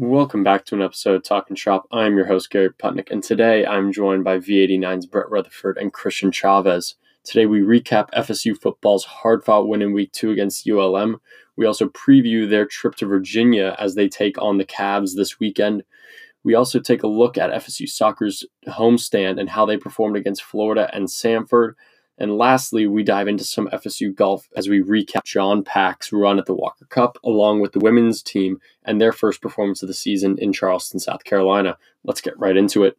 Welcome 0.00 0.44
back 0.44 0.64
to 0.66 0.76
an 0.76 0.82
episode 0.82 1.16
of 1.16 1.24
Talking 1.24 1.56
Shop. 1.56 1.88
I'm 1.90 2.16
your 2.16 2.26
host, 2.26 2.50
Gary 2.50 2.70
Putnick, 2.70 3.10
and 3.10 3.20
today 3.20 3.66
I'm 3.66 3.90
joined 3.90 4.22
by 4.22 4.38
V89's 4.38 5.06
Brett 5.06 5.28
Rutherford 5.28 5.76
and 5.76 5.92
Christian 5.92 6.30
Chavez. 6.30 6.94
Today 7.24 7.46
we 7.46 7.62
recap 7.62 8.08
FSU 8.12 8.56
football's 8.56 9.04
hard 9.04 9.44
fought 9.44 9.66
win 9.66 9.82
in 9.82 9.92
week 9.92 10.12
two 10.12 10.30
against 10.30 10.68
ULM. 10.68 11.20
We 11.56 11.66
also 11.66 11.88
preview 11.88 12.48
their 12.48 12.64
trip 12.64 12.94
to 12.98 13.06
Virginia 13.06 13.74
as 13.76 13.96
they 13.96 14.08
take 14.08 14.40
on 14.40 14.58
the 14.58 14.64
Cavs 14.64 15.16
this 15.16 15.40
weekend. 15.40 15.82
We 16.44 16.54
also 16.54 16.78
take 16.78 17.02
a 17.02 17.08
look 17.08 17.36
at 17.36 17.50
FSU 17.50 17.88
soccer's 17.88 18.44
homestand 18.68 19.40
and 19.40 19.50
how 19.50 19.66
they 19.66 19.76
performed 19.76 20.16
against 20.16 20.44
Florida 20.44 20.88
and 20.92 21.08
Samford. 21.08 21.72
And 22.20 22.36
lastly, 22.36 22.88
we 22.88 23.04
dive 23.04 23.28
into 23.28 23.44
some 23.44 23.68
FSU 23.68 24.12
golf 24.12 24.48
as 24.56 24.68
we 24.68 24.82
recap 24.82 25.22
John 25.22 25.62
Pak's 25.62 26.12
run 26.12 26.40
at 26.40 26.46
the 26.46 26.54
Walker 26.54 26.84
Cup, 26.86 27.16
along 27.22 27.60
with 27.60 27.72
the 27.72 27.78
women's 27.78 28.22
team 28.22 28.60
and 28.84 29.00
their 29.00 29.12
first 29.12 29.40
performance 29.40 29.82
of 29.82 29.88
the 29.88 29.94
season 29.94 30.36
in 30.38 30.52
Charleston, 30.52 30.98
South 30.98 31.22
Carolina. 31.22 31.78
Let's 32.02 32.20
get 32.20 32.36
right 32.36 32.56
into 32.56 32.82
it. 32.82 32.98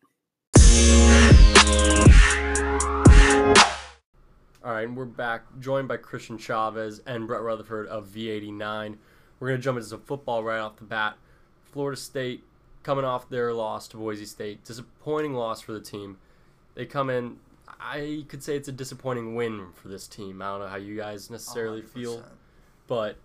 All 4.64 4.72
right, 4.74 4.88
and 4.88 4.96
we're 4.96 5.04
back, 5.04 5.44
joined 5.60 5.90
by 5.90 5.98
Christian 5.98 6.38
Chavez 6.38 7.02
and 7.06 7.28
Brett 7.28 7.42
Rutherford 7.42 7.88
of 7.88 8.08
V89. 8.08 8.96
We're 9.40 9.48
going 9.50 9.60
to 9.60 9.64
jump 9.64 9.78
into 9.78 9.90
some 9.90 10.02
football 10.02 10.46
right 10.46 10.60
off 10.60 10.78
the 10.78 10.86
bat. 10.86 11.18
Florida 11.74 12.00
State 12.00 12.46
coming 12.84 13.04
off 13.04 13.30
their 13.30 13.54
loss 13.54 13.90
to 13.90 13.98
Boise 13.98 14.26
State. 14.26 14.64
Disappointing 14.64 15.34
loss 15.34 15.60
for 15.60 15.74
the 15.74 15.82
team. 15.82 16.18
They 16.76 16.86
come 16.86 17.10
in, 17.10 17.38
I 17.80 18.26
could 18.28 18.44
say 18.44 18.56
it's 18.56 18.68
a 18.68 18.74
disappointing 18.74 19.36
win 19.36 19.68
for 19.74 19.88
this 19.88 20.08
team. 20.08 20.42
I 20.42 20.52
don't 20.52 20.60
know 20.62 20.68
how 20.68 20.78
you 20.78 20.96
guys 20.96 21.30
necessarily 21.30 21.82
100%. 21.82 21.90
feel, 21.90 22.24
but 22.88 23.18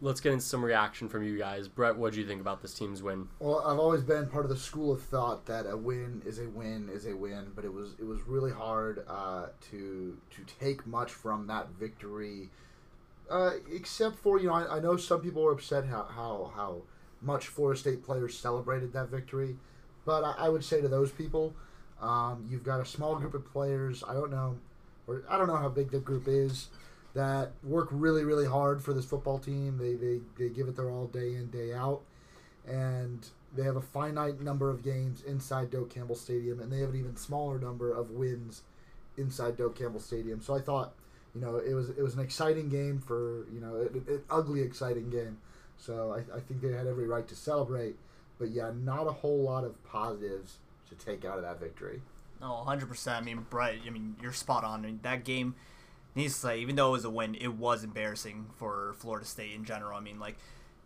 let's 0.00 0.20
get 0.20 0.32
into 0.32 0.44
some 0.44 0.64
reaction 0.64 1.08
from 1.08 1.22
you 1.22 1.38
guys. 1.38 1.68
Brett, 1.68 1.96
what 1.96 2.12
do 2.12 2.20
you 2.20 2.26
think 2.26 2.40
about 2.40 2.62
this 2.62 2.74
team's 2.74 3.02
win? 3.02 3.28
Well, 3.38 3.62
I've 3.66 3.78
always 3.78 4.02
been 4.02 4.26
part 4.26 4.44
of 4.44 4.50
the 4.50 4.56
school 4.56 4.92
of 4.92 5.02
thought 5.02 5.46
that 5.46 5.66
a 5.66 5.76
win 5.76 6.22
is 6.24 6.38
a 6.38 6.48
win 6.48 6.88
is 6.92 7.06
a 7.06 7.14
win, 7.14 7.52
but 7.54 7.64
it 7.64 7.72
was 7.72 7.94
it 7.98 8.04
was 8.04 8.20
really 8.26 8.52
hard 8.52 9.04
uh, 9.08 9.46
to 9.70 10.16
to 10.30 10.42
take 10.58 10.86
much 10.86 11.12
from 11.12 11.46
that 11.48 11.68
victory. 11.78 12.50
Uh, 13.30 13.52
except 13.72 14.16
for 14.18 14.40
you 14.40 14.48
know, 14.48 14.54
I, 14.54 14.76
I 14.76 14.80
know 14.80 14.96
some 14.96 15.20
people 15.20 15.42
were 15.42 15.52
upset 15.52 15.86
how 15.86 16.04
how 16.04 16.52
how 16.54 16.82
much 17.20 17.48
Florida 17.48 17.78
State 17.78 18.02
players 18.02 18.36
celebrated 18.36 18.92
that 18.94 19.08
victory, 19.08 19.56
but 20.04 20.24
I, 20.24 20.46
I 20.46 20.48
would 20.48 20.64
say 20.64 20.80
to 20.80 20.88
those 20.88 21.12
people, 21.12 21.54
um, 22.00 22.46
you've 22.50 22.64
got 22.64 22.80
a 22.80 22.84
small 22.84 23.16
group 23.16 23.34
of 23.34 23.50
players. 23.52 24.02
I 24.06 24.14
don't 24.14 24.30
know, 24.30 24.56
or 25.06 25.22
I 25.28 25.38
don't 25.38 25.46
know 25.46 25.56
how 25.56 25.68
big 25.68 25.90
the 25.90 25.98
group 25.98 26.24
is 26.26 26.68
that 27.14 27.50
work 27.64 27.88
really 27.90 28.24
really 28.24 28.46
hard 28.46 28.82
for 28.82 28.92
this 28.92 29.04
football 29.04 29.38
team. 29.38 29.78
They 29.78 29.94
they, 29.94 30.20
they 30.38 30.48
give 30.48 30.68
it 30.68 30.76
their 30.76 30.90
all 30.90 31.06
day 31.06 31.34
in 31.34 31.50
day 31.50 31.72
out, 31.72 32.00
and 32.66 33.26
they 33.56 33.64
have 33.64 33.76
a 33.76 33.82
finite 33.82 34.40
number 34.40 34.70
of 34.70 34.82
games 34.82 35.22
inside 35.22 35.70
Doak 35.70 35.90
Campbell 35.90 36.14
Stadium, 36.14 36.60
and 36.60 36.72
they 36.72 36.80
have 36.80 36.90
an 36.90 36.96
even 36.96 37.16
smaller 37.16 37.58
number 37.58 37.92
of 37.92 38.10
wins 38.10 38.62
inside 39.16 39.56
Doak 39.56 39.76
Campbell 39.76 40.00
Stadium. 40.00 40.40
So 40.40 40.54
I 40.54 40.60
thought, 40.60 40.94
you 41.34 41.40
know, 41.40 41.56
it 41.56 41.74
was 41.74 41.90
it 41.90 42.02
was 42.02 42.14
an 42.14 42.20
exciting 42.20 42.68
game 42.68 43.00
for 43.00 43.46
you 43.52 43.60
know 43.60 43.88
an 43.92 44.22
ugly 44.30 44.62
exciting 44.62 45.10
game. 45.10 45.38
So 45.76 46.12
I, 46.12 46.36
I 46.36 46.40
think 46.40 46.60
they 46.60 46.72
had 46.72 46.86
every 46.86 47.06
right 47.06 47.26
to 47.26 47.34
celebrate, 47.34 47.96
but 48.38 48.50
yeah, 48.50 48.70
not 48.84 49.06
a 49.06 49.12
whole 49.12 49.42
lot 49.42 49.64
of 49.64 49.82
positives 49.84 50.58
to 50.90 51.04
take 51.04 51.24
out 51.24 51.36
of 51.36 51.42
that 51.42 51.58
victory. 51.58 52.02
No, 52.40 52.64
100%. 52.66 53.16
I 53.16 53.20
mean, 53.20 53.46
Brett, 53.48 53.76
I 53.86 53.90
mean, 53.90 54.16
you're 54.22 54.32
spot 54.32 54.64
on. 54.64 54.80
I 54.80 54.86
mean, 54.86 55.00
that 55.02 55.24
game, 55.24 55.54
needs 56.14 56.34
to 56.34 56.40
say, 56.40 56.60
even 56.60 56.76
though 56.76 56.88
it 56.88 56.92
was 56.92 57.04
a 57.04 57.10
win, 57.10 57.34
it 57.34 57.54
was 57.54 57.84
embarrassing 57.84 58.46
for 58.56 58.94
Florida 58.98 59.26
State 59.26 59.52
in 59.54 59.64
general. 59.64 59.96
I 59.96 60.00
mean, 60.00 60.18
like, 60.18 60.36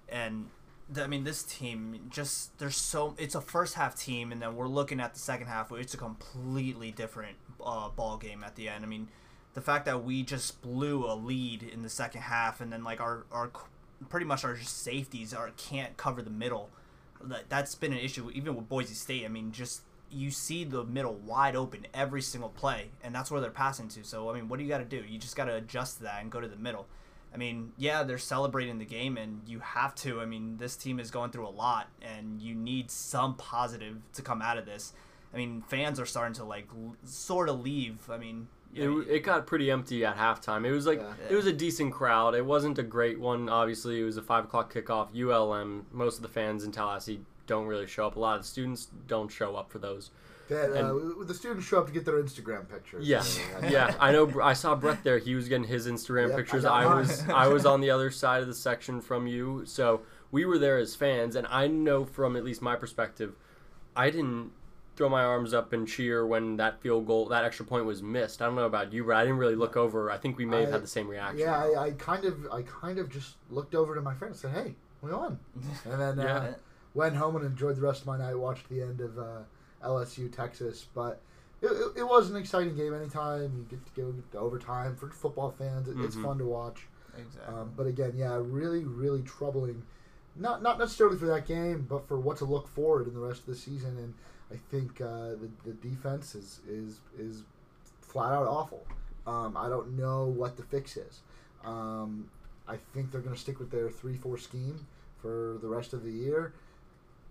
and, 0.08 0.48
I 0.96 1.06
mean, 1.06 1.24
this 1.24 1.42
team 1.42 2.08
just, 2.10 2.58
there's 2.58 2.76
so, 2.76 3.14
it's 3.18 3.34
a 3.34 3.40
first 3.40 3.74
half 3.74 3.96
team, 3.96 4.32
and 4.32 4.42
then 4.42 4.56
we're 4.56 4.68
looking 4.68 5.00
at 5.00 5.14
the 5.14 5.20
second 5.20 5.46
half, 5.46 5.70
where 5.70 5.80
it's 5.80 5.94
a 5.94 5.98
completely 5.98 6.90
different 6.90 7.36
uh, 7.64 7.88
ball 7.88 8.16
game 8.16 8.44
at 8.44 8.56
the 8.56 8.68
end. 8.68 8.84
I 8.84 8.88
mean, 8.88 9.08
the 9.54 9.60
fact 9.60 9.86
that 9.86 10.04
we 10.04 10.22
just 10.22 10.60
blew 10.60 11.10
a 11.10 11.14
lead 11.14 11.62
in 11.62 11.82
the 11.82 11.88
second 11.88 12.22
half, 12.22 12.60
and 12.60 12.72
then, 12.72 12.84
like, 12.84 13.00
our, 13.00 13.24
our 13.30 13.50
pretty 14.08 14.26
much 14.26 14.44
our 14.44 14.56
safeties 14.58 15.32
are 15.32 15.50
can't 15.56 15.96
cover 15.96 16.22
the 16.22 16.30
middle. 16.30 16.70
That 17.22 17.48
that's 17.48 17.74
been 17.74 17.92
an 17.92 17.98
issue 17.98 18.30
even 18.34 18.54
with 18.54 18.68
Boise 18.68 18.94
State. 18.94 19.24
I 19.24 19.28
mean, 19.28 19.52
just 19.52 19.82
you 20.14 20.30
see 20.30 20.64
the 20.64 20.84
middle 20.84 21.14
wide 21.14 21.56
open 21.56 21.86
every 21.92 22.22
single 22.22 22.50
play, 22.50 22.90
and 23.02 23.14
that's 23.14 23.30
where 23.30 23.40
they're 23.40 23.50
passing 23.50 23.88
to. 23.88 24.04
So 24.04 24.30
I 24.30 24.34
mean, 24.34 24.48
what 24.48 24.58
do 24.58 24.62
you 24.64 24.68
got 24.68 24.78
to 24.78 24.84
do? 24.84 25.02
You 25.06 25.18
just 25.18 25.36
got 25.36 25.46
to 25.46 25.56
adjust 25.56 25.98
to 25.98 26.04
that 26.04 26.22
and 26.22 26.30
go 26.30 26.40
to 26.40 26.48
the 26.48 26.56
middle. 26.56 26.86
I 27.32 27.36
mean, 27.36 27.72
yeah, 27.76 28.04
they're 28.04 28.16
celebrating 28.18 28.78
the 28.78 28.84
game, 28.84 29.16
and 29.16 29.42
you 29.46 29.58
have 29.58 29.94
to. 29.96 30.20
I 30.20 30.24
mean, 30.26 30.56
this 30.58 30.76
team 30.76 31.00
is 31.00 31.10
going 31.10 31.32
through 31.32 31.48
a 31.48 31.50
lot, 31.50 31.88
and 32.00 32.40
you 32.40 32.54
need 32.54 32.90
some 32.92 33.34
positive 33.34 33.96
to 34.12 34.22
come 34.22 34.40
out 34.40 34.56
of 34.56 34.66
this. 34.66 34.92
I 35.32 35.36
mean, 35.38 35.62
fans 35.66 35.98
are 35.98 36.06
starting 36.06 36.34
to 36.34 36.44
like 36.44 36.68
l- 36.72 36.94
sort 37.04 37.48
of 37.48 37.60
leave. 37.60 38.08
I 38.08 38.18
mean, 38.18 38.46
It, 38.72 38.88
it 39.08 39.20
got 39.24 39.48
pretty 39.48 39.68
empty 39.68 40.04
at 40.04 40.16
halftime. 40.16 40.64
It 40.64 40.70
was 40.70 40.86
like 40.86 41.00
Yeah. 41.00 41.12
it 41.30 41.34
was 41.34 41.46
a 41.46 41.52
decent 41.52 41.92
crowd. 41.92 42.36
It 42.36 42.46
wasn't 42.46 42.78
a 42.78 42.84
great 42.84 43.18
one. 43.18 43.48
Obviously, 43.48 44.00
it 44.00 44.04
was 44.04 44.16
a 44.16 44.22
five 44.22 44.44
o'clock 44.44 44.72
kickoff. 44.72 45.08
ULM. 45.12 45.86
Most 45.90 46.16
of 46.18 46.22
the 46.22 46.28
fans 46.28 46.62
in 46.62 46.70
Tallahassee 46.70 47.20
don't 47.46 47.66
really 47.66 47.86
show 47.86 48.06
up. 48.06 48.16
A 48.16 48.20
lot 48.20 48.36
of 48.36 48.42
the 48.42 48.48
students 48.48 48.88
don't 49.06 49.28
show 49.30 49.56
up 49.56 49.70
for 49.70 49.78
those. 49.78 50.10
That 50.48 50.72
uh, 50.72 51.24
the 51.24 51.32
students 51.34 51.66
show 51.66 51.78
up 51.80 51.86
to 51.86 51.92
get 51.92 52.04
their 52.04 52.22
Instagram 52.22 52.68
pictures. 52.68 53.08
Yeah, 53.08 53.20
So, 53.20 53.40
yeah. 53.68 53.94
I 53.98 54.12
know. 54.12 54.30
I 54.42 54.52
saw 54.52 54.74
Brett 54.74 55.02
there. 55.02 55.18
He 55.18 55.34
was 55.34 55.48
getting 55.48 55.66
his 55.66 55.86
Instagram 55.86 56.28
Yep, 56.28 56.36
pictures. 56.36 56.64
got 56.64 56.72
I, 56.82 56.94
was 56.94 57.26
I 57.30 57.46
was 57.48 57.64
on 57.64 57.80
the 57.80 57.88
other 57.90 58.10
side 58.10 58.42
of 58.42 58.48
the 58.48 58.54
section 58.54 59.00
from 59.00 59.26
you, 59.26 59.62
so 59.64 60.02
we 60.30 60.44
were 60.44 60.58
there 60.58 60.76
as 60.78 60.94
fans. 60.94 61.34
And 61.36 61.46
I 61.48 61.66
know 61.66 62.04
from 62.04 62.36
at 62.36 62.44
least 62.44 62.60
my 62.60 62.76
perspective, 62.76 63.34
I 63.96 64.10
didn't 64.10 64.50
throw 64.96 65.08
my 65.08 65.24
arms 65.24 65.54
up 65.54 65.72
and 65.72 65.88
cheer 65.88 66.26
when 66.26 66.56
that 66.58 66.80
field 66.82 67.06
goal, 67.06 67.26
that 67.28 67.42
extra 67.44 67.64
point 67.64 67.86
was 67.86 68.02
missed. 68.02 68.42
I 68.42 68.44
don't 68.44 68.54
know 68.54 68.66
about 68.66 68.92
you, 68.92 69.02
but 69.04 69.16
I 69.16 69.22
didn't 69.22 69.38
really 69.38 69.56
look 69.56 69.76
over. 69.78 70.10
I 70.10 70.18
think 70.18 70.36
we 70.36 70.44
may 70.44 70.60
have 70.60 70.68
I- 70.68 70.72
had 70.72 70.82
the 70.82 70.88
same 70.88 71.08
reaction. 71.08 71.38
Yeah, 71.40 71.56
I, 71.56 71.84
I 71.86 71.90
kind 71.92 72.26
of, 72.26 72.46
I 72.52 72.60
kind 72.62 72.98
of 72.98 73.08
just 73.08 73.36
looked 73.50 73.74
over 73.74 73.94
to 73.94 74.02
my 74.02 74.12
friend 74.14 74.32
and 74.32 74.40
said, 74.40 74.50
"Hey, 74.52 74.74
we 75.00 75.10
won," 75.10 75.38
and 75.86 76.00
then 76.00 76.18
uh, 76.20 76.22
Yeah. 76.22 76.54
Went 76.94 77.16
home 77.16 77.36
and 77.36 77.44
enjoyed 77.44 77.76
the 77.76 77.82
rest 77.82 78.02
of 78.02 78.06
my 78.06 78.16
night. 78.16 78.34
Watched 78.34 78.68
the 78.68 78.80
end 78.82 79.00
of 79.00 79.18
uh, 79.18 79.40
LSU 79.84 80.32
Texas, 80.34 80.86
but 80.94 81.20
it, 81.60 81.66
it, 81.66 81.92
it 81.98 82.02
was 82.04 82.30
an 82.30 82.36
exciting 82.36 82.76
game. 82.76 82.94
Anytime 82.94 83.54
you 83.56 83.66
get 83.68 83.84
to 83.94 84.00
go 84.00 84.14
to 84.32 84.38
overtime 84.38 84.96
for 84.96 85.08
football 85.10 85.50
fans, 85.50 85.88
it, 85.88 85.96
it's 86.00 86.16
Mhm. 86.16 86.22
fun 86.22 86.38
to 86.38 86.44
watch. 86.44 86.86
exactly. 87.16 87.54
Um, 87.54 87.72
but 87.76 87.86
again, 87.86 88.12
yeah, 88.16 88.36
really, 88.40 88.84
really 88.84 89.22
troubling. 89.22 89.82
Not 90.36 90.62
not 90.62 90.78
necessarily 90.78 91.16
for 91.16 91.26
that 91.26 91.46
game, 91.46 91.86
but 91.88 92.08
for 92.08 92.18
what 92.18 92.38
to 92.38 92.44
look 92.44 92.66
forward 92.66 93.06
in 93.06 93.14
the 93.14 93.20
rest 93.20 93.40
of 93.40 93.46
the 93.46 93.54
season. 93.56 93.96
And 93.98 94.14
I 94.52 94.56
think 94.70 95.00
uh, 95.00 95.30
the 95.36 95.48
the 95.64 95.72
defense 95.74 96.34
is 96.34 96.60
is 96.68 96.98
is 97.18 97.42
flat 98.00 98.32
out 98.32 98.46
awful. 98.48 98.84
Um, 99.26 99.56
I 99.56 99.68
don't 99.68 99.96
know 99.96 100.24
what 100.26 100.56
the 100.56 100.62
fix 100.64 100.96
is. 100.96 101.20
Um, 101.64 102.28
I 102.68 102.76
think 102.92 103.10
they're 103.10 103.20
going 103.20 103.34
to 103.34 103.40
stick 103.40 103.58
with 103.58 103.70
their 103.70 103.88
three 103.90 104.16
four 104.16 104.36
scheme 104.36 104.86
for 105.22 105.58
the 105.62 105.68
rest 105.68 105.92
of 105.92 106.02
the 106.02 106.10
year. 106.10 106.52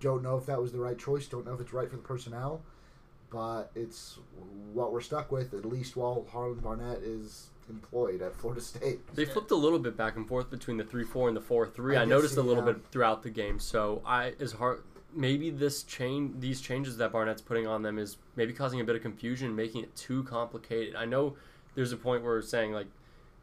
Don't 0.04 0.22
know 0.22 0.38
if 0.38 0.46
that 0.48 0.62
was 0.62 0.74
the 0.74 0.80
right 0.80 1.00
choice. 1.00 1.28
Don't 1.28 1.46
know 1.46 1.54
if 1.54 1.62
it's 1.62 1.72
right 1.72 1.90
for 1.90 1.96
the 1.96 2.02
personnel. 2.02 2.62
But 3.32 3.72
it's 3.74 4.20
what 4.74 4.92
we're 4.92 5.02
stuck 5.02 5.32
with, 5.32 5.54
at 5.54 5.66
least 5.66 5.96
while 5.96 6.28
Harlan 6.30 6.60
Barnett 6.60 6.98
is 6.98 7.48
employed 7.70 8.22
at 8.22 8.36
Florida 8.36 8.62
State. 8.74 9.00
They 9.16 9.24
flipped 9.24 9.50
a 9.52 9.56
little 9.56 9.80
bit 9.80 9.96
back 9.96 10.18
and 10.18 10.28
forth 10.28 10.52
between 10.52 10.76
the 10.76 10.84
three 10.84 11.06
four 11.06 11.30
and 11.30 11.38
the 11.38 11.42
four 11.42 11.66
three. 11.66 11.96
I 11.96 12.02
I, 12.02 12.06
noticed 12.06 12.36
see, 12.36 12.42
a 12.42 12.44
little 12.44 12.66
yeah. 12.66 12.74
bit 12.74 12.86
throughout 12.92 13.24
the 13.24 13.30
game. 13.30 13.60
So 13.60 14.02
I 14.06 14.34
is 14.40 14.52
hard. 14.52 14.84
Maybe 15.16 15.50
this 15.52 15.84
chain, 15.84 16.36
these 16.40 16.60
changes 16.60 16.98
that 16.98 17.14
Barnett's 17.14 17.42
putting 17.42 17.66
on 17.66 17.82
them 17.82 17.98
is 17.98 18.18
maybe 18.36 18.52
causing 18.52 18.82
a 18.82 18.84
bit 18.84 18.96
of 18.96 19.02
confusion, 19.02 19.56
making 19.56 19.84
it 19.84 19.96
too 19.96 20.24
complicated. 20.24 20.96
I 20.96 21.06
know 21.06 21.36
there's 21.76 21.92
a 21.92 21.98
point 21.98 22.24
where 22.24 22.34
we're 22.34 22.42
saying 22.42 22.74
like 22.74 22.88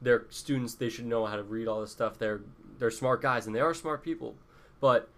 they're 0.03 0.27
students, 0.29 0.75
they 0.75 0.89
should 0.91 1.07
know 1.07 1.27
how 1.27 1.37
to 1.37 1.43
read 1.43 1.69
all 1.69 1.81
this 1.81 1.91
stuff. 1.91 2.19
They're 2.19 2.43
they're 2.79 2.91
smart 2.91 3.23
guys 3.23 3.47
and 3.47 3.57
they 3.57 3.61
are 3.61 3.75
smart 3.75 4.05
people, 4.05 4.35
but 4.81 5.09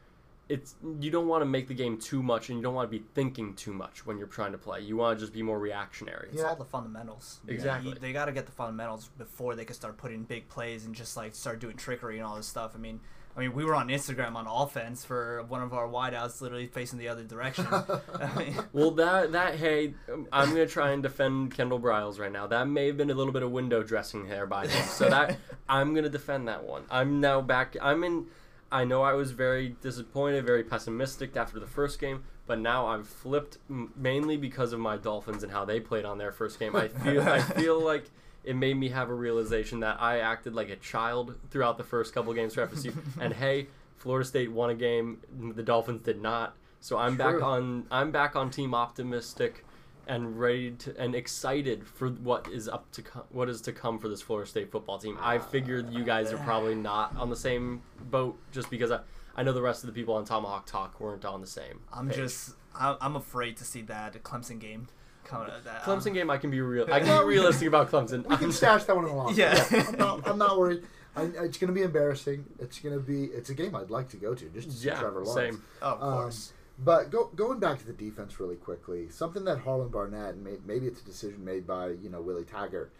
it's 0.52 0.74
you 1.00 1.10
don't 1.10 1.28
want 1.28 1.40
to 1.42 1.46
make 1.46 1.66
the 1.68 1.74
game 1.74 1.97
too 1.98 2.22
much 2.22 2.48
and 2.50 2.59
you 2.59 2.62
don't 2.62 2.74
want 2.74 2.91
to 2.91 2.98
be 2.98 3.04
thinking 3.15 3.54
too 3.54 3.72
much 3.72 4.04
when 4.06 4.18
you're 4.18 4.27
trying 4.27 4.53
to 4.53 4.59
play. 4.59 4.80
You 4.80 4.97
want 4.97 5.18
to 5.18 5.24
just 5.24 5.32
be 5.32 5.42
more 5.42 5.59
reactionary. 5.59 6.28
It's 6.32 6.42
Yeah. 6.42 6.48
all 6.48 6.56
the 6.56 6.65
fundamentals. 6.65 7.41
Exactly. 7.48 7.91
You- 7.91 7.98
they 7.98 8.12
got 8.12 8.27
to 8.27 8.32
get 8.32 8.47
the 8.47 8.53
fundamentals 8.53 9.09
before 9.16 9.54
they 9.54 9.65
can 9.65 9.74
start 9.74 9.97
putting 9.97 10.24
big 10.24 10.48
plays 10.48 10.84
and 10.84 10.94
just 10.94 11.16
like 11.16 11.34
start 11.34 11.59
doing 11.59 11.77
trickery 11.77 12.18
and 12.18 12.27
all 12.27 12.36
this 12.36 12.47
stuff. 12.47 12.72
I 12.74 12.78
mean, 12.78 13.00
I 13.34 13.41
mean, 13.41 13.54
we 13.54 13.65
were 13.65 13.74
on 13.74 13.88
Instagram 13.88 14.34
on 14.36 14.47
offense 14.47 15.06
for 15.06 15.42
one 15.44 15.62
of 15.62 15.72
our 15.72 15.88
wideouts 15.88 16.42
literally 16.42 16.66
facing 16.66 16.98
the 16.98 17.09
other 17.09 17.24
direction. 17.24 17.66
I 17.71 18.38
mean, 18.38 18.54
Well, 18.74 18.91
that 18.91 19.32
that 19.32 19.54
hey, 19.54 19.94
I'm 20.30 20.50
gonna 20.50 20.66
try 20.66 20.91
and 20.91 21.03
defend 21.03 21.54
Kendall 21.54 21.80
Briles 21.80 22.18
right 22.21 22.30
now. 22.30 22.47
That 22.47 22.68
may 22.68 22.88
have 22.88 22.98
been 22.98 23.10
a 23.10 23.15
little 23.15 23.32
bit 23.32 23.42
of 23.42 23.50
window 23.50 23.82
dressing 23.82 24.28
there 24.28 24.44
by 24.47 24.66
him. 24.66 24.84
So 24.88 25.09
that 25.09 25.38
I'm 25.68 25.94
gonna 25.94 26.10
defend 26.10 26.47
that 26.48 26.62
one. 26.65 26.84
I'm 26.91 27.21
now 27.22 27.41
back. 27.41 27.74
I'm 27.80 28.04
in. 28.04 28.27
I 28.72 28.84
know 28.84 29.03
I 29.03 29.13
was 29.13 29.33
very 29.33 29.77
disappointed, 29.83 30.47
very 30.47 30.65
pessimistic 30.65 31.36
after 31.36 31.60
the 31.60 31.66
first 31.66 32.01
game, 32.01 32.24
but 32.47 32.59
now 32.59 32.86
I've 32.86 33.07
flipped 33.07 33.59
m- 33.69 33.92
mainly 33.95 34.36
because 34.36 34.72
of 34.72 34.80
my 34.80 34.97
Dolphins 34.97 35.42
and 35.42 35.53
how 35.53 35.65
they 35.65 35.78
played 35.78 36.04
on 36.07 36.19
their 36.19 36.33
first 36.33 36.59
game. 36.59 36.74
I 36.74 36.89
feel 36.89 37.22
I 37.22 37.41
feel 37.60 37.78
like 37.78 38.07
it 38.45 38.57
made 38.57 38.77
me 38.77 38.89
have 38.89 39.10
a 39.10 39.15
realization 39.15 39.80
that 39.80 40.01
I 40.01 40.19
acted 40.21 40.54
like 40.54 40.71
a 40.71 40.77
child 40.77 41.34
throughout 41.51 41.77
the 41.77 41.84
first 41.84 42.15
couple 42.15 42.33
games 42.33 42.54
for 42.54 42.66
FSU. 42.66 42.97
and 43.21 43.34
hey, 43.34 43.69
Florida 43.98 44.27
State 44.27 44.51
won 44.51 44.71
a 44.71 44.75
game, 44.75 45.21
the 45.54 45.63
Dolphins 45.63 46.03
did 46.03 46.21
not. 46.21 46.57
So 46.80 46.98
I'm 46.98 47.16
back 47.16 47.41
on 47.41 47.86
I'm 47.91 48.10
back 48.10 48.34
on 48.34 48.51
team 48.51 48.75
optimistic 48.75 49.65
and 50.07 50.39
ready 50.39 50.72
to 50.72 50.97
and 51.01 51.15
excited 51.15 51.87
for 51.87 52.09
what 52.09 52.49
is 52.49 52.69
up 52.69 52.91
to 52.93 53.03
co- 53.03 53.25
what 53.31 53.49
is 53.49 53.60
to 53.63 53.72
come 53.72 53.99
for 53.99 54.09
this 54.09 54.21
Florida 54.22 54.49
State 54.49 54.71
football 54.71 54.99
team. 54.99 55.16
I 55.21 55.39
figured 55.39 55.93
you 55.93 56.04
guys 56.04 56.33
are 56.33 56.39
probably 56.39 56.75
not 56.75 57.16
on 57.16 57.31
the 57.31 57.37
same 57.37 57.83
boat 58.10 58.37
just 58.51 58.71
because 58.71 58.91
I 58.91 59.01
I 59.37 59.43
know 59.43 59.53
the 59.53 59.63
rest 59.63 59.83
of 59.83 59.87
the 59.87 59.93
people 59.95 60.15
on 60.15 60.25
Tomahawk 60.25 60.66
Talk 60.66 61.01
weren't 61.01 61.25
on 61.25 61.41
the 61.41 61.47
same. 61.47 61.81
I'm 61.93 62.09
page. 62.09 62.16
just 62.16 62.54
I- 62.75 62.97
I'm 63.01 63.16
afraid 63.16 63.57
to 63.59 63.65
see 63.65 63.83
that 63.83 64.22
Clemson 64.22 64.59
game 64.59 64.89
coming. 65.25 65.49
That 65.65 65.83
Clemson 65.83 66.13
game. 66.15 66.31
I 66.31 66.37
can 66.39 66.51
be 66.51 66.60
real. 66.60 66.87
I 66.93 67.01
can 67.01 67.21
be 67.22 67.27
realistic 67.27 67.69
about 67.69 67.91
Clemson. 67.91 68.27
We 68.27 68.37
can 68.37 68.53
stash 68.53 68.84
that 68.84 68.97
one 68.97 69.04
in 69.04 69.10
the 69.10 69.16
long. 69.16 69.34
Yeah. 69.34 69.65
I'm 69.71 69.97
not, 69.99 70.28
I'm 70.28 70.39
not 70.39 70.59
worried. 70.59 70.83
I, 71.15 71.25
it's 71.25 71.59
going 71.59 71.69
to 71.69 71.75
be 71.75 71.83
embarrassing. 71.83 72.45
It's 72.59 72.78
going 72.78 72.95
to 72.95 73.01
be. 73.01 73.25
It's 73.27 73.51
a 73.51 73.54
game 73.54 73.75
I'd 73.77 73.91
like 73.91 74.09
to 74.10 74.16
go 74.16 74.34
to 74.34 74.49
just 74.49 74.71
to 74.71 74.77
see 74.77 74.89
yeah, 74.89 74.99
Trevor 74.99 75.25
Lawrence. 75.25 75.34
same. 75.57 75.63
Oh, 75.83 75.87
of 75.93 76.03
Um, 76.03 76.13
course. 76.15 76.53
But 76.84 77.10
go, 77.10 77.30
going 77.36 77.60
back 77.60 77.78
to 77.78 77.86
the 77.86 77.92
defense 77.92 78.40
really 78.40 78.56
quickly, 78.56 79.08
something 79.08 79.44
that 79.44 79.58
Harlan 79.58 79.88
Barnett, 79.88 80.34
and 80.34 80.66
maybe 80.66 80.86
it's 80.86 81.00
a 81.00 81.04
decision 81.04 81.44
made 81.44 81.66
by 81.66 81.90
you 81.90 82.10
know 82.10 82.20
Willie 82.20 82.44
Taggart. 82.44 82.92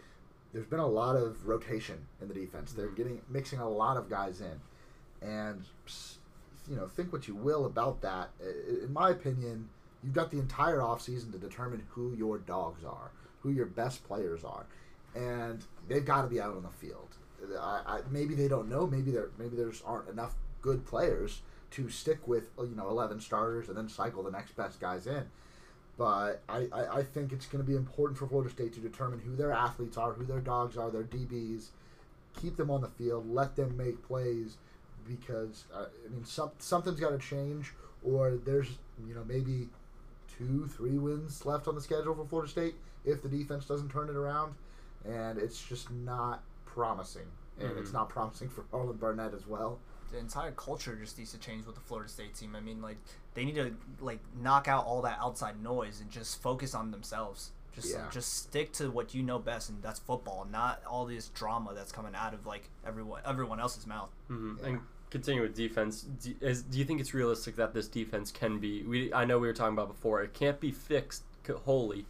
There's 0.53 0.67
been 0.67 0.79
a 0.79 0.87
lot 0.87 1.15
of 1.15 1.47
rotation 1.47 2.05
in 2.21 2.27
the 2.27 2.33
defense. 2.33 2.71
They're 2.71 2.87
mm-hmm. 2.87 2.95
getting 2.95 3.21
mixing 3.29 3.59
a 3.59 3.69
lot 3.69 3.97
of 3.97 4.09
guys 4.09 4.41
in, 4.41 5.27
and 5.27 5.63
you 6.69 6.75
know 6.75 6.87
think 6.87 7.11
what 7.11 7.27
you 7.27 7.35
will 7.35 7.65
about 7.65 8.01
that. 8.01 8.29
In 8.83 8.93
my 8.93 9.09
opinion, 9.09 9.69
you've 10.03 10.13
got 10.13 10.31
the 10.31 10.39
entire 10.39 10.79
offseason 10.79 11.31
to 11.33 11.37
determine 11.37 11.83
who 11.89 12.13
your 12.13 12.37
dogs 12.37 12.85
are, 12.85 13.11
who 13.41 13.51
your 13.51 13.65
best 13.65 14.05
players 14.05 14.45
are, 14.45 14.65
and 15.15 15.65
they've 15.89 16.05
got 16.05 16.21
to 16.21 16.27
be 16.29 16.39
out 16.39 16.55
on 16.55 16.63
the 16.63 16.69
field. 16.69 17.17
I, 17.59 17.81
I, 17.85 18.01
maybe 18.09 18.35
they 18.35 18.47
don't 18.47 18.69
know. 18.69 18.87
Maybe 18.87 19.11
there 19.11 19.31
maybe 19.37 19.57
there 19.57 19.71
aren't 19.85 20.07
enough 20.07 20.35
good 20.61 20.85
players 20.85 21.41
to 21.73 21.89
stick 21.89 22.27
with 22.27 22.49
you 22.59 22.75
know 22.75 22.89
11 22.89 23.19
starters 23.19 23.67
and 23.67 23.77
then 23.77 23.89
cycle 23.89 24.23
the 24.23 24.31
next 24.31 24.55
best 24.55 24.79
guys 24.79 25.07
in. 25.07 25.25
But 25.97 26.41
I, 26.49 26.67
I, 26.71 26.97
I 26.99 27.03
think 27.03 27.31
it's 27.31 27.45
going 27.45 27.63
to 27.63 27.69
be 27.69 27.75
important 27.75 28.17
for 28.17 28.25
Florida 28.27 28.49
State 28.49 28.73
to 28.73 28.79
determine 28.79 29.19
who 29.19 29.35
their 29.35 29.51
athletes 29.51 29.95
are, 29.97 30.13
who 30.13 30.25
their 30.25 30.39
dogs 30.39 30.75
are, 30.75 30.89
their 30.89 31.03
DBs, 31.03 31.67
keep 32.39 32.57
them 32.57 32.71
on 32.71 32.81
the 32.81 32.87
field, 32.87 33.31
let 33.31 33.55
them 33.55 33.77
make 33.77 34.01
plays, 34.07 34.57
because 35.07 35.65
uh, 35.73 35.85
I 36.05 36.09
mean 36.09 36.25
some, 36.25 36.51
something's 36.57 36.99
got 36.99 37.09
to 37.11 37.19
change, 37.19 37.73
or 38.03 38.37
there's 38.43 38.69
you 39.07 39.13
know 39.13 39.23
maybe 39.27 39.69
two, 40.37 40.67
three 40.67 40.97
wins 40.97 41.45
left 41.45 41.67
on 41.67 41.75
the 41.75 41.81
schedule 41.81 42.15
for 42.15 42.25
Florida 42.25 42.49
State 42.51 42.75
if 43.05 43.21
the 43.21 43.29
defense 43.29 43.65
doesn't 43.65 43.89
turn 43.89 44.09
it 44.09 44.15
around, 44.15 44.53
and 45.05 45.37
it's 45.37 45.61
just 45.63 45.91
not 45.91 46.41
promising, 46.65 47.27
and 47.59 47.77
it's 47.77 47.91
Mhm. 47.91 47.93
not 47.93 48.09
promising 48.09 48.49
for 48.55 48.63
Harlan 48.71 48.97
Barnett 48.97 49.33
as 49.35 49.45
well. 49.45 49.79
The 50.13 50.19
entire 50.19 50.51
culture 50.51 50.95
just 50.95 51.17
needs 51.17 51.31
to 51.31 51.37
change 51.39 51.65
with 51.65 51.75
the 51.75 51.81
Florida 51.81 52.07
State 52.09 52.35
team. 52.35 52.55
I 52.55 52.61
mean, 52.61 52.81
like 52.81 52.97
they 53.33 53.43
need 53.43 53.55
to 53.55 53.73
like 53.99 54.19
knock 54.41 54.67
out 54.69 54.85
all 54.85 55.01
that 55.01 55.17
outside 55.19 55.61
noise 55.61 55.99
and 55.99 56.09
just 56.09 56.41
focus 56.41 56.73
on 56.73 56.91
themselves. 56.91 57.51
Just 57.73 57.89
Yeah. 57.91 58.07
just 58.11 58.31
stick 58.35 58.71
to 58.73 58.91
what 58.91 59.15
you 59.15 59.23
know 59.23 59.39
best, 59.39 59.69
and 59.69 59.81
that's 59.81 59.99
football, 59.99 60.47
not 60.49 60.81
all 60.87 61.05
this 61.05 61.29
drama 61.29 61.73
that's 61.73 61.91
coming 61.91 62.13
out 62.15 62.33
of 62.33 62.45
like 62.45 62.69
everyone 62.85 63.21
everyone 63.25 63.59
else's 63.59 63.87
mouth. 63.87 64.09
hmm 64.27 64.55
Yeah. 64.61 64.67
And 64.67 64.79
continue 65.09 65.41
with 65.41 65.55
defense. 65.55 66.01
Do, 66.01 66.33
is, 66.41 66.61
do 66.63 66.77
you 66.77 66.85
think 66.85 67.01
it's 67.01 67.13
realistic 67.13 67.55
that 67.55 67.73
this 67.73 67.87
defense 67.87 68.31
can 68.31 68.59
be? 68.59 68.83
We 68.83 69.11
I 69.13 69.25
know 69.25 69.39
we 69.39 69.47
were 69.47 69.53
talking 69.53 69.73
about 69.73 69.87
before. 69.87 70.21
It 70.21 70.33
can't 70.33 70.59
be 70.59 70.71
fixed 70.71 71.23
wholly, 71.65 72.05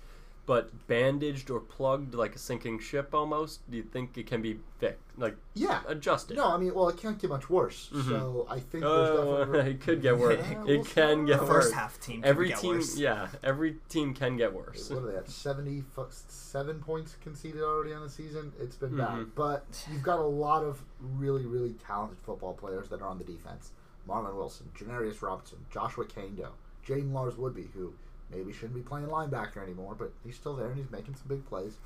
but 0.45 0.88
bandaged 0.88 1.50
or 1.50 1.62
plugged 1.62 2.13
like 2.13 2.36
a 2.36 2.38
sinking 2.38 2.78
ship 2.78 3.13
almost. 3.13 3.62
Do 3.72 3.78
you 3.78 3.84
think 3.84 4.18
it 4.18 4.28
can 4.28 4.42
be 4.42 4.60
fixed, 4.78 5.00
like 5.18 5.38
Yeah. 5.54 5.81
adjusted? 5.88 6.36
No, 6.36 6.50
I 6.54 6.57
mean, 6.57 6.74
well, 6.74 6.90
it 6.90 6.98
can't 6.98 7.18
get 7.18 7.30
much 7.30 7.50
worse. 7.50 7.90
Mhm. 7.94 8.10
So 8.10 8.45
I 8.50 8.60
think 8.60 8.84
there's 8.84 9.10
Oh, 9.10 9.38
definitely. 9.45 9.72
it 9.75 9.81
could 9.81 10.01
get 10.01 10.18
worse. 10.18 10.40
Yeah, 10.45 10.51
it 10.63 10.66
we'll 10.66 10.84
can 10.84 11.25
get 11.25 11.40
The 11.40 11.45
worse. 11.45 11.63
First 11.66 11.74
half 11.75 12.00
team 12.01 12.22
can 12.22 12.30
Every 12.30 12.50
get 12.50 12.60
team, 12.60 12.75
worse. 12.75 12.98
yeah, 12.98 13.30
every 13.42 13.80
team 13.88 14.13
can 14.13 14.36
get 14.36 14.54
worse. 14.54 14.90
What 14.90 15.04
are 15.04 15.12
they 15.12 15.16
at? 15.18 15.30
Seventy-seven 15.30 16.80
points 16.81 17.16
conceded 17.22 17.62
already 17.62 17.94
on 17.94 18.04
the 18.04 18.10
season. 18.10 18.51
It's 18.60 18.75
been 18.75 18.92
Mhm. 18.92 18.98
bad, 18.98 19.36
but 19.36 19.88
you've 19.92 20.04
got 20.04 20.19
a 20.19 20.24
lot 20.24 20.63
of 20.63 20.84
really, 21.00 21.45
really 21.45 21.74
talented 21.74 22.18
football 22.19 22.54
players 22.54 22.90
that 22.90 23.01
are 23.01 23.07
on 23.07 23.18
the 23.18 23.24
defense. 23.24 23.72
Marvin 24.06 24.36
Wilson, 24.36 24.69
Janarius 24.75 25.22
Robinson, 25.22 25.66
Joshua 25.72 26.04
Kaindoh, 26.06 26.51
Jaden 26.86 27.13
Lars 27.13 27.36
Woodbey, 27.36 27.72
who 27.72 27.94
maybe 28.31 28.51
shouldn't 28.53 28.75
be 28.75 28.81
playing 28.81 29.07
linebacker 29.07 29.57
anymore, 29.57 29.95
but 29.97 30.11
he's 30.23 30.35
still 30.35 30.55
there 30.55 30.67
and 30.67 30.77
he's 30.77 30.89
making 30.91 31.15
some 31.15 31.27
big 31.27 31.45
plays. 31.45 31.77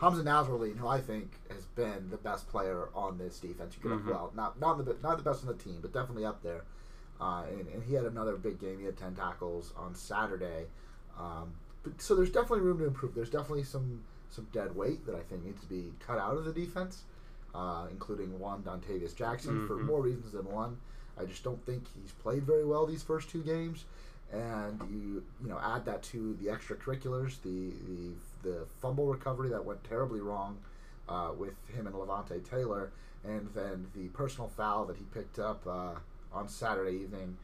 Hamsah 0.00 0.22
Nasirildeen, 0.22 0.76
who 0.78 0.86
I 0.88 1.00
think 1.00 1.30
has 1.50 1.64
been 1.66 2.08
the 2.10 2.16
best 2.16 2.48
player 2.48 2.88
on 2.94 3.18
this 3.18 3.38
defense. 3.38 3.76
You 3.76 3.82
could 3.90 3.98
Mhm. 4.00 4.06
well, 4.06 4.32
not 4.34 4.58
not 4.60 4.84
the 4.84 4.96
not 5.02 5.18
the 5.18 5.24
best 5.24 5.42
on 5.42 5.48
the 5.48 5.62
team, 5.62 5.78
but 5.80 5.92
definitely 5.92 6.24
up 6.24 6.42
there. 6.42 6.62
Uh, 7.20 7.44
and, 7.50 7.68
and 7.68 7.82
he 7.84 7.94
had 7.94 8.04
another 8.04 8.36
big 8.36 8.58
game. 8.58 8.78
He 8.80 8.84
had 8.86 8.96
ten 8.96 9.14
tackles 9.14 9.72
on 9.76 9.94
Saturday. 9.94 10.66
Um, 11.18 11.52
but, 11.84 12.00
so 12.00 12.14
there's 12.16 12.30
definitely 12.30 12.60
room 12.60 12.78
to 12.78 12.84
improve. 12.86 13.14
There's 13.14 13.30
definitely 13.30 13.64
some 13.64 14.02
some 14.30 14.46
dead 14.52 14.74
weight 14.74 15.04
that 15.06 15.14
I 15.14 15.20
think 15.20 15.44
needs 15.44 15.60
to 15.60 15.66
be 15.68 15.92
cut 16.00 16.18
out 16.18 16.36
of 16.36 16.44
the 16.46 16.52
defense, 16.54 17.02
uh, 17.54 17.86
including 17.90 18.38
one 18.38 18.62
Dontavius 18.62 19.14
Jackson 19.14 19.66
for 19.66 19.76
Mhm. 19.76 19.84
more 19.84 20.00
reasons 20.00 20.32
than 20.32 20.46
one. 20.46 20.78
I 21.18 21.26
just 21.26 21.44
don't 21.44 21.62
think 21.66 21.86
he's 21.88 22.12
played 22.12 22.44
very 22.44 22.64
well 22.64 22.86
these 22.86 23.02
first 23.02 23.28
two 23.28 23.42
games, 23.42 23.84
and 24.32 24.80
you 24.90 25.22
you 25.42 25.48
know 25.48 25.60
add 25.62 25.84
that 25.84 26.02
to 26.02 26.36
the 26.40 26.46
extracurriculars, 26.48 27.36
the 27.42 27.72
the 27.86 28.48
the 28.48 28.66
fumble 28.80 29.06
recovery 29.06 29.48
that 29.50 29.64
went 29.64 29.82
terribly 29.84 30.20
wrong 30.20 30.58
uh, 31.08 31.30
with 31.36 31.54
him 31.74 31.86
and 31.86 31.94
Levonta 31.94 32.42
Taylor, 32.48 32.90
and 33.24 33.48
then 33.54 33.86
the 33.94 34.08
personal 34.08 34.48
foul 34.48 34.84
that 34.86 34.96
he 34.96 35.04
picked 35.14 35.38
up 35.38 35.62
uh, 35.66 35.94
on 36.32 36.48
Saturday 36.48 36.96
evening, 36.96 37.36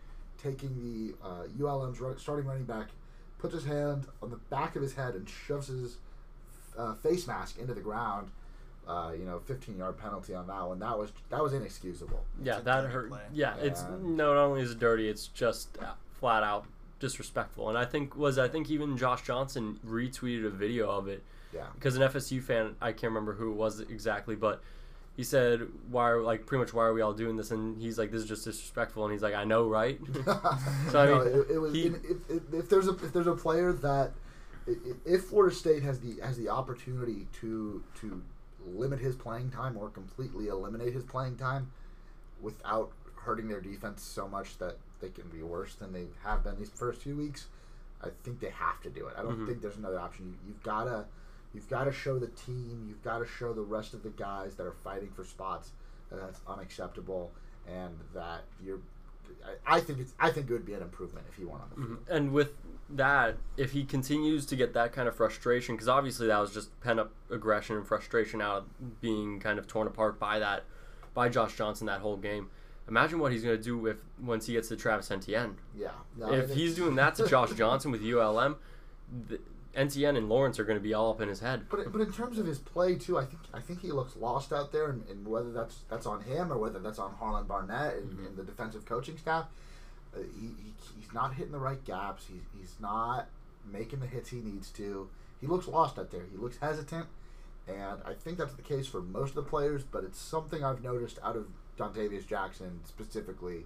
taking 0.42 0.74
the 0.74 1.26
uh, 1.26 1.44
ULM's 1.60 2.00
ru- 2.00 2.16
starting 2.18 2.46
running 2.46 2.64
back, 2.64 2.88
puts 3.38 3.54
his 3.54 3.64
hand 3.64 4.06
on 4.22 4.30
the 4.30 4.36
back 4.36 4.74
of 4.74 4.82
his 4.82 4.94
head 4.94 5.14
and 5.14 5.28
shoves 5.28 5.68
his 5.68 5.98
uh, 6.76 6.94
face 6.94 7.26
mask 7.26 7.58
into 7.58 7.74
the 7.74 7.80
ground. 7.80 8.30
Uh, 8.86 9.12
you 9.12 9.26
know, 9.26 9.38
15 9.40 9.76
yard 9.76 9.98
penalty 9.98 10.34
on 10.34 10.46
that 10.46 10.66
one. 10.66 10.78
That 10.78 10.98
was 10.98 11.12
that 11.28 11.42
was 11.42 11.52
inexcusable. 11.52 12.24
Yeah, 12.42 12.60
that 12.60 12.86
hurt. 12.86 13.10
play. 13.10 13.20
Yeah, 13.34 13.54
it's 13.60 13.84
not 14.00 14.36
only 14.38 14.62
is 14.62 14.70
it 14.70 14.78
dirty, 14.78 15.10
it's 15.10 15.26
just 15.26 15.76
uh, 15.82 15.92
flat 16.18 16.42
out 16.42 16.64
disrespectful. 16.98 17.68
And 17.68 17.78
I 17.78 17.84
think 17.84 18.16
was 18.16 18.38
I 18.38 18.48
think 18.48 18.70
even 18.70 18.96
Josh 18.96 19.22
Johnson 19.22 19.78
retweeted 19.86 20.44
a 20.46 20.50
video 20.50 20.88
of 20.90 21.08
it 21.08 21.22
Yeah. 21.52 21.66
because 21.74 21.96
an 21.96 22.02
FSU 22.02 22.42
fan, 22.42 22.74
I 22.80 22.92
can't 22.92 23.10
remember 23.12 23.34
who 23.34 23.50
it 23.52 23.54
was 23.56 23.80
exactly, 23.80 24.34
but 24.36 24.62
he 25.16 25.24
said, 25.24 25.68
"Why 25.90 26.10
are 26.10 26.22
like 26.22 26.46
pretty 26.46 26.60
much 26.62 26.72
why 26.72 26.84
are 26.84 26.92
we 26.94 27.00
all 27.00 27.12
doing 27.12 27.36
this?" 27.36 27.50
And 27.50 27.76
he's 27.80 27.98
like, 27.98 28.10
"This 28.12 28.22
is 28.22 28.28
just 28.28 28.44
disrespectful." 28.44 29.04
And 29.04 29.12
he's 29.12 29.22
like, 29.22 29.34
"I 29.34 29.44
know, 29.44 29.66
right?" 29.68 29.98
So, 30.24 31.00
I 31.00 31.06
no, 31.06 31.18
mean, 31.24 31.28
it, 31.34 31.50
it 31.54 31.58
was. 31.58 31.74
he- 31.74 31.86
if, 31.86 32.30
if, 32.30 32.54
if 32.54 32.68
there's 32.68 32.86
a 32.88 32.92
if 32.92 33.12
there's 33.12 33.26
a 33.26 33.34
player 33.34 33.72
that 33.72 34.12
if 35.04 35.24
Florida 35.24 35.54
State 35.54 35.82
has 35.82 35.98
the 36.00 36.20
has 36.22 36.36
the 36.36 36.48
opportunity 36.48 37.26
to 37.40 37.82
to 38.00 38.22
limit 38.66 39.00
his 39.00 39.16
playing 39.16 39.50
time 39.50 39.76
or 39.76 39.88
completely 39.88 40.48
eliminate 40.48 40.92
his 40.92 41.02
playing 41.04 41.36
time 41.36 41.70
without 42.40 42.92
hurting 43.16 43.48
their 43.48 43.60
defense 43.60 44.02
so 44.02 44.28
much 44.28 44.58
that 44.58 44.76
they 45.00 45.08
can 45.10 45.28
be 45.28 45.42
worse 45.42 45.74
than 45.74 45.92
they 45.92 46.06
have 46.24 46.42
been 46.44 46.56
these 46.58 46.70
first 46.70 47.02
few 47.02 47.16
weeks, 47.16 47.46
I 48.02 48.08
think 48.22 48.40
they 48.40 48.50
have 48.50 48.80
to 48.82 48.90
do 48.90 49.06
it. 49.08 49.14
I 49.16 49.22
don't 49.22 49.38
Mhm. 49.40 49.46
think 49.46 49.60
there's 49.62 49.76
another 49.76 49.98
option. 49.98 50.26
You, 50.26 50.34
you've 50.48 50.62
gotta 50.62 51.06
you've 51.54 51.68
got 51.68 51.84
to 51.84 51.92
show 51.92 52.18
the 52.18 52.26
team. 52.28 52.84
You've 52.88 53.02
got 53.02 53.18
to 53.20 53.26
show 53.26 53.52
the 53.54 53.62
rest 53.62 53.94
of 53.94 54.02
the 54.02 54.10
guys 54.10 54.54
that 54.56 54.66
are 54.66 54.74
fighting 54.84 55.10
for 55.10 55.24
spots 55.24 55.72
that 56.10 56.16
that's 56.20 56.40
unacceptable 56.46 57.32
and 57.66 57.98
that 58.14 58.42
you're. 58.62 58.80
I, 59.66 59.76
I 59.76 59.80
think 59.80 59.98
it's. 60.00 60.14
I 60.20 60.30
think 60.30 60.48
it 60.50 60.52
would 60.52 60.66
be 60.66 60.74
an 60.74 60.82
improvement 60.82 61.26
if 61.28 61.36
he 61.36 61.44
went 61.44 61.62
on 61.62 61.70
the 61.70 61.76
field. 61.76 61.98
Mhm. 62.06 62.08
And 62.16 62.32
with 62.32 62.52
that, 62.90 63.36
if 63.56 63.72
he 63.72 63.84
continues 63.84 64.46
to 64.46 64.56
get 64.56 64.72
that 64.74 64.92
kind 64.92 65.08
of 65.08 65.14
frustration, 65.16 65.74
because 65.74 65.88
obviously 65.88 66.26
that 66.28 66.38
was 66.38 66.52
just 66.54 66.78
pent 66.80 66.98
up 67.00 67.12
aggression 67.30 67.76
and 67.76 67.86
frustration 67.86 68.40
out 68.40 68.58
of 68.80 69.00
being 69.00 69.40
kind 69.40 69.58
of 69.58 69.66
torn 69.66 69.86
apart 69.86 70.18
by 70.18 70.38
that, 70.38 70.64
by 71.14 71.28
Josh 71.28 71.56
Johnson 71.56 71.86
that 71.86 72.00
whole 72.00 72.16
game. 72.16 72.50
Imagine 72.88 73.18
what 73.18 73.32
he's 73.32 73.42
going 73.44 73.56
to 73.56 73.62
do 73.62 73.86
if 73.86 73.98
once 74.20 74.46
he 74.46 74.54
gets 74.54 74.68
to 74.68 74.76
Travis 74.76 75.10
Etienne. 75.10 75.56
Yeah. 75.76 75.90
No, 76.16 76.32
if 76.32 76.54
he's 76.54 76.74
doing 76.74 76.94
that 76.96 77.14
to 77.16 77.26
Josh 77.28 77.52
Johnson 77.52 77.90
with 77.90 78.02
ULM, 78.02 78.56
the, 79.28 79.38
Etienne 79.74 80.16
and 80.16 80.28
Lawrence 80.28 80.58
are 80.58 80.64
going 80.64 80.78
to 80.78 80.82
be 80.82 80.94
all 80.94 81.10
up 81.12 81.20
in 81.20 81.28
his 81.28 81.40
head. 81.40 81.66
But, 81.70 81.92
but 81.92 82.00
in 82.00 82.10
terms 82.12 82.38
of 82.38 82.46
his 82.46 82.58
play 82.58 82.94
too, 82.96 83.18
I 83.18 83.24
think 83.26 83.40
I 83.52 83.60
think 83.60 83.80
he 83.82 83.92
looks 83.92 84.16
lost 84.16 84.52
out 84.52 84.72
there, 84.72 84.90
and, 84.90 85.06
and 85.08 85.26
whether 85.28 85.52
that's 85.52 85.80
that's 85.90 86.06
on 86.06 86.22
him 86.22 86.50
or 86.52 86.58
whether 86.58 86.78
that's 86.78 86.98
on 86.98 87.12
Harlan 87.12 87.44
Barnett 87.46 87.96
and, 87.96 88.10
Mhm. 88.18 88.26
and 88.28 88.36
the 88.36 88.42
defensive 88.42 88.84
coaching 88.86 89.18
staff, 89.18 89.46
uh, 90.16 90.20
he, 90.40 90.46
he 90.46 90.72
he's 90.98 91.12
not 91.12 91.34
hitting 91.34 91.52
the 91.52 91.58
right 91.58 91.84
gaps. 91.84 92.24
He's 92.26 92.42
he's 92.58 92.74
not 92.80 93.28
making 93.70 94.00
the 94.00 94.06
hits 94.06 94.30
he 94.30 94.38
needs 94.40 94.70
to. 94.72 95.08
He 95.40 95.46
looks 95.46 95.68
lost 95.68 95.98
out 95.98 96.10
there. 96.10 96.24
He 96.30 96.36
looks 96.38 96.56
hesitant, 96.56 97.06
and 97.68 98.00
I 98.04 98.14
think 98.14 98.38
that's 98.38 98.54
the 98.54 98.62
case 98.62 98.86
for 98.88 99.00
most 99.02 99.30
of 99.30 99.34
the 99.36 99.42
players. 99.42 99.84
But 99.84 100.02
it's 100.02 100.18
something 100.18 100.64
I've 100.64 100.82
noticed 100.82 101.18
out 101.22 101.36
of 101.36 101.46
Dontavius 101.78 102.26
Jackson 102.26 102.80
specifically 102.84 103.64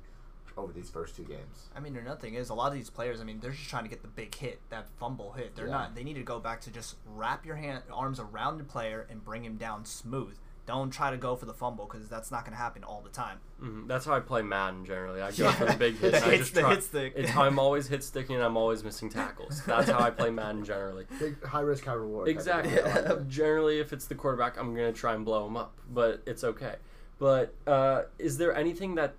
over 0.57 0.73
these 0.73 0.91
first 0.91 1.17
two 1.17 1.25
games. 1.25 1.71
I 1.75 1.81
mean, 1.81 1.97
another 1.97 2.21
thing 2.21 2.35
is 2.35 2.51
a 2.51 2.55
lot 2.55 2.69
of 2.69 2.75
these 2.75 2.91
players. 2.91 3.21
I 3.21 3.25
mean, 3.25 3.41
they're 3.41 3.53
just 3.53 3.71
trying 3.71 3.85
to 3.85 3.89
get 3.91 4.03
the 4.03 4.09
big 4.09 4.35
hit, 4.35 4.61
that 4.69 4.87
fumble 5.01 5.33
hit. 5.33 5.57
They're 5.57 5.67
Yeah. 5.67 5.73
not. 5.73 5.95
They 5.95 6.05
need 6.05 6.15
to 6.15 6.23
go 6.23 6.39
back 6.41 6.61
to 6.63 6.71
just 6.71 6.97
wrap 7.07 7.47
your 7.47 7.57
hand 7.57 7.83
arms 7.91 8.21
around 8.21 8.59
the 8.59 8.65
player 8.65 9.07
and 9.11 9.25
bring 9.25 9.45
him 9.45 9.57
down 9.57 9.87
smooth. 9.87 10.37
Don't 10.67 10.91
try 10.93 11.11
to 11.11 11.17
go 11.17 11.35
for 11.37 11.47
the 11.47 11.55
fumble 11.55 11.87
because 11.87 12.09
that's 12.09 12.31
not 12.31 12.45
going 12.45 12.53
to 12.53 12.59
happen 12.59 12.85
all 12.85 13.01
the 13.01 13.09
time. 13.09 13.41
Mhm. 13.61 13.89
That's 13.89 14.05
how 14.05 14.13
I 14.15 14.21
play 14.21 14.43
Madden 14.43 14.85
generally. 14.85 15.21
I 15.23 15.33
go 15.33 15.45
Yeah. 15.45 15.53
for 15.53 15.65
the 15.65 15.73
big 15.77 15.97
hit. 15.99 16.15
And 16.15 16.25
I 16.25 16.29
hits- 16.37 16.51
just 16.51 16.55
try, 16.55 16.71
hit 16.75 16.83
stick. 16.85 17.13
It's, 17.17 17.35
I'm 17.37 17.59
always 17.59 17.89
hit 17.89 18.05
sticking 18.05 18.37
and 18.37 18.45
I'm 18.45 18.57
always 18.59 18.85
missing 18.85 19.09
tackles. 19.09 19.63
That's 19.67 19.89
how 19.91 19.99
I 20.01 20.11
play 20.11 20.31
Madden 20.31 20.65
generally. 20.65 21.07
Big 21.19 21.43
high 21.45 21.63
risk, 21.63 21.85
high 21.87 21.95
reward. 21.95 22.29
Exactly. 22.29 22.75
thing. 22.77 22.85
Like. 22.85 23.27
Generally, 23.29 23.81
if 23.81 23.93
it's 23.93 24.05
the 24.07 24.15
quarterback, 24.15 24.57
I'm 24.59 24.73
gonna 24.75 24.93
try 24.93 25.15
and 25.15 25.25
blow 25.25 25.47
him 25.47 25.57
up, 25.57 25.79
but 25.91 26.23
it's 26.27 26.45
okay. 26.45 26.77
But 27.23 27.55
uh, 27.69 28.03
is 28.19 28.37
there 28.39 28.53
anything 28.53 28.97
that 28.97 29.15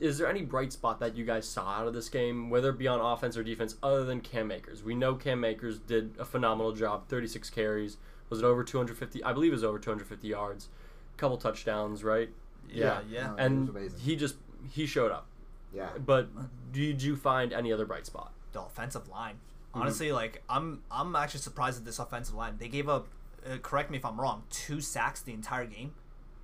is 0.00 0.16
there 0.16 0.26
any 0.26 0.40
bright 0.40 0.72
spot 0.72 1.00
that 1.00 1.14
you 1.14 1.26
guys 1.26 1.46
saw 1.46 1.68
out 1.68 1.86
of 1.86 1.92
this 1.92 2.08
game, 2.08 2.48
whether 2.48 2.70
it 2.70 2.78
be 2.78 2.88
on 2.88 2.98
offense 2.98 3.36
or 3.36 3.42
defense, 3.42 3.76
other 3.82 4.06
than 4.06 4.22
Cam 4.22 4.50
Akers? 4.50 4.82
We 4.82 4.94
know 4.94 5.16
Cam 5.16 5.44
Akers 5.44 5.78
did 5.78 6.14
a 6.18 6.24
phenomenal 6.24 6.72
job. 6.72 7.08
36 7.08 7.50
carries. 7.50 7.98
Was 8.30 8.38
it 8.38 8.46
over 8.46 8.64
250? 8.64 9.22
I 9.22 9.34
believe 9.34 9.52
it 9.52 9.56
was 9.56 9.64
over 9.64 9.78
250 9.78 10.26
yards. 10.26 10.70
couple 11.18 11.36
touchdowns, 11.36 12.02
right? 12.02 12.30
Yeah, 12.70 13.00
yeah. 13.06 13.26
No, 13.26 13.36
and 13.36 13.90
he 14.00 14.16
just 14.16 14.36
he 14.70 14.86
showed 14.86 15.12
up. 15.12 15.26
yeah. 15.74 15.90
But 15.98 16.30
did 16.72 17.02
you 17.02 17.16
find 17.16 17.52
any 17.52 17.70
other 17.70 17.84
bright 17.84 18.06
spot? 18.06 18.32
the 18.52 18.62
offensive 18.62 19.08
line. 19.08 19.34
Mm-hmm. 19.34 19.82
Honestly, 19.82 20.10
like 20.10 20.42
I'm 20.48 20.84
I'm 20.90 21.14
actually 21.14 21.40
surprised 21.40 21.78
at 21.78 21.84
this 21.84 21.98
offensive 21.98 22.34
line. 22.34 22.56
They 22.58 22.68
gave 22.68 22.88
up 22.88 23.08
uh, 23.46 23.58
correct 23.58 23.90
me 23.90 23.98
if 23.98 24.06
I'm 24.06 24.18
wrong, 24.18 24.44
two 24.48 24.80
sacks 24.80 25.20
the 25.20 25.34
entire 25.34 25.66
game. 25.66 25.92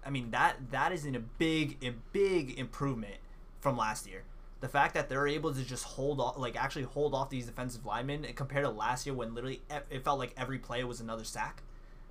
I 0.08 0.10
mean 0.10 0.30
that 0.30 0.56
that 0.70 0.90
is 0.90 1.04
in 1.04 1.14
a 1.14 1.20
big 1.20 1.76
a 1.84 1.90
big 2.12 2.58
improvement 2.58 3.16
from 3.60 3.76
last 3.76 4.08
year. 4.08 4.22
The 4.60 4.68
fact 4.68 4.94
that 4.94 5.10
they're 5.10 5.28
able 5.28 5.52
to 5.52 5.62
just 5.62 5.84
hold 5.84 6.18
off, 6.18 6.38
like 6.38 6.56
actually 6.56 6.84
hold 6.84 7.14
off 7.14 7.28
these 7.28 7.44
defensive 7.44 7.84
linemen 7.84 8.26
compared 8.34 8.64
to 8.64 8.70
last 8.70 9.06
year 9.06 9.14
when 9.14 9.34
literally 9.34 9.60
e- 9.70 9.80
it 9.90 10.02
felt 10.02 10.18
like 10.18 10.32
every 10.36 10.58
play 10.58 10.82
was 10.82 11.00
another 11.00 11.24
sack. 11.24 11.62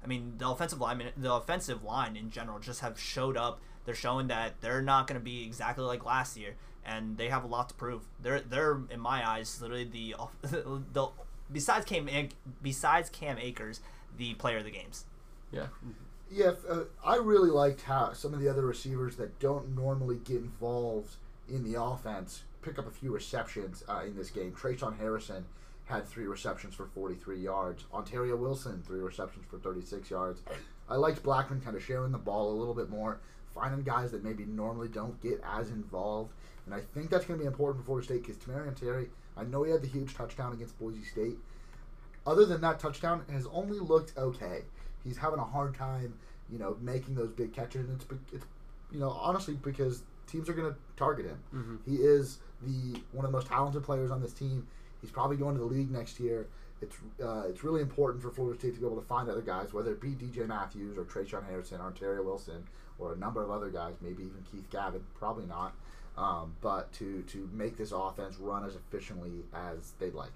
I 0.04 0.08
mean, 0.08 0.36
the 0.38 0.48
offensive 0.48 0.80
linemen, 0.80 1.12
the 1.18 1.34
offensive 1.34 1.84
line 1.84 2.16
in 2.16 2.30
general, 2.30 2.60
just 2.60 2.82
have 2.82 3.00
showed 3.00 3.36
up. 3.36 3.60
They're 3.86 3.96
showing 3.96 4.28
that 4.28 4.62
they're 4.62 4.84
not 4.84 5.08
going 5.08 5.20
to 5.20 5.24
be 5.24 5.44
exactly 5.44 5.84
like 5.84 6.06
last 6.06 6.38
year, 6.38 6.54
and 6.86 7.18
they 7.18 7.30
have 7.30 7.44
a 7.44 7.48
lot 7.48 7.70
to 7.70 7.76
prove. 7.76 8.04
They're 8.22 8.42
they're 8.42 8.80
in 8.92 9.00
my 9.00 9.28
eyes 9.28 9.60
literally 9.60 9.86
the 9.86 10.16
the 10.94 11.08
besides 11.52 11.86
Cam 11.86 12.08
besides 12.62 13.10
Cam 13.10 13.40
Akers, 13.40 13.82
the 14.16 14.36
player 14.36 14.60
of 14.60 14.66
the 14.66 14.72
games. 14.72 15.06
Yeah. 15.52 15.64
Mm-hmm. 15.64 16.04
Yeah, 16.30 16.52
uh, 16.70 16.84
I 17.06 17.18
really 17.18 17.50
liked 17.50 17.82
how 17.82 18.14
some 18.14 18.34
of 18.34 18.42
the 18.42 18.50
other 18.50 18.66
receivers 18.66 19.16
that 19.16 19.40
don't 19.40 19.76
normally 19.76 20.18
get 20.18 20.38
involved 20.38 21.16
in 21.48 21.64
the 21.64 21.82
offense 21.82 22.44
pick 22.62 22.78
up 22.78 22.88
a 22.88 22.92
few 22.92 23.14
receptions 23.14 23.84
uh, 23.88 24.04
in 24.06 24.16
this 24.16 24.30
game. 24.30 24.52
Tre'Shaun 24.52 24.98
Harrison 24.98 25.46
had 25.86 26.06
three 26.06 26.26
receptions 26.26 26.76
for 26.76 26.86
43 26.88 27.40
yards. 27.40 27.86
Ontario 27.94 28.36
Wilson, 28.36 28.84
three 28.86 29.00
receptions 29.00 29.46
for 29.50 29.58
36 29.58 30.10
yards. 30.10 30.42
I 30.90 30.96
liked 30.96 31.24
Blackman 31.24 31.62
kind 31.62 31.78
of 31.78 31.84
sharing 31.84 32.12
the 32.12 32.18
ball 32.18 32.52
a 32.52 32.58
little 32.58 32.74
bit 32.74 32.90
more, 32.90 33.20
finding 33.54 33.84
guys 33.84 34.12
that 34.12 34.24
maybe 34.24 34.44
normally 34.46 34.90
don't 34.90 35.22
get 35.22 35.42
as 35.50 35.70
involved. 35.70 36.34
And 36.66 36.76
I 36.76 36.82
think 36.94 37.10
that's 37.10 37.26
going 37.26 37.40
to 37.40 37.44
be 37.44 37.48
important 37.48 37.82
for 37.82 37.86
Florida 37.86 38.06
State 38.06 38.24
because 38.24 38.36
Tamorrion 38.38 38.78
Terry, 38.78 39.08
I 39.38 39.46
know 39.46 39.64
he 39.64 39.72
had 39.72 39.82
the 39.82 39.88
huge 39.88 40.14
touchdown 40.14 40.52
against 40.52 40.78
Boise 40.78 41.04
State. 41.06 41.38
Other 42.26 42.46
than 42.46 42.60
that 42.62 42.80
touchdown, 42.80 43.24
has 43.32 43.48
only 43.48 43.80
looked 43.80 44.18
okay. 44.18 44.64
He's 45.04 45.18
having 45.18 45.40
a 45.40 45.44
hard 45.46 45.76
time, 45.76 46.14
you 46.52 46.58
know, 46.60 46.78
making 46.82 47.16
those 47.16 47.30
big 47.32 47.54
catches. 47.54 47.88
And 47.90 48.02
it's, 48.02 48.06
it's 48.34 48.46
you 48.92 49.00
know, 49.00 49.10
honestly 49.10 49.56
because 49.56 50.04
teams 50.28 50.50
are 50.50 50.54
going 50.54 50.72
to 50.72 50.78
target 50.96 51.26
him. 51.26 51.40
Mhm. 51.54 51.78
He 51.90 51.98
is 51.98 52.40
the 52.62 53.00
one 53.12 53.26
of 53.26 53.32
the 53.32 53.38
most 53.38 53.48
talented 53.48 53.84
players 53.84 54.12
on 54.12 54.22
this 54.22 54.34
team. 54.34 54.68
He's 55.02 55.12
probably 55.12 55.38
going 55.38 55.56
to 55.56 55.60
the 55.60 55.66
league 55.68 55.92
next 55.92 56.20
year. 56.20 56.48
It's 56.82 56.96
uh, 57.24 57.44
it's 57.48 57.64
really 57.64 57.82
important 57.82 58.22
for 58.22 58.30
Florida 58.32 58.58
State 58.60 58.76
to 58.76 58.80
be 58.80 58.86
able 58.86 59.00
to 59.02 59.08
find 59.08 59.30
other 59.30 59.42
guys, 59.42 59.74
whether 59.74 59.92
it 59.92 60.02
be 60.02 60.10
DJ 60.10 60.46
Matthews 60.48 60.98
or 60.98 61.04
Tre'Shaun 61.06 61.46
Harrison, 61.48 61.82
or 61.82 61.86
Ontario 61.88 62.22
Wilson, 62.24 62.64
or 63.00 63.14
a 63.14 63.18
number 63.18 63.42
of 63.44 63.50
other 63.50 63.70
guys, 63.70 63.96
maybe 64.02 64.24
even 64.24 64.44
Keith 64.52 64.70
Gavin, 64.70 65.04
probably 65.18 65.46
not. 65.46 65.74
Um, 66.18 66.56
but 66.62 66.92
to 66.94 67.22
to 67.24 67.50
make 67.54 67.78
this 67.78 67.92
offense 67.92 68.38
run 68.38 68.64
as 68.66 68.76
efficiently 68.76 69.44
as 69.54 69.94
they'd 70.00 70.14
like. 70.16 70.32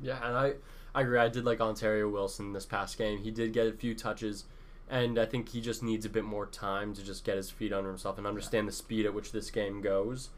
Yeah, 0.00 0.16
and 0.26 0.36
I, 0.36 0.54
I 0.96 1.02
agree. 1.02 1.18
I 1.18 1.28
did 1.28 1.44
like 1.44 1.60
Ontario 1.60 2.08
Wilson 2.08 2.54
this 2.54 2.64
past 2.64 2.96
game. 2.96 3.18
He 3.18 3.30
did 3.30 3.52
get 3.52 3.66
a 3.66 3.72
few 3.72 3.94
touches, 3.94 4.46
and 4.88 5.18
I 5.18 5.26
think 5.26 5.50
he 5.50 5.60
just 5.60 5.82
needs 5.82 6.06
a 6.06 6.08
bit 6.08 6.24
more 6.24 6.46
time 6.46 6.94
to 6.94 7.04
just 7.04 7.22
get 7.22 7.36
his 7.36 7.50
feet 7.50 7.70
under 7.70 7.90
himself 7.90 8.16
and 8.16 8.26
understand 8.26 8.66
the 8.66 8.72
speed 8.72 9.04
at 9.04 9.12
which 9.12 9.30
this 9.30 9.50
game 9.50 9.82
goes. 9.82 10.30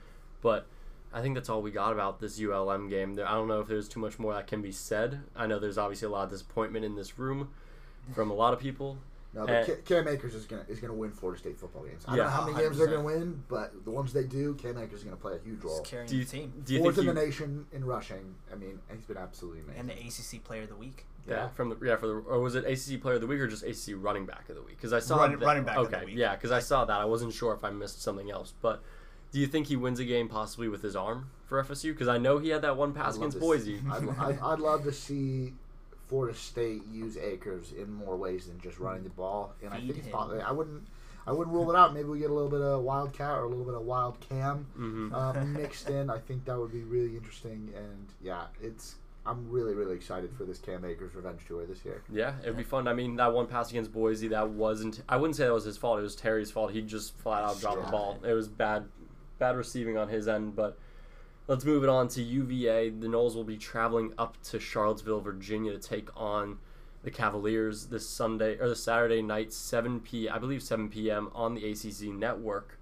But 0.42 0.66
I 1.12 1.22
think 1.22 1.36
that's 1.36 1.48
all 1.48 1.62
we 1.62 1.70
got 1.70 1.92
about 1.92 2.18
this 2.18 2.40
ULM 2.40 2.88
game. 2.88 3.12
I 3.24 3.34
don't 3.34 3.46
know 3.46 3.60
if 3.60 3.68
there's 3.68 3.88
too 3.88 4.00
much 4.00 4.18
more 4.18 4.34
that 4.34 4.48
can 4.48 4.60
be 4.60 4.72
said. 4.72 5.20
I 5.36 5.46
know 5.46 5.60
there's 5.60 5.78
obviously 5.78 6.06
a 6.06 6.10
lot 6.10 6.24
of 6.24 6.30
disappointment 6.30 6.84
in 6.84 6.96
this 6.96 7.20
room 7.20 7.50
from 8.12 8.28
a 8.28 8.34
lot 8.34 8.52
of 8.52 8.58
people. 8.58 8.98
No, 9.34 9.44
but 9.46 9.50
Uh, 9.54 9.66
Ca- 9.66 9.82
Cam 9.84 10.08
Akers 10.08 10.34
is 10.34 10.46
gonna 10.46 10.64
is 10.68 10.80
gonna 10.80 10.94
win 10.94 11.10
Florida 11.10 11.38
State 11.38 11.58
football 11.58 11.84
games. 11.84 12.02
I 12.08 12.16
don't 12.16 12.24
know 12.24 12.30
how 12.30 12.46
many 12.46 12.58
games 12.58 12.78
they're 12.78 12.86
gonna 12.86 13.02
win, 13.02 13.42
but 13.48 13.84
the 13.84 13.90
ones 13.90 14.12
they 14.12 14.24
do, 14.24 14.54
Cam 14.54 14.78
Akers 14.78 15.00
is 15.00 15.04
gonna 15.04 15.16
play 15.16 15.36
a 15.36 15.38
huge 15.38 15.62
role. 15.62 15.78
Just 15.78 15.90
carrying 15.90 16.08
Do 16.08 16.16
you, 16.16 16.24
the 16.24 16.30
team 16.30 16.52
do 16.64 16.72
you 16.74 16.80
Fourth 16.80 16.94
think 16.96 17.08
in 17.08 17.14
he, 17.16 17.20
the 17.20 17.26
nation 17.26 17.66
in 17.72 17.84
rushing. 17.84 18.34
I 18.50 18.56
mean, 18.56 18.78
he's 18.94 19.04
been 19.04 19.18
absolutely 19.18 19.60
amazing. 19.60 19.80
and 19.80 19.88
the 19.90 19.94
ACC 19.94 20.42
Player 20.42 20.62
of 20.62 20.70
the 20.70 20.76
Week. 20.76 21.04
Yeah, 21.28 21.48
from 21.48 21.68
the 21.68 21.76
yeah 21.86 21.96
for 21.96 22.06
the 22.06 22.14
or 22.14 22.40
was 22.40 22.54
it 22.54 22.64
ACC 22.64 23.02
Player 23.02 23.16
of 23.16 23.20
the 23.20 23.26
Week 23.26 23.38
or 23.38 23.46
just 23.46 23.62
ACC 23.62 23.94
Running 24.02 24.24
Back 24.24 24.48
of 24.48 24.56
the 24.56 24.62
Week? 24.62 24.76
Because 24.76 24.94
I 24.94 24.98
saw 24.98 25.18
Run- 25.18 25.32
that- 25.38 25.44
running 25.44 25.64
back 25.64 25.76
of 25.76 25.86
Okay, 25.88 26.00
the 26.00 26.06
week. 26.06 26.16
yeah, 26.16 26.34
because 26.34 26.50
I 26.50 26.60
saw 26.60 26.86
that. 26.86 26.98
I 26.98 27.04
wasn't 27.04 27.34
sure 27.34 27.52
if 27.52 27.62
I 27.64 27.70
missed 27.70 28.00
something 28.02 28.30
else. 28.30 28.54
But 28.62 28.82
do 29.30 29.38
you 29.38 29.46
think 29.46 29.66
he 29.66 29.76
wins 29.76 30.00
a 30.00 30.06
game 30.06 30.28
possibly 30.30 30.68
with 30.68 30.80
his 30.80 30.96
arm 30.96 31.28
for 31.44 31.62
FSU? 31.62 31.92
Because 31.92 32.08
I 32.08 32.16
know 32.16 32.38
he 32.38 32.48
had 32.48 32.62
that 32.62 32.78
one 32.78 32.94
pass 32.94 33.16
against 33.18 33.38
Boise. 33.38 33.82
I'd, 33.92 34.08
I'd, 34.18 34.38
I'd 34.40 34.58
love 34.58 34.84
to 34.84 34.92
see 34.92 35.52
Florida 36.08 36.36
State 36.36 36.82
use 36.90 37.16
Akers 37.16 37.72
in 37.72 37.92
more 37.92 38.16
ways 38.16 38.46
than 38.46 38.58
just 38.60 38.78
running 38.78 39.04
the 39.04 39.10
ball, 39.10 39.54
and 39.62 39.72
I 39.72 39.78
think 39.78 39.98
it's 39.98 40.08
possible. 40.08 40.42
I 40.44 40.52
wouldn't. 40.52 40.86
I 41.26 41.32
wouldn't 41.32 41.54
rule 41.54 41.70
it 41.70 41.76
out. 41.76 41.92
Maybe 41.92 42.08
we 42.08 42.20
get 42.20 42.30
a 42.30 42.32
little 42.32 42.48
bit 42.48 42.62
of 42.62 42.82
Wildcat 42.82 43.36
or 43.36 43.44
a 43.44 43.48
little 43.48 43.66
bit 43.66 43.74
of 43.74 43.82
Wild 43.82 44.18
Cam 44.20 44.64
hmm 44.74 45.14
um, 45.14 45.52
mixed 45.60 45.90
in. 45.90 46.08
I 46.08 46.18
think 46.18 46.46
that 46.46 46.58
would 46.58 46.72
be 46.72 46.84
really 46.84 47.16
interesting. 47.16 47.70
And 47.76 48.06
yeah, 48.22 48.44
it's. 48.62 48.96
I'm 49.26 49.50
really 49.50 49.74
really 49.74 49.94
excited 49.94 50.30
for 50.38 50.44
this 50.44 50.58
Cam 50.58 50.86
Akers 50.86 51.14
revenge 51.14 51.42
tour 51.46 51.66
this 51.66 51.84
year. 51.84 52.02
Yeah, 52.10 52.32
it'd 52.42 52.56
be 52.56 52.62
fun. 52.62 52.88
I 52.88 52.94
mean, 52.94 53.16
that 53.16 53.34
one 53.34 53.46
pass 53.46 53.68
against 53.68 53.92
Boise, 53.92 54.28
that 54.28 54.48
wasn't. 54.48 55.02
I 55.06 55.18
wouldn't 55.18 55.36
say 55.36 55.44
that 55.44 55.52
was 55.52 55.64
his 55.64 55.76
fault. 55.76 55.98
It 55.98 56.02
was 56.02 56.16
Terry's 56.16 56.50
fault. 56.50 56.72
He 56.72 56.80
just 56.80 57.18
flat 57.18 57.44
out 57.44 57.60
dropped 57.60 57.84
the 57.84 57.90
ball. 57.92 58.18
It 58.26 58.32
was 58.32 58.48
bad, 58.48 58.86
bad 59.38 59.54
receiving 59.54 59.98
on 59.98 60.08
his 60.08 60.28
end. 60.28 60.56
But 60.56 60.78
let's 61.48 61.64
move 61.64 61.82
it 61.82 61.88
on 61.88 62.08
to 62.08 62.22
UVA. 62.22 62.90
The 62.90 63.08
Noles 63.08 63.34
will 63.34 63.44
be 63.44 63.56
traveling 63.56 64.12
up 64.18 64.40
to 64.44 64.60
Charlottesville, 64.60 65.20
Virginia, 65.20 65.72
to 65.72 65.78
take 65.78 66.08
on 66.14 66.58
the 67.02 67.10
Cavaliers 67.10 67.86
this 67.86 68.08
Sunday 68.08 68.58
or 68.58 68.68
the 68.68 68.76
Saturday 68.76 69.22
night, 69.22 69.52
7 69.52 70.00
p. 70.00 70.28
I 70.28 70.38
believe 70.38 70.62
7 70.62 70.88
p.m. 70.88 71.30
on 71.34 71.54
the 71.54 71.70
ACC 71.70 72.14
network. 72.14 72.78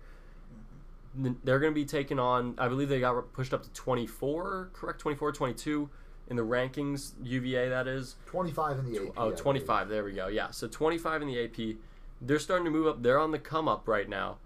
They're 1.15 1.61
going 1.61 1.73
to 1.73 1.75
be 1.75 1.87
taking 1.87 2.19
on. 2.19 2.55
I 2.59 2.69
believe 2.69 2.89
they 2.89 3.01
got 3.01 3.33
pushed 3.33 3.55
up 3.55 3.63
to 3.63 3.71
24. 3.71 4.71
Correct, 4.75 4.99
24, 4.99 5.33
22 5.33 5.89
in 6.29 6.37
the 6.37 6.43
rankings. 6.43 7.13
UVA, 7.23 7.69
that 7.71 7.87
is. 7.87 8.17
25 8.27 8.81
in 8.81 8.93
the 8.93 8.99
AP. 8.99 9.13
Oh, 9.17 9.31
25. 9.31 9.89
There 9.89 10.05
we 10.05 10.13
go. 10.13 10.27
Yeah. 10.27 10.51
So 10.51 10.69
25 10.69 11.23
in 11.23 11.29
the 11.29 11.45
AP. 11.45 11.77
They're 12.21 12.39
starting 12.39 12.67
to 12.67 12.71
move 12.71 12.87
up. 12.87 13.03
They're 13.03 13.19
on 13.19 13.31
the 13.31 13.39
come 13.39 13.69
up 13.69 13.89
right 13.89 14.09
now. 14.09 14.39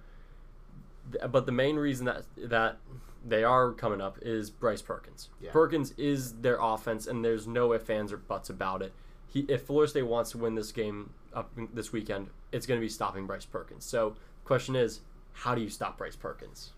But 1.29 1.47
the 1.47 1.53
main 1.53 1.77
reason 1.77 2.07
that 2.07 2.23
that 2.37 2.79
they 3.25 3.45
are 3.45 3.73
coming 3.73 4.01
up 4.01 4.19
is 4.23 4.51
Bryce 4.51 4.83
Perkins. 4.83 5.29
Yeah. 5.41 5.51
Perkins 5.51 5.93
is 5.93 6.35
their 6.35 6.59
offense, 6.61 7.07
and 7.07 7.25
there's 7.25 7.47
no 7.47 7.73
ifs, 7.73 7.91
ands, 7.91 8.13
or 8.13 8.17
buts 8.17 8.51
about 8.51 8.83
it. 8.83 8.93
He, 9.29 9.41
if 9.41 9.63
Florida 9.63 9.91
State 9.91 10.03
wants 10.07 10.31
to 10.33 10.39
win 10.39 10.55
this 10.55 10.73
game 10.73 11.11
up 11.35 11.51
this 11.73 11.93
weekend, 11.93 12.29
it's 12.53 12.67
going 12.67 12.81
to 12.81 12.85
be 12.85 12.89
stopping 12.89 13.27
Bryce 13.27 13.45
Perkins. 13.45 13.85
So, 13.85 14.17
question 14.45 14.75
is, 14.75 15.01
how 15.33 15.55
do 15.55 15.61
you 15.61 15.69
stop 15.69 15.99
Bryce 15.99 16.17
Perkins? 16.17 16.73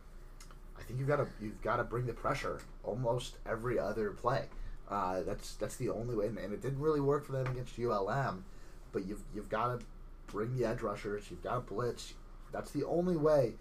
I 0.78 0.82
think 0.82 0.98
you've 0.98 1.08
got 1.08 1.16
to 1.16 1.26
you've 1.40 1.62
got 1.62 1.76
to 1.76 1.84
bring 1.84 2.06
the 2.06 2.12
pressure 2.12 2.60
almost 2.82 3.36
every 3.46 3.78
other 3.78 4.10
play. 4.10 4.46
Uh, 4.90 5.22
that's 5.22 5.54
that's 5.54 5.76
the 5.76 5.88
only 5.90 6.16
way, 6.16 6.26
and, 6.26 6.38
it 6.38 6.60
didn't 6.60 6.80
really 6.80 7.00
work 7.00 7.24
for 7.24 7.32
them 7.32 7.46
against 7.46 7.78
ULM. 7.78 8.44
But 8.90 9.06
you've 9.06 9.22
you've 9.34 9.48
got 9.48 9.78
to 9.78 9.84
bring 10.26 10.56
the 10.58 10.66
edge 10.66 10.82
rushers. 10.82 11.24
You've 11.30 11.42
got 11.42 11.54
to 11.54 11.60
blitz. 11.60 12.14
That's 12.52 12.72
the 12.72 12.84
only 12.84 13.16
way 13.16 13.54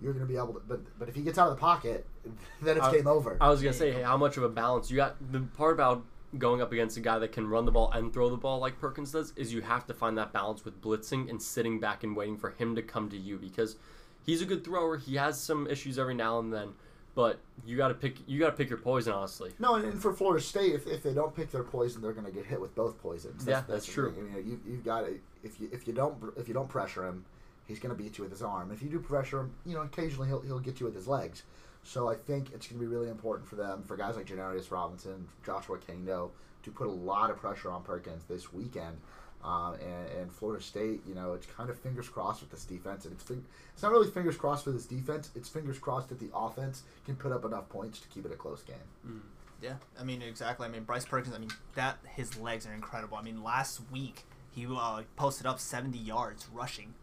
you're 0.00 0.12
going 0.12 0.26
to 0.26 0.30
be 0.30 0.36
able 0.36 0.54
to. 0.54 0.60
But 0.66 0.98
but 0.98 1.08
if 1.08 1.14
he 1.14 1.22
gets 1.22 1.38
out 1.38 1.48
of 1.48 1.56
the 1.56 1.60
pocket, 1.60 2.06
then 2.62 2.76
it's 2.76 2.86
I- 2.86 2.92
game 2.92 3.06
over. 3.06 3.36
I 3.40 3.48
was 3.48 3.62
gonna 3.62 3.72
say, 3.72 3.92
hey, 3.92 4.02
how 4.02 4.16
much 4.16 4.36
of 4.36 4.42
a 4.42 4.48
balance 4.48 4.90
you 4.90 4.96
got? 4.96 5.16
The 5.32 5.40
part 5.40 5.74
about 5.74 6.04
going 6.38 6.60
up 6.60 6.72
against 6.72 6.96
a 6.96 7.00
guy 7.00 7.18
that 7.18 7.32
can 7.32 7.48
run 7.48 7.64
the 7.64 7.70
ball 7.70 7.90
and 7.92 8.12
throw 8.12 8.28
the 8.28 8.36
ball 8.36 8.58
like 8.58 8.78
Perkins 8.78 9.12
does 9.12 9.32
is 9.36 9.52
you 9.52 9.62
have 9.62 9.86
to 9.86 9.94
find 9.94 10.18
that 10.18 10.32
balance 10.32 10.64
with 10.64 10.80
blitzing 10.82 11.30
and 11.30 11.40
sitting 11.40 11.80
back 11.80 12.04
and 12.04 12.16
waiting 12.16 12.36
for 12.36 12.50
him 12.50 12.74
to 12.74 12.82
come 12.82 13.08
to 13.10 13.16
you 13.16 13.38
because 13.38 13.76
he's 14.24 14.42
a 14.42 14.44
good 14.44 14.64
thrower. 14.64 14.96
He 14.96 15.16
has 15.16 15.40
some 15.40 15.66
issues 15.66 15.98
every 15.98 16.14
now 16.14 16.38
and 16.38 16.52
then, 16.52 16.70
but 17.14 17.38
you 17.64 17.76
got 17.76 17.88
to 17.88 17.94
pick 17.94 18.16
you 18.26 18.38
got 18.38 18.50
to 18.50 18.56
pick 18.56 18.68
your 18.68 18.78
poison 18.78 19.12
honestly. 19.12 19.52
No, 19.58 19.76
and, 19.76 19.84
and 19.84 20.02
for 20.02 20.12
Florida 20.12 20.42
State, 20.44 20.74
if, 20.74 20.86
if 20.86 21.02
they 21.02 21.14
don't 21.14 21.34
pick 21.34 21.50
their 21.50 21.64
poison, 21.64 22.02
they're 22.02 22.12
going 22.12 22.26
to 22.26 22.32
get 22.32 22.44
hit 22.44 22.60
with 22.60 22.74
both 22.74 22.98
poisons. 22.98 23.46
Yeah, 23.46 23.62
that's 23.66 23.86
the 23.86 23.92
true. 23.92 24.12
thing. 24.12 24.26
You 24.26 24.32
know, 24.32 24.38
you, 24.38 24.60
you've 24.66 24.84
got 24.84 25.02
to 25.02 25.18
if 25.42 25.60
you 25.60 25.68
if 25.72 25.86
you 25.86 25.94
don't 25.94 26.16
if 26.36 26.48
you 26.48 26.54
don't 26.54 26.68
pressure 26.68 27.06
him, 27.06 27.24
he's 27.66 27.78
going 27.78 27.94
to 27.94 28.00
beat 28.00 28.18
you 28.18 28.24
with 28.24 28.30
his 28.32 28.42
arm. 28.42 28.70
If 28.72 28.82
you 28.82 28.88
do 28.88 28.98
pressure 28.98 29.40
him, 29.40 29.54
you 29.64 29.74
know, 29.74 29.82
occasionally 29.82 30.28
he'll 30.28 30.40
he'll 30.40 30.58
get 30.60 30.80
you 30.80 30.86
with 30.86 30.94
his 30.94 31.06
legs. 31.08 31.42
So 31.82 32.08
I 32.08 32.16
think 32.16 32.52
it's 32.52 32.66
going 32.66 32.80
to 32.80 32.86
be 32.86 32.92
really 32.92 33.08
important 33.08 33.48
for 33.48 33.54
them, 33.54 33.84
for 33.84 33.96
guys 33.96 34.16
like 34.16 34.26
Janarius 34.26 34.72
Robinson, 34.72 35.28
Joshua 35.44 35.78
Kaindoh, 35.78 36.30
to 36.64 36.70
put 36.72 36.88
a 36.88 36.90
lot 36.90 37.30
of 37.30 37.36
pressure 37.36 37.70
on 37.70 37.84
Perkins 37.84 38.24
this 38.24 38.52
weekend. 38.52 38.96
Um, 39.44 39.74
and, 39.74 40.18
and 40.18 40.32
Florida 40.32 40.60
State, 40.60 41.02
you 41.06 41.14
know, 41.14 41.34
it's 41.34 41.46
kind 41.46 41.70
of 41.70 41.78
fingers 41.78 42.08
crossed 42.08 42.40
with 42.40 42.50
this 42.50 42.64
defense, 42.64 43.04
and 43.04 43.14
it's 43.14 43.22
fing- 43.22 43.44
it's 43.72 43.82
not 43.82 43.92
really 43.92 44.10
fingers 44.10 44.36
crossed 44.36 44.64
for 44.64 44.72
this 44.72 44.86
defense. 44.86 45.30
It's 45.36 45.48
fingers 45.48 45.78
crossed 45.78 46.08
that 46.08 46.18
the 46.18 46.30
offense 46.34 46.82
can 47.04 47.14
put 47.14 47.30
up 47.30 47.44
enough 47.44 47.68
points 47.68 48.00
to 48.00 48.08
keep 48.08 48.26
it 48.26 48.32
a 48.32 48.34
close 48.34 48.62
game. 48.62 49.22
Yeah, 49.62 49.74
I 50.00 50.02
mean 50.04 50.22
exactly. 50.22 50.66
I 50.66 50.70
mean 50.70 50.82
Bryce 50.82 51.04
Perkins. 51.04 51.34
I 51.34 51.38
mean 51.38 51.50
that 51.76 51.98
his 52.14 52.36
legs 52.38 52.66
are 52.66 52.72
incredible. 52.74 53.16
I 53.16 53.22
mean 53.22 53.42
last 53.42 53.80
week 53.92 54.24
he 54.50 54.66
uh, 54.66 55.02
posted 55.16 55.46
up 55.46 55.60
70 55.60 55.96
yards 55.98 56.48
rushing, 56.52 56.94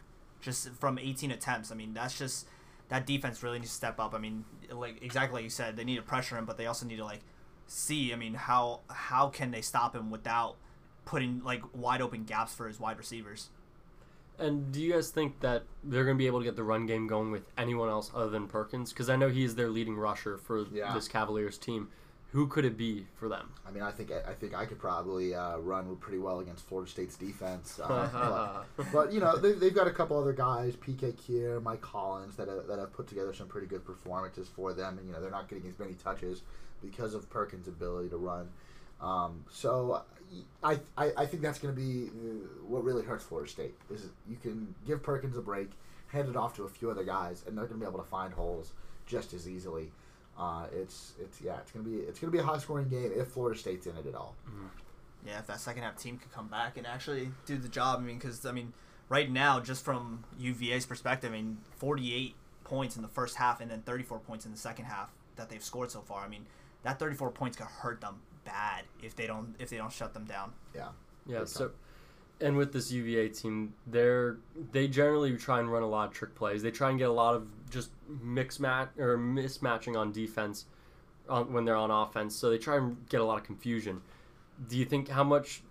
just 0.44 0.68
from 0.74 0.98
18 0.98 1.30
attempts. 1.30 1.72
I 1.72 1.74
mean 1.74 1.94
that's 1.94 2.16
just 2.18 2.46
that 2.90 3.06
defense 3.06 3.42
really 3.42 3.58
needs 3.58 3.70
to 3.70 3.76
step 3.76 3.98
up. 3.98 4.14
I 4.14 4.18
mean 4.18 4.44
like 4.70 5.02
exactly 5.02 5.38
like 5.38 5.44
you 5.44 5.50
said, 5.50 5.76
they 5.76 5.84
need 5.84 5.96
to 5.96 6.02
pressure 6.02 6.36
him, 6.36 6.44
but 6.44 6.58
they 6.58 6.66
also 6.66 6.86
need 6.86 6.96
to 6.96 7.04
like 7.04 7.20
see. 7.66 8.12
I 8.12 8.16
mean 8.16 8.34
how 8.34 8.80
how 8.90 9.28
can 9.28 9.50
they 9.50 9.62
stop 9.62 9.94
him 9.94 10.10
without 10.10 10.56
putting 11.06 11.42
like 11.42 11.62
wide 11.74 12.02
open 12.02 12.24
gaps 12.24 12.54
for 12.54 12.68
his 12.68 12.78
wide 12.78 12.98
receivers? 12.98 13.48
And 14.38 14.72
do 14.72 14.82
you 14.82 14.92
guys 14.92 15.10
think 15.10 15.40
that 15.40 15.62
they're 15.84 16.04
going 16.04 16.16
to 16.16 16.18
be 16.18 16.26
able 16.26 16.40
to 16.40 16.44
get 16.44 16.56
the 16.56 16.64
run 16.64 16.86
game 16.86 17.06
going 17.06 17.30
with 17.30 17.44
anyone 17.56 17.88
else 17.88 18.10
other 18.12 18.30
than 18.30 18.48
Perkins? 18.48 18.92
Because 18.92 19.08
I 19.08 19.14
know 19.14 19.28
he 19.28 19.44
is 19.44 19.54
their 19.54 19.68
leading 19.70 19.96
rusher 19.96 20.36
for 20.38 20.66
Yeah. 20.72 20.92
this 20.92 21.06
Cavaliers 21.06 21.56
team. 21.56 21.88
Who 22.34 22.48
could 22.48 22.64
it 22.64 22.76
be 22.76 23.06
for 23.14 23.28
them? 23.28 23.52
I 23.64 23.70
mean, 23.70 23.84
I 23.84 23.92
think 23.92 24.10
I 24.10 24.32
think 24.32 24.54
I 24.54 24.66
could 24.66 24.80
probably 24.80 25.36
uh, 25.36 25.58
run 25.58 25.94
pretty 25.98 26.18
well 26.18 26.40
against 26.40 26.66
Florida 26.66 26.90
State's 26.90 27.14
defense. 27.14 27.78
Uh, 27.78 28.64
but, 28.76 28.86
but, 28.92 29.12
you 29.12 29.20
know, 29.20 29.36
they, 29.36 29.52
they've 29.52 29.72
got 29.72 29.86
a 29.86 29.92
couple 29.92 30.18
other 30.18 30.32
guys, 30.32 30.74
PK 30.74 31.12
Kier, 31.12 31.62
Mike 31.62 31.84
Hollins, 31.84 32.34
that 32.34 32.48
have, 32.48 32.66
that 32.66 32.80
have 32.80 32.92
put 32.92 33.06
together 33.06 33.32
some 33.32 33.46
pretty 33.46 33.68
good 33.68 33.84
performances 33.86 34.48
for 34.48 34.72
them. 34.72 34.98
And 34.98 35.06
you 35.06 35.12
know, 35.12 35.20
they're 35.20 35.30
not 35.30 35.48
getting 35.48 35.68
as 35.68 35.78
many 35.78 35.92
touches 35.92 36.42
because 36.82 37.14
of 37.14 37.30
Perkins' 37.30 37.68
ability 37.68 38.08
to 38.08 38.16
run. 38.16 38.48
Um, 39.00 39.44
so 39.52 40.02
I, 40.64 40.80
I 40.98 41.12
I 41.16 41.26
think 41.26 41.40
that's 41.40 41.60
going 41.60 41.72
to 41.72 41.80
be 41.80 42.08
uh, 42.08 42.46
what 42.66 42.82
really 42.82 43.04
hurts 43.04 43.22
Florida 43.22 43.48
State. 43.48 43.74
Is 43.90 44.08
you 44.28 44.38
can 44.42 44.74
give 44.84 45.04
Perkins 45.04 45.36
a 45.36 45.40
break, 45.40 45.70
hand 46.08 46.28
it 46.28 46.34
off 46.34 46.56
to 46.56 46.64
a 46.64 46.68
few 46.68 46.90
other 46.90 47.04
guys, 47.04 47.44
and 47.46 47.56
they're 47.56 47.66
going 47.66 47.78
to 47.78 47.86
be 47.86 47.88
able 47.88 48.02
to 48.02 48.10
find 48.10 48.34
holes 48.34 48.72
just 49.06 49.34
as 49.34 49.48
easily. 49.48 49.92
Uh, 50.38 50.66
it's 50.72 51.12
it's 51.20 51.40
yeah, 51.40 51.58
it's 51.58 51.70
gonna 51.70 51.84
be 51.84 51.96
it's 51.96 52.18
gonna 52.18 52.32
be 52.32 52.38
a 52.38 52.44
high 52.44 52.58
scoring 52.58 52.88
game 52.88 53.12
if 53.14 53.28
Florida 53.28 53.58
State's 53.58 53.86
in 53.86 53.96
it 53.96 54.06
at 54.06 54.14
all. 54.14 54.34
Yeah, 55.26 55.38
if 55.38 55.46
that 55.46 55.60
second 55.60 55.82
half 55.82 55.96
team 55.96 56.18
could 56.18 56.32
come 56.32 56.48
back 56.48 56.76
and 56.76 56.86
actually 56.86 57.30
do 57.46 57.56
the 57.56 57.68
job. 57.68 58.00
I 58.00 58.02
mean, 58.02 58.18
because 58.18 58.44
I 58.44 58.52
mean, 58.52 58.72
right 59.08 59.30
now, 59.30 59.60
just 59.60 59.84
from 59.84 60.24
UVA's 60.38 60.86
perspective, 60.86 61.32
I 61.32 61.36
mean, 61.36 61.58
48 61.76 62.34
points 62.64 62.96
in 62.96 63.02
the 63.02 63.08
first 63.08 63.36
half 63.36 63.60
and 63.60 63.70
then 63.70 63.82
34 63.82 64.18
points 64.20 64.44
in 64.44 64.52
the 64.52 64.58
second 64.58 64.86
half 64.86 65.10
that 65.36 65.50
they've 65.50 65.62
scored 65.62 65.90
so 65.90 66.00
far. 66.00 66.24
I 66.24 66.28
mean, 66.28 66.46
that 66.82 66.98
34 66.98 67.30
points 67.30 67.56
could 67.56 67.66
hurt 67.66 68.00
them 68.00 68.16
bad 68.44 68.84
if 69.02 69.16
they 69.16 69.26
don't 69.26 69.54
if 69.58 69.70
they 69.70 69.76
don't 69.76 69.92
shut 69.92 70.14
them 70.14 70.24
down. 70.24 70.52
Yeah. 70.74 70.88
Yeah. 71.26 71.44
So, 71.44 71.70
and 72.40 72.56
with 72.56 72.72
this 72.72 72.90
UVA 72.90 73.28
team, 73.28 73.74
they're 73.86 74.38
they 74.72 74.88
generally 74.88 75.36
try 75.36 75.60
and 75.60 75.70
run 75.70 75.82
a 75.82 75.88
lot 75.88 76.08
of 76.08 76.14
trick 76.14 76.34
plays. 76.34 76.62
They 76.62 76.70
try 76.70 76.90
and 76.90 76.98
get 76.98 77.08
a 77.08 77.12
lot 77.12 77.34
of 77.34 77.46
just 77.74 77.90
mix 78.22 78.60
match 78.60 78.88
or 78.98 79.18
mismatching 79.18 79.96
on 79.96 80.12
defense 80.12 80.64
on, 81.28 81.52
when 81.52 81.64
they're 81.64 81.76
on 81.76 81.90
offense. 81.90 82.34
So 82.34 82.48
they 82.48 82.58
try 82.58 82.76
and 82.76 83.06
get 83.08 83.20
a 83.20 83.24
lot 83.24 83.38
of 83.38 83.44
confusion. 83.44 84.00
Do 84.68 84.78
you 84.78 84.84
think 84.84 85.08
how 85.08 85.24
much, 85.24 85.62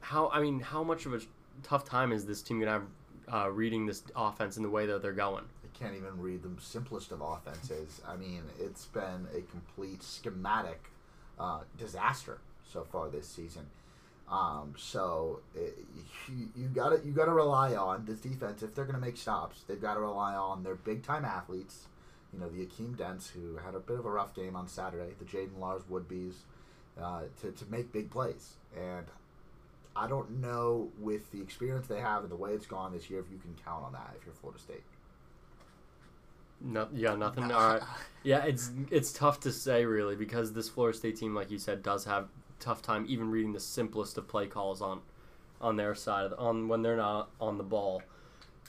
how 0.00 0.30
I 0.30 0.40
mean, 0.40 0.60
how 0.60 0.82
much 0.82 1.06
of 1.06 1.14
a 1.14 1.20
tough 1.62 1.84
time 1.84 2.10
is 2.10 2.26
this 2.26 2.42
team 2.42 2.58
gonna 2.58 2.72
have 2.72 2.86
uh, 3.32 3.50
reading 3.50 3.86
this 3.86 4.02
offense 4.16 4.56
in 4.56 4.62
the 4.62 4.70
way 4.70 4.86
that 4.86 5.02
they're 5.02 5.12
going? 5.12 5.44
They 5.62 5.68
can't 5.78 5.94
even 5.94 6.18
read 6.20 6.42
the 6.42 6.50
simplest 6.60 7.12
of 7.12 7.20
offenses. 7.20 8.00
I 8.08 8.16
mean, 8.16 8.42
it's 8.58 8.86
been 8.86 9.28
a 9.36 9.42
complete 9.42 10.02
schematic 10.02 10.90
uh, 11.38 11.60
disaster 11.78 12.38
so 12.72 12.84
far 12.84 13.08
this 13.10 13.28
season. 13.28 13.66
Um, 14.30 14.74
so 14.78 15.40
it, 15.56 15.76
you, 16.28 16.48
you 16.54 16.68
gotta 16.68 17.00
you 17.04 17.12
gotta 17.12 17.32
rely 17.32 17.74
on 17.74 18.04
this 18.04 18.20
defense 18.20 18.62
if 18.62 18.74
they're 18.74 18.84
gonna 18.84 18.98
make 18.98 19.16
stops. 19.16 19.64
They've 19.66 19.80
got 19.80 19.94
to 19.94 20.00
rely 20.00 20.34
on 20.34 20.62
their 20.62 20.76
big 20.76 21.02
time 21.02 21.24
athletes. 21.24 21.88
You 22.32 22.38
know 22.38 22.48
the 22.48 22.64
Akeem 22.64 22.96
Dents 22.96 23.28
who 23.28 23.56
had 23.56 23.74
a 23.74 23.80
bit 23.80 23.98
of 23.98 24.06
a 24.06 24.10
rough 24.10 24.34
game 24.34 24.54
on 24.54 24.68
Saturday. 24.68 25.14
The 25.18 25.24
Jaden 25.24 25.58
Lars 25.58 25.82
Woodbeys 25.90 26.34
uh, 27.00 27.22
to 27.40 27.50
to 27.50 27.66
make 27.66 27.92
big 27.92 28.10
plays. 28.10 28.54
And 28.76 29.06
I 29.96 30.06
don't 30.06 30.40
know 30.40 30.90
with 30.98 31.30
the 31.32 31.40
experience 31.40 31.88
they 31.88 32.00
have 32.00 32.22
and 32.22 32.30
the 32.30 32.36
way 32.36 32.52
it's 32.52 32.66
gone 32.66 32.92
this 32.92 33.10
year 33.10 33.20
if 33.20 33.26
you 33.32 33.38
can 33.38 33.56
count 33.64 33.84
on 33.84 33.92
that 33.92 34.14
if 34.16 34.24
you're 34.24 34.34
Florida 34.34 34.60
State. 34.60 34.84
No, 36.60 36.88
yeah, 36.94 37.14
nothing. 37.14 37.50
All 37.50 37.74
right. 37.74 37.82
Yeah, 38.22 38.44
it's 38.44 38.70
it's 38.90 39.14
tough 39.14 39.40
to 39.40 39.50
say 39.50 39.86
really 39.86 40.14
because 40.14 40.52
this 40.52 40.68
Florida 40.68 40.96
State 40.96 41.16
team, 41.16 41.34
like 41.34 41.50
you 41.50 41.56
said, 41.56 41.82
does 41.82 42.04
have 42.04 42.28
tough 42.60 42.82
time 42.82 43.04
even 43.08 43.30
reading 43.30 43.52
the 43.52 43.60
simplest 43.60 44.18
of 44.18 44.28
play 44.28 44.46
calls 44.46 44.80
on 44.80 45.00
on 45.60 45.76
their 45.76 45.94
side 45.94 46.32
on 46.38 46.68
when 46.68 46.82
they're 46.82 46.96
not 46.96 47.30
on 47.40 47.58
the 47.58 47.64
ball. 47.64 48.02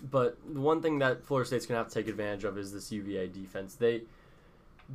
But 0.09 0.37
the 0.51 0.59
one 0.59 0.81
thing 0.81 0.99
that 0.99 1.23
Florida 1.23 1.47
State's 1.47 1.65
gonna 1.65 1.79
have 1.79 1.89
to 1.89 1.93
take 1.93 2.07
advantage 2.07 2.43
of 2.43 2.57
is 2.57 2.73
this 2.73 2.91
UVA 2.91 3.27
defense. 3.27 3.75
They 3.75 4.03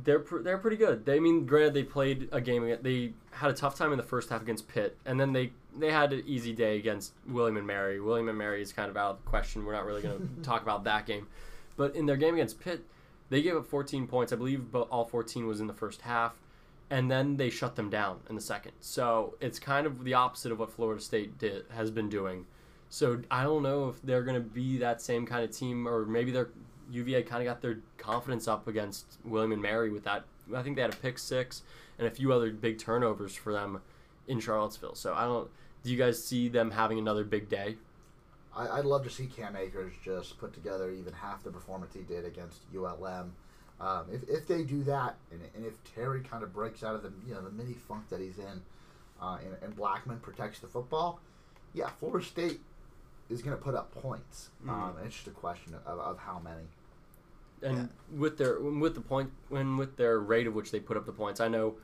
they're 0.03 0.19
pr- 0.19 0.39
they're 0.39 0.57
pretty 0.57 0.77
good. 0.77 1.05
They 1.05 1.15
I 1.15 1.19
mean, 1.19 1.45
granted, 1.45 1.73
they 1.73 1.83
played 1.83 2.29
a 2.31 2.41
game. 2.41 2.77
They 2.81 3.13
had 3.31 3.49
a 3.49 3.53
tough 3.53 3.75
time 3.75 3.91
in 3.91 3.97
the 3.97 4.03
first 4.03 4.29
half 4.29 4.41
against 4.41 4.67
Pitt, 4.67 4.97
and 5.05 5.19
then 5.19 5.33
they 5.33 5.51
they 5.77 5.91
had 5.91 6.13
an 6.13 6.23
easy 6.25 6.53
day 6.53 6.77
against 6.77 7.13
William 7.27 7.57
and 7.57 7.67
Mary. 7.67 7.99
William 7.99 8.29
and 8.29 8.37
Mary 8.37 8.61
is 8.61 8.73
kind 8.73 8.89
of 8.89 8.97
out 8.97 9.11
of 9.11 9.17
the 9.23 9.29
question. 9.29 9.65
We're 9.65 9.73
not 9.73 9.85
really 9.85 10.01
going 10.01 10.29
to 10.37 10.41
talk 10.43 10.61
about 10.61 10.83
that 10.85 11.05
game. 11.05 11.27
But 11.75 11.95
in 11.95 12.05
their 12.05 12.17
game 12.17 12.33
against 12.33 12.59
Pitt, 12.59 12.83
they 13.29 13.41
gave 13.41 13.55
up 13.55 13.67
14 13.67 14.07
points. 14.07 14.33
I 14.33 14.35
believe 14.35 14.71
but 14.71 14.87
all 14.89 15.05
14 15.05 15.47
was 15.47 15.59
in 15.59 15.67
the 15.67 15.73
first 15.73 16.01
half, 16.01 16.35
and 16.89 17.11
then 17.11 17.37
they 17.37 17.49
shut 17.49 17.75
them 17.75 17.89
down 17.89 18.19
in 18.29 18.35
the 18.35 18.41
second. 18.41 18.73
So 18.79 19.35
it's 19.41 19.59
kind 19.59 19.85
of 19.85 20.03
the 20.03 20.13
opposite 20.13 20.51
of 20.51 20.59
what 20.59 20.71
Florida 20.71 21.01
State 21.01 21.37
did 21.37 21.65
has 21.73 21.91
been 21.91 22.09
doing. 22.09 22.45
So 22.89 23.21
I 23.29 23.43
don't 23.43 23.63
know 23.63 23.89
if 23.89 24.01
they're 24.01 24.23
going 24.23 24.41
to 24.41 24.49
be 24.49 24.77
that 24.77 25.01
same 25.01 25.25
kind 25.25 25.43
of 25.43 25.51
team, 25.51 25.87
or 25.87 26.05
maybe 26.05 26.31
they're 26.31 26.49
UVA 26.89 27.23
kind 27.23 27.41
of 27.41 27.53
got 27.53 27.61
their 27.61 27.79
confidence 27.97 28.47
up 28.47 28.67
against 28.67 29.17
William 29.25 29.51
and 29.51 29.61
Mary 29.61 29.89
with 29.89 30.03
that. 30.05 30.23
I 30.55 30.61
think 30.61 30.77
they 30.77 30.81
had 30.81 30.93
a 30.93 30.97
pick 30.97 31.19
six 31.19 31.63
and 31.97 32.07
a 32.07 32.11
few 32.11 32.31
other 32.31 32.51
big 32.51 32.79
turnovers 32.79 33.35
for 33.35 33.51
them 33.51 33.81
in 34.27 34.39
Charlottesville. 34.39 34.95
So 34.95 35.13
I 35.13 35.25
don't. 35.25 35.49
Do 35.83 35.91
you 35.91 35.97
guys 35.97 36.23
see 36.23 36.47
them 36.47 36.71
having 36.71 36.97
another 36.99 37.23
big 37.23 37.49
day? 37.49 37.75
I, 38.55 38.79
I'd 38.79 38.85
love 38.85 39.03
to 39.03 39.09
see 39.09 39.27
Cam 39.27 39.55
Akers 39.55 39.93
just 40.03 40.37
put 40.37 40.53
together 40.53 40.89
even 40.91 41.13
half 41.13 41.43
the 41.43 41.51
performance 41.51 41.93
he 41.93 42.01
did 42.01 42.25
against 42.25 42.61
ULM. 42.75 43.33
Um, 43.79 44.05
if, 44.11 44.27
if 44.27 44.47
they 44.47 44.63
do 44.63 44.83
that, 44.83 45.17
and, 45.31 45.41
and 45.55 45.65
if 45.65 45.73
Terry 45.93 46.21
kind 46.21 46.43
of 46.43 46.53
breaks 46.53 46.83
out 46.83 46.95
of 46.95 47.03
the 47.03 47.11
you 47.27 47.33
know 47.33 47.41
the 47.41 47.51
mini 47.51 47.73
funk 47.73 48.09
that 48.09 48.19
he's 48.19 48.39
in, 48.39 48.61
uh, 49.21 49.37
and, 49.43 49.55
and 49.61 49.75
Blackman 49.75 50.19
protects 50.19 50.59
the 50.59 50.67
football, 50.67 51.19
yeah, 51.73 51.89
Florida 51.99 52.25
State 52.25 52.59
is 53.29 53.41
going 53.41 53.55
to 53.55 53.61
put 53.61 53.75
up 53.75 53.93
points. 53.93 54.49
Um, 54.67 54.95
it's 55.05 55.15
just 55.15 55.27
a 55.27 55.31
question 55.31 55.75
of, 55.85 55.99
of 55.99 56.17
how 56.17 56.39
many. 56.39 56.63
and 57.61 57.89
with 58.15 58.37
their 58.37 58.59
with 58.59 58.95
the 58.95 59.01
point 59.01 59.31
when 59.49 59.77
with 59.77 59.97
their 59.97 60.19
rate 60.19 60.47
of 60.47 60.55
which 60.55 60.71
they 60.71 60.79
put 60.79 60.97
up 60.97 61.05
the 61.05 61.11
points, 61.11 61.39
I 61.39 61.47
know 61.47 61.75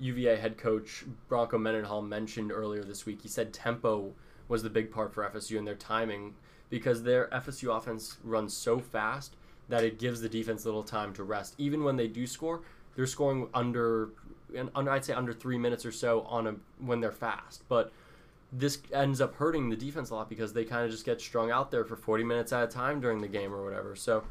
UVA 0.00 0.36
head 0.36 0.58
coach 0.58 1.04
Bronco 1.28 1.58
Mendenhall 1.58 2.02
mentioned 2.02 2.50
earlier 2.52 2.82
this 2.82 3.06
week. 3.06 3.22
He 3.22 3.28
said 3.28 3.52
tempo 3.52 4.12
was 4.48 4.62
the 4.62 4.70
big 4.70 4.90
part 4.90 5.12
for 5.12 5.28
FSU 5.28 5.58
and 5.58 5.66
their 5.66 5.74
timing 5.74 6.34
because 6.70 7.02
their 7.02 7.28
FSU 7.28 7.76
offense 7.76 8.16
runs 8.24 8.56
so 8.56 8.78
fast 8.78 9.36
that 9.68 9.84
it 9.84 9.98
gives 9.98 10.20
the 10.20 10.28
defense 10.28 10.64
a 10.64 10.66
little 10.66 10.82
time 10.82 11.12
to 11.14 11.24
rest. 11.24 11.54
Even 11.58 11.84
when 11.84 11.96
they 11.96 12.06
do 12.06 12.26
score, 12.26 12.62
they're 12.96 13.06
scoring 13.06 13.48
under, 13.54 14.10
under 14.74 14.90
I'd 14.90 15.04
say 15.04 15.12
under 15.12 15.32
three 15.32 15.58
minutes 15.58 15.84
or 15.84 15.92
so 15.92 16.22
on 16.22 16.46
a 16.46 16.54
when 16.78 17.00
they're 17.00 17.12
fast, 17.12 17.64
but. 17.68 17.92
This 18.50 18.78
ends 18.94 19.20
up 19.20 19.34
hurting 19.34 19.68
the 19.68 19.76
defense 19.76 20.08
a 20.08 20.14
lot 20.14 20.30
because 20.30 20.54
they 20.54 20.64
kind 20.64 20.82
of 20.82 20.90
just 20.90 21.04
get 21.04 21.20
strung 21.20 21.50
out 21.50 21.70
there 21.70 21.84
for 21.84 21.96
40 21.96 22.24
minutes 22.24 22.50
at 22.50 22.64
a 22.64 22.66
time 22.66 22.98
during 22.98 23.18
the 23.18 23.28
game 23.28 23.52
or 23.52 23.62
whatever. 23.62 23.94
So, 23.94 24.24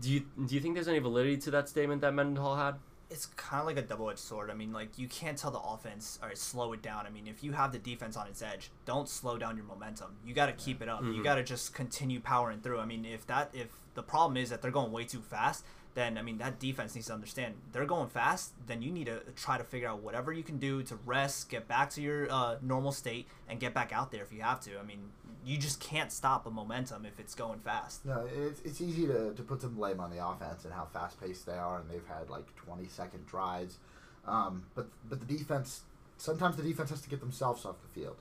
do 0.00 0.10
you 0.10 0.20
do 0.46 0.54
you 0.54 0.62
think 0.62 0.74
there's 0.74 0.88
any 0.88 0.98
validity 0.98 1.36
to 1.36 1.50
that 1.50 1.68
statement 1.68 2.00
that 2.00 2.14
Mendenhall 2.14 2.56
had? 2.56 2.76
It's 3.12 3.26
kind 3.26 3.60
of 3.60 3.66
like 3.66 3.76
a 3.76 3.82
double-edged 3.82 4.18
sword. 4.18 4.50
I 4.50 4.54
mean, 4.54 4.72
like 4.72 4.98
you 4.98 5.06
can't 5.06 5.36
tell 5.36 5.50
the 5.50 5.60
offense, 5.60 6.18
all 6.22 6.28
right, 6.28 6.38
slow 6.38 6.72
it 6.72 6.82
down. 6.82 7.06
I 7.06 7.10
mean, 7.10 7.26
if 7.26 7.44
you 7.44 7.52
have 7.52 7.70
the 7.72 7.78
defense 7.78 8.16
on 8.16 8.26
its 8.26 8.40
edge, 8.42 8.70
don't 8.86 9.08
slow 9.08 9.36
down 9.38 9.56
your 9.56 9.66
momentum. 9.66 10.16
You 10.24 10.34
got 10.34 10.46
to 10.46 10.52
keep 10.52 10.80
it 10.82 10.88
up. 10.88 11.02
You 11.02 11.20
Mhm. 11.20 11.24
got 11.24 11.34
to 11.36 11.42
just 11.42 11.74
continue 11.74 12.20
powering 12.20 12.60
through. 12.60 12.80
I 12.80 12.84
mean, 12.86 13.04
if 13.04 13.26
that 13.26 13.50
if 13.52 13.68
the 13.94 14.02
problem 14.02 14.36
is 14.36 14.48
that 14.50 14.62
they're 14.62 14.70
going 14.70 14.90
way 14.90 15.04
too 15.04 15.20
fast, 15.20 15.64
then 15.94 16.16
I 16.16 16.22
mean 16.22 16.38
that 16.38 16.58
defense 16.58 16.94
needs 16.94 17.08
to 17.08 17.12
understand 17.12 17.54
they're 17.72 17.84
going 17.84 18.08
fast. 18.08 18.54
Then 18.66 18.80
you 18.80 18.90
need 18.90 19.06
to 19.06 19.20
try 19.36 19.58
to 19.58 19.64
figure 19.64 19.88
out 19.90 20.00
whatever 20.02 20.32
you 20.32 20.42
can 20.42 20.58
do 20.58 20.82
to 20.84 20.96
rest, 21.04 21.50
get 21.50 21.68
back 21.68 21.90
to 21.90 22.00
your 22.00 22.32
uh, 22.32 22.56
normal 22.62 22.92
state, 22.92 23.28
and 23.46 23.60
get 23.60 23.74
back 23.74 23.92
out 23.92 24.10
there 24.10 24.22
if 24.22 24.32
you 24.32 24.40
have 24.40 24.58
to. 24.62 24.78
I 24.78 24.82
mean, 24.82 25.10
you 25.44 25.58
just 25.58 25.80
can't 25.80 26.12
stop 26.12 26.46
a 26.46 26.50
momentum 26.50 27.04
if 27.04 27.18
it's 27.18 27.34
going 27.34 27.58
fast. 27.60 28.04
No, 28.04 28.28
it's, 28.34 28.60
it's 28.62 28.80
easy 28.80 29.06
to, 29.06 29.32
to 29.34 29.42
put 29.42 29.60
some 29.60 29.74
blame 29.74 30.00
on 30.00 30.10
the 30.10 30.24
offense 30.24 30.64
and 30.64 30.72
how 30.72 30.86
fast 30.92 31.20
paced 31.20 31.46
they 31.46 31.56
are, 31.56 31.80
and 31.80 31.90
they've 31.90 32.06
had 32.06 32.30
like 32.30 32.54
20 32.56 32.86
second 32.88 33.26
drives. 33.26 33.78
Um, 34.26 34.64
but 34.74 34.88
but 35.08 35.20
the 35.20 35.26
defense, 35.26 35.82
sometimes 36.16 36.56
the 36.56 36.62
defense 36.62 36.90
has 36.90 37.00
to 37.02 37.10
get 37.10 37.20
themselves 37.20 37.64
off 37.64 37.76
the 37.82 38.00
field. 38.00 38.16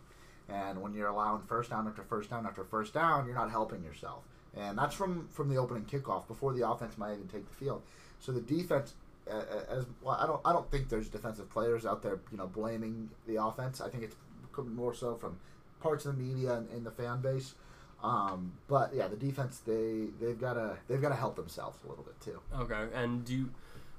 And 0.50 0.82
when 0.82 0.94
you're 0.94 1.08
allowing 1.08 1.44
first 1.44 1.70
down 1.70 1.88
after 1.88 2.04
first 2.04 2.30
down 2.30 2.46
after 2.46 2.64
first 2.64 2.94
down, 2.94 3.26
you're 3.26 3.36
not 3.36 3.52
helping 3.52 3.84
yourself. 3.84 4.24
And 4.58 4.78
that's 4.78 4.96
from, 4.96 5.28
from 5.30 5.50
the 5.50 5.56
opening 5.56 5.86
kickoff 5.86 6.28
before 6.28 6.54
the 6.54 6.68
offense 6.68 6.98
might 6.98 7.14
even 7.14 7.28
take 7.28 7.48
the 7.48 7.56
field. 7.56 7.84
So 8.20 8.32
the 8.34 8.42
defense, 8.42 8.94
as 9.28 9.86
well, 10.02 10.18
I 10.20 10.26
don't 10.26 10.42
I 10.44 10.52
don't 10.52 10.70
think 10.70 10.90
there's 10.90 11.08
defensive 11.08 11.50
players 11.50 11.86
out 11.86 12.02
there, 12.02 12.20
you 12.32 12.38
know, 12.38 12.48
blaming 12.48 13.10
the 13.28 13.42
offense. 13.42 13.80
I 13.80 13.90
think 13.90 14.04
it's 14.04 14.16
more 14.58 14.94
so 14.94 15.16
from 15.16 15.38
parts 15.82 16.06
of 16.06 16.18
the 16.18 16.24
media 16.24 16.54
and, 16.54 16.70
and 16.70 16.86
the 16.86 16.92
fan 16.92 17.22
base. 17.22 17.56
Um, 18.04 18.54
but 18.68 18.94
yeah, 18.96 19.08
the 19.08 19.16
defense 19.16 19.60
they 19.60 20.08
they've 20.20 20.40
got 20.40 20.54
to 20.54 20.78
they've 20.88 21.02
got 21.02 21.10
to 21.10 21.16
help 21.16 21.36
themselves 21.36 21.78
a 21.86 21.90
little 21.90 22.04
bit 22.04 22.20
too. 22.20 22.40
Okay, 22.60 22.88
and 22.96 23.24
do 23.24 23.34
you, 23.34 23.50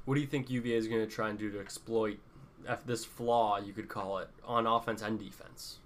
what 0.04 0.16
do 0.16 0.20
you 0.20 0.26
think 0.26 0.50
UVA 0.50 0.74
is 0.74 0.88
going 0.88 1.06
to 1.06 1.12
try 1.12 1.28
and 1.28 1.38
do 1.38 1.50
to 1.52 1.60
exploit 1.60 2.18
f- 2.66 2.84
this 2.84 3.04
flaw, 3.04 3.58
you 3.58 3.72
could 3.72 3.88
call 3.88 4.18
it, 4.18 4.28
on 4.44 4.66
offense 4.66 5.02
and 5.02 5.18
defense? 5.18 5.78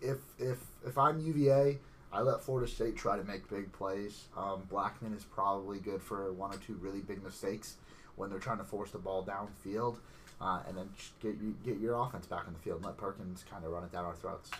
If 0.00 0.18
if 0.38 0.58
if 0.86 0.96
I'm 0.96 1.20
UVA, 1.20 1.78
I 2.10 2.20
let 2.22 2.42
Florida 2.42 2.70
State 2.70 2.96
try 2.96 3.18
to 3.18 3.24
make 3.24 3.48
big 3.50 3.70
plays. 3.72 4.24
Um, 4.36 4.62
Blackman 4.70 5.12
is 5.12 5.24
probably 5.24 5.78
good 5.78 6.00
for 6.02 6.32
one 6.32 6.54
or 6.54 6.58
two 6.58 6.78
really 6.80 7.00
big 7.00 7.22
mistakes 7.22 7.76
when 8.16 8.30
they're 8.30 8.38
trying 8.38 8.58
to 8.58 8.64
force 8.64 8.92
the 8.92 8.98
ball 8.98 9.24
downfield, 9.24 9.96
uh, 10.40 10.62
and 10.68 10.76
then 10.76 10.88
get 11.20 11.34
you, 11.40 11.54
get 11.64 11.78
your 11.78 11.94
offense 11.94 12.26
back 12.26 12.46
in 12.46 12.52
the 12.52 12.58
field 12.58 12.76
and 12.78 12.86
let 12.86 12.96
Perkins 12.96 13.44
kind 13.50 13.64
of 13.64 13.70
run 13.72 13.84
it 13.84 13.92
down 13.92 14.04
our 14.04 14.14
throats. 14.14 14.50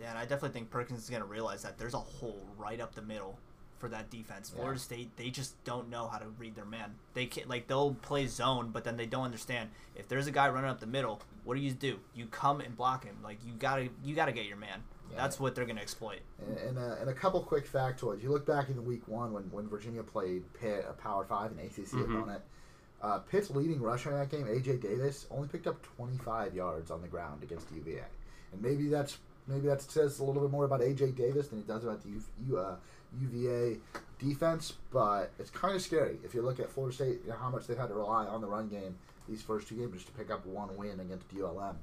Yeah, 0.00 0.10
and 0.10 0.18
I 0.18 0.22
definitely 0.22 0.50
think 0.50 0.70
Perkins 0.70 1.02
is 1.04 1.10
going 1.10 1.22
to 1.22 1.28
realize 1.28 1.62
that 1.62 1.78
there's 1.78 1.94
a 1.94 1.98
hole 1.98 2.42
right 2.58 2.80
up 2.80 2.94
the 2.94 3.02
middle 3.02 3.38
for 3.78 3.88
that 3.88 4.10
defense. 4.10 4.50
Yeah. 4.52 4.60
Florida 4.60 4.80
State, 4.80 5.16
they 5.16 5.30
just 5.30 5.62
don't 5.64 5.88
know 5.90 6.08
how 6.08 6.18
to 6.18 6.26
read 6.38 6.54
their 6.56 6.64
man. 6.64 6.94
They 7.12 7.26
can 7.26 7.48
like 7.48 7.66
they'll 7.68 7.94
play 7.94 8.26
zone, 8.26 8.70
but 8.72 8.84
then 8.84 8.96
they 8.96 9.06
don't 9.06 9.24
understand 9.24 9.70
if 9.94 10.08
there's 10.08 10.26
a 10.26 10.30
guy 10.30 10.48
running 10.48 10.70
up 10.70 10.80
the 10.80 10.86
middle. 10.86 11.20
What 11.44 11.54
do 11.56 11.60
you 11.60 11.72
do? 11.72 11.98
You 12.14 12.26
come 12.26 12.60
and 12.60 12.76
block 12.76 13.04
him. 13.04 13.16
Like 13.22 13.38
you 13.44 13.52
gotta 13.58 13.88
you 14.02 14.14
gotta 14.14 14.32
get 14.32 14.46
your 14.46 14.56
man. 14.56 14.82
Yeah. 15.10 15.18
That's 15.18 15.38
what 15.38 15.54
they're 15.54 15.66
going 15.66 15.76
to 15.76 15.82
exploit. 15.82 16.20
And, 16.40 16.56
and, 16.58 16.78
uh, 16.78 16.96
and 16.98 17.10
a 17.10 17.12
couple 17.12 17.38
quick 17.42 17.70
factoids. 17.70 18.22
You 18.22 18.30
look 18.30 18.46
back 18.46 18.70
in 18.70 18.74
the 18.74 18.80
week 18.82 19.06
one 19.06 19.34
when, 19.34 19.44
when 19.50 19.68
Virginia 19.68 20.02
played 20.02 20.50
Pitt, 20.54 20.86
a 20.88 20.94
Power 20.94 21.26
Five 21.26 21.50
and 21.52 21.60
ACC 21.60 21.92
Mhm. 21.92 22.04
opponent. 22.18 22.42
Uh, 23.04 23.18
Pitt's 23.18 23.50
leading 23.50 23.82
rusher 23.82 24.10
in 24.10 24.16
that 24.18 24.30
game, 24.30 24.46
AJ 24.46 24.80
Davis, 24.80 25.26
only 25.30 25.46
picked 25.46 25.66
up 25.66 25.82
25 25.96 26.54
yards 26.54 26.90
on 26.90 27.02
the 27.02 27.08
ground 27.08 27.42
against 27.42 27.66
UVA, 27.70 28.00
and 28.52 28.62
maybe 28.62 28.88
that's 28.88 29.18
maybe 29.46 29.66
that 29.66 29.82
says 29.82 30.20
a 30.20 30.24
little 30.24 30.40
bit 30.40 30.50
more 30.50 30.64
about 30.64 30.80
AJ 30.80 31.14
Davis 31.14 31.48
than 31.48 31.58
it 31.58 31.66
does 31.68 31.84
about 31.84 32.02
the 32.02 32.08
U, 32.08 32.22
U, 32.48 32.58
uh, 32.58 32.76
UVA 33.20 33.76
defense. 34.18 34.72
But 34.90 35.32
it's 35.38 35.50
kind 35.50 35.74
of 35.76 35.82
scary 35.82 36.16
if 36.24 36.32
you 36.34 36.40
look 36.40 36.60
at 36.60 36.70
Florida 36.70 36.94
State, 36.94 37.18
you 37.24 37.30
know, 37.30 37.36
how 37.36 37.50
much 37.50 37.66
they've 37.66 37.76
had 37.76 37.88
to 37.88 37.94
rely 37.94 38.24
on 38.24 38.40
the 38.40 38.46
run 38.46 38.68
game 38.68 38.96
these 39.28 39.42
first 39.42 39.68
two 39.68 39.74
games 39.74 39.92
just 39.92 40.06
to 40.06 40.12
pick 40.12 40.30
up 40.30 40.44
one 40.46 40.74
win 40.76 40.98
against 41.00 41.26
ULM. 41.38 41.76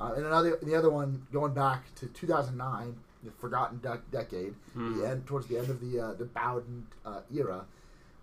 Uh, 0.00 0.12
and 0.16 0.24
another, 0.26 0.58
the 0.62 0.74
other 0.74 0.90
one 0.90 1.26
going 1.32 1.52
back 1.54 1.94
to 1.96 2.06
2009, 2.06 2.96
the 3.24 3.30
forgotten 3.32 3.78
de- 3.80 4.00
decade, 4.10 4.54
Hmm. 4.72 4.98
the 4.98 5.06
end 5.08 5.26
towards 5.26 5.46
the 5.48 5.58
end 5.58 5.68
of 5.68 5.80
the 5.82 6.00
uh, 6.00 6.14
the 6.14 6.24
Bowden 6.24 6.86
uh, 7.04 7.20
era, 7.34 7.66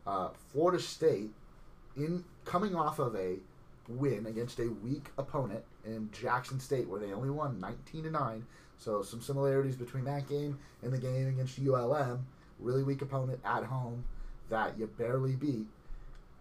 uh, 0.08 0.30
Florida 0.52 0.80
State, 0.82 1.30
in 2.00 2.24
coming 2.46 2.76
off 2.76 3.00
of 3.00 3.16
a 3.16 3.36
win 3.88 4.26
against 4.28 4.60
a 4.60 4.70
weak 4.84 5.10
opponent 5.18 5.64
in 5.86 6.10
Jackson 6.12 6.60
State, 6.60 6.88
where 6.88 7.00
they 7.00 7.12
only 7.12 7.30
won 7.30 7.60
19 7.60 8.04
to 8.04 8.12
nine. 8.12 8.46
So 8.78 9.02
some 9.02 9.22
similarities 9.22 9.76
between 9.76 10.06
that 10.06 10.28
game 10.28 10.60
and 10.82 10.94
the 10.94 10.98
game 10.98 11.28
against 11.28 11.60
ULM, 11.60 12.26
really 12.60 12.84
weak 12.84 13.02
opponent 13.02 13.40
at 13.44 13.64
home 13.64 14.06
that 14.50 14.78
you 14.78 14.88
barely 14.88 15.36
beat. 15.36 15.68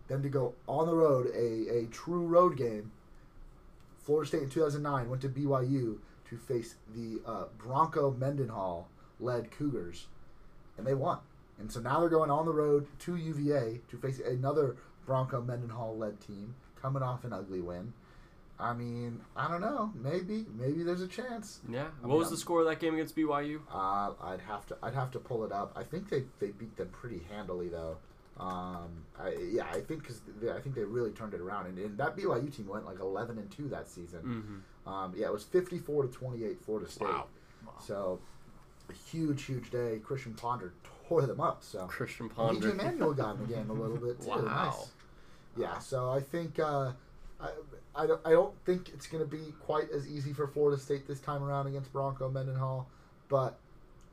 Then 0.09 0.23
to 0.23 0.29
go 0.29 0.55
on 0.66 0.87
the 0.87 0.94
road, 0.94 1.27
a, 1.35 1.79
a 1.79 1.87
true 1.87 2.27
road 2.27 2.57
game. 2.57 2.92
Florida 3.99 4.29
State 4.29 4.42
in 4.42 4.51
2009 4.51 5.11
went 5.11 5.23
to 5.23 5.29
BYU 5.29 5.99
to 6.31 6.37
face 6.37 6.77
the 6.94 7.21
uh, 7.27 7.44
Bronco 7.59 8.12
Mendenhall 8.12 8.88
led 9.21 9.51
Cougars, 9.51 10.07
and 10.77 10.87
they 10.87 10.94
won. 10.94 11.18
And 11.59 11.71
so 11.71 11.81
now 11.81 12.01
they're 12.01 12.09
going 12.09 12.31
on 12.31 12.47
the 12.47 12.53
road 12.53 12.87
to 13.01 13.16
UVA 13.16 13.81
to 13.90 13.97
face 13.97 14.21
another 14.21 14.77
Bronco 15.09 15.40
Mendenhall 15.40 15.97
led 15.97 16.21
team 16.21 16.55
coming 16.81 17.03
off 17.03 17.25
an 17.25 17.33
ugly 17.33 17.61
win. 17.61 17.92
I 18.61 18.75
mean, 18.75 19.21
I 19.37 19.49
don't 19.49 19.61
know. 19.61 19.92
Maybe, 19.94 20.44
maybe 20.57 20.83
there's 20.83 21.01
a 21.01 21.07
chance. 21.09 21.61
Yeah. 21.68 21.83
I 21.83 21.85
What 22.03 22.09
mean, 22.09 22.18
was 22.18 22.27
I'm- 22.27 22.35
the 22.35 22.40
score 22.40 22.61
of 22.61 22.66
that 22.66 22.79
game 22.79 22.92
against 22.94 23.16
BYU? 23.16 23.61
Uh, 23.73 24.12
I'd 24.23 24.40
have 24.47 24.66
to, 24.66 24.77
I'd 24.83 24.94
have 24.94 25.11
to 25.12 25.18
pull 25.18 25.44
it 25.44 25.53
up. 25.53 25.73
I 25.77 25.83
think 25.83 26.11
they, 26.11 26.25
they 26.40 26.49
beat 26.49 26.77
them 26.77 26.88
pretty 26.90 27.23
handily 27.31 27.68
though. 27.68 27.97
Um, 28.38 29.05
I, 29.18 29.31
yeah, 29.51 29.64
I 29.73 29.81
think 29.81 30.03
because 30.03 30.21
I 30.55 30.61
think 30.61 30.77
they 30.77 30.85
really 30.85 31.11
turned 31.11 31.35
it 31.35 31.40
around, 31.40 31.66
and, 31.66 31.77
and 31.79 31.99
that 31.99 32.16
BYU 32.16 32.55
team 32.55 32.68
went 32.68 32.85
like 32.87 33.01
eleven 33.01 33.37
and 33.37 33.51
two 33.51 33.68
that 33.71 33.88
season. 33.88 34.62
Mm-hmm. 34.87 34.88
Um, 34.92 35.12
yeah, 35.16 35.27
it 35.27 35.33
was 35.33 35.42
fifty 35.42 35.79
four 35.79 36.05
to 36.05 36.09
twenty 36.09 36.44
eight 36.44 36.61
Florida 36.64 36.88
State. 36.88 37.09
Wow. 37.09 37.27
So 37.85 38.21
a 38.88 38.92
huge, 38.92 39.42
huge 39.44 39.71
day. 39.73 39.99
Christian 40.05 40.35
Ponder 40.35 40.73
tore 41.09 41.23
them 41.27 41.40
up. 41.40 41.64
So 41.64 41.81
Christian 41.88 42.29
DJ 42.29 42.35
Ponder. 42.37 42.75
Manuel 42.75 43.12
got 43.12 43.35
in 43.37 43.40
the 43.49 43.55
game 43.55 43.71
a 43.71 43.73
little 43.73 43.97
bit 43.97 44.21
too. 44.21 44.29
Wow. 44.31 44.40
Nice. 44.42 44.90
Yeah, 45.59 45.79
so 45.79 46.11
I 46.11 46.21
think 46.21 46.59
uh, 46.59 46.92
I, 47.40 47.49
I, 47.94 48.07
don't, 48.07 48.21
I 48.25 48.31
don't 48.31 48.55
think 48.64 48.90
it's 48.90 49.07
going 49.07 49.23
to 49.23 49.31
be 49.31 49.53
quite 49.61 49.90
as 49.90 50.07
easy 50.09 50.33
for 50.33 50.47
Florida 50.47 50.81
State 50.81 51.07
this 51.07 51.21
time 51.21 51.42
around 51.42 51.66
against 51.66 51.92
Bronco 51.92 52.31
Mendenhall, 52.31 52.88
but 53.29 53.59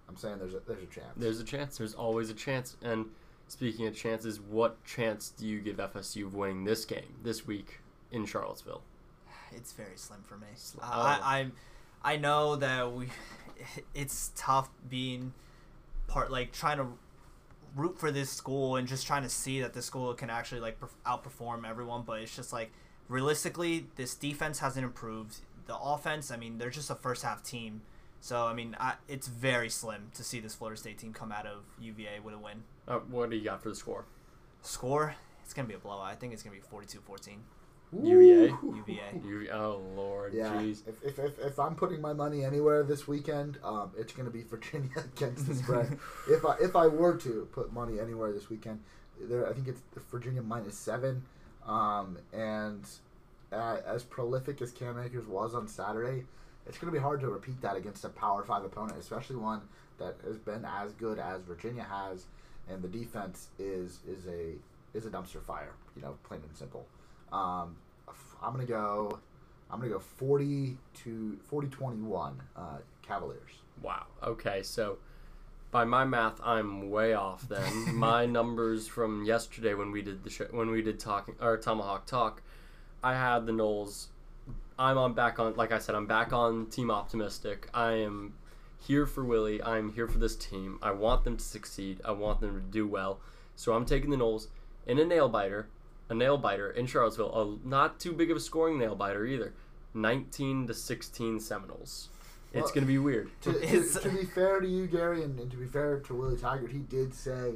I'm 0.08 0.16
saying 0.18 0.40
there's 0.40 0.54
a 0.54 0.62
there's 0.68 0.84
a 0.84 0.88
chance. 0.88 1.14
There's 1.18 1.40
a 1.40 1.44
chance. 1.44 1.78
There's 1.78 1.94
always 1.94 2.30
a 2.30 2.34
chance. 2.34 2.78
And 2.82 3.06
speaking 3.48 3.88
of 3.88 3.96
chances, 3.96 4.40
what 4.40 4.84
chance 4.86 5.30
do 5.30 5.46
you 5.48 5.60
give 5.62 5.78
FSU 5.78 6.26
of 6.26 6.36
winning 6.36 6.64
this 6.64 6.86
game 6.86 7.16
this 7.24 7.46
week 7.48 7.80
in 8.12 8.26
Charlottesville? 8.26 8.82
It's 9.52 9.72
very 9.72 9.98
slim 9.98 10.24
for 10.28 10.38
me. 10.38 10.48
Slim. 10.56 10.84
Uh, 10.86 10.92
Oh. 10.94 11.02
I, 11.02 11.40
I 12.04 12.14
I 12.14 12.18
know 12.18 12.56
that 12.58 12.92
we 12.92 13.08
it's 13.96 14.32
tough 14.36 14.70
being 14.90 15.34
part 16.08 16.32
like 16.32 16.52
trying 16.52 16.78
to 16.78 16.88
root 17.76 18.00
for 18.00 18.12
this 18.12 18.30
school 18.30 18.78
and 18.78 18.88
just 18.88 19.06
trying 19.06 19.24
to 19.24 19.30
see 19.30 19.62
that 19.62 19.74
this 19.74 19.86
school 19.86 20.14
can 20.14 20.30
actually 20.30 20.62
like 20.62 20.78
outperform 21.06 21.68
everyone 21.68 22.04
but 22.04 22.22
it's 22.22 22.36
just 22.36 22.54
like 22.54 22.72
realistically 23.10 23.88
this 23.96 24.16
defense 24.16 24.60
hasn't 24.60 24.84
improved. 24.84 25.38
The 25.68 25.78
offense 25.78 26.32
i 26.32 26.38
mean 26.38 26.58
they're 26.58 26.70
just 26.70 26.90
a 26.90 26.96
first 26.96 27.24
half 27.24 27.44
team. 27.44 27.82
So 28.22 28.46
i 28.46 28.54
mean 28.54 28.76
I, 28.80 28.94
it's 29.08 29.28
very 29.28 29.70
slim 29.70 30.10
to 30.16 30.24
see 30.24 30.40
this 30.40 30.56
florida 30.56 30.80
state 30.80 30.98
team 30.98 31.14
come 31.14 31.32
out 31.32 31.46
of 31.46 31.64
uva 31.80 32.22
with 32.24 32.34
a 32.34 32.40
win. 32.40 32.64
Uh, 32.88 33.00
what 33.10 33.30
do 33.30 33.36
you 33.36 33.44
got 33.44 33.62
for 33.62 33.70
the 33.70 33.76
score? 33.76 34.06
score? 34.62 35.16
It's 35.44 35.54
gonna 35.54 35.68
be 35.68 35.76
a 35.76 35.80
blowout. 35.80 36.06
I 36.06 36.16
think 36.16 36.34
it's 36.34 36.42
gonna 36.42 36.56
be 36.56 36.62
42-14 36.62 37.38
UVA? 38.04 38.54
uva 38.64 39.28
You, 39.28 39.50
oh 39.52 39.82
Lord, 39.96 40.34
Yeah, 40.34 40.54
jeez. 40.54 40.88
if, 40.88 41.04
if, 41.04 41.20
if, 41.20 41.40
if 41.40 41.60
I'm 41.60 41.76
putting 41.76 42.02
my 42.02 42.14
money 42.14 42.44
anywhere 42.44 42.84
this 42.84 43.08
weekend, 43.08 43.58
um, 43.64 43.92
it's 43.98 44.14
going 44.14 44.26
to 44.26 44.32
be 44.32 44.44
Virginia 44.44 44.90
against 45.16 45.48
the 45.48 45.56
spread. 45.56 45.98
if 46.30 46.46
I 46.46 46.56
if 46.62 46.76
I 46.76 46.88
were 46.88 47.16
to 47.18 47.48
put 47.52 47.72
money 47.74 48.00
anywhere 48.00 48.32
this 48.32 48.50
weekend, 48.50 48.82
there 49.20 49.48
I 49.48 49.54
think 49.54 49.68
it's 49.68 49.82
Virginia 50.12 50.42
minus 50.42 50.78
seven, 50.78 51.24
um, 51.66 52.18
and 52.34 52.84
uh, 53.52 53.78
as 53.86 54.04
prolific 54.04 54.62
as 54.62 54.72
Cam 54.72 55.00
Akers 55.00 55.26
was 55.26 55.56
on 55.56 55.68
Saturday, 55.68 56.26
it's 56.68 56.78
going 56.78 56.92
to 56.92 56.98
be 56.98 57.02
hard 57.02 57.22
to 57.22 57.30
repeat 57.30 57.62
that 57.62 57.78
against 57.78 58.04
a 58.04 58.10
Power 58.10 58.44
Five 58.44 58.64
opponent, 58.64 58.98
especially 59.00 59.38
one 59.38 59.62
that 60.00 60.16
has 60.26 60.38
been 60.38 60.66
as 60.66 60.94
good 60.94 61.20
as 61.20 61.42
Virginia 61.44 61.84
has, 61.84 62.26
and 62.70 62.82
the 62.82 62.88
defense 62.88 63.50
is 63.60 64.00
is 64.08 64.28
a 64.28 64.54
is 64.98 65.06
a 65.06 65.10
dumpster 65.10 65.42
fire. 65.42 65.74
You 65.96 66.02
know, 66.02 66.18
plain 66.24 66.42
and 66.48 66.56
simple. 66.58 66.86
Um, 67.32 67.76
I'm 68.46 68.54
gonna 68.54 68.66
go. 68.66 69.20
I'm 69.72 69.80
gonna 69.80 69.92
go 69.92 70.00
40 70.00 70.78
to 71.04 71.38
40 71.48 71.68
21 71.70 72.42
uh, 72.56 72.62
Cavaliers. 73.02 73.52
Wow. 73.82 74.06
Okay, 74.24 74.62
so 74.62 75.00
by 75.72 75.84
my 75.84 76.06
math, 76.06 76.40
I'm 76.44 76.92
way 76.92 77.14
off. 77.14 77.48
Then 77.50 77.96
my 77.96 78.26
numbers 78.26 78.88
from 78.88 79.26
yesterday 79.26 79.74
when 79.74 79.92
we 79.92 80.02
did 80.02 80.24
the 80.24 80.30
show, 80.30 80.46
when 80.52 80.70
we 80.70 80.82
did 80.82 81.00
talking 81.00 81.36
or 81.42 81.58
Tomahawk 81.58 82.06
Talk, 82.06 82.44
I 83.04 83.14
had 83.14 83.46
the 83.48 83.52
Noles. 83.52 84.08
I'm 84.78 84.98
on 84.98 85.14
back 85.14 85.40
on. 85.40 85.56
Like 85.56 85.72
I 85.72 85.80
said, 85.80 85.96
I'm 85.96 86.06
back 86.06 86.32
on 86.32 86.68
Team 86.68 86.92
Optimistic. 86.92 87.68
I 87.74 87.94
am 87.94 88.36
here 88.78 89.08
for 89.08 89.24
Willie. 89.24 89.62
I'm 89.64 89.92
here 89.94 90.08
for 90.08 90.20
this 90.20 90.36
team. 90.36 90.78
I 90.82 90.92
want 90.92 91.24
them 91.24 91.38
to 91.38 91.44
succeed. 91.44 92.00
I 92.06 92.12
want 92.12 92.42
them 92.42 92.54
to 92.54 92.62
do 92.62 92.88
well. 92.88 93.20
So 93.56 93.74
I'm 93.74 93.86
taking 93.86 94.12
the 94.12 94.18
Noles 94.18 94.48
in 94.86 95.00
a 95.00 95.06
nail 95.06 95.30
biter, 95.30 95.68
a 96.10 96.14
nail 96.14 96.38
biter 96.38 96.70
in 96.72 96.86
Charlottesville. 96.86 97.60
A 97.64 97.68
not 97.68 98.00
too 98.00 98.14
big 98.14 98.32
of 98.32 98.38
a 98.38 98.40
scoring 98.40 98.78
nail 98.78 98.96
biter 98.96 99.26
either. 99.26 99.54
19 99.94 100.68
to 100.68 100.74
16 100.74 101.40
Seminoles. 101.40 102.10
It's 102.54 102.72
gonna 102.72 102.86
be 102.88 102.98
weird. 102.98 103.30
To, 103.42 103.54
to, 103.60 104.00
to 104.02 104.10
be 104.10 104.24
fair 104.26 104.62
to 104.62 104.68
you, 104.68 104.88
Gary, 104.88 105.24
and, 105.24 105.38
and 105.40 105.52
to 105.52 105.58
be 105.58 105.66
fair 105.66 106.00
to 106.00 106.14
Willie 106.14 106.38
Taggart, 106.38 106.72
he 106.72 106.80
did 106.80 107.14
say 107.14 107.56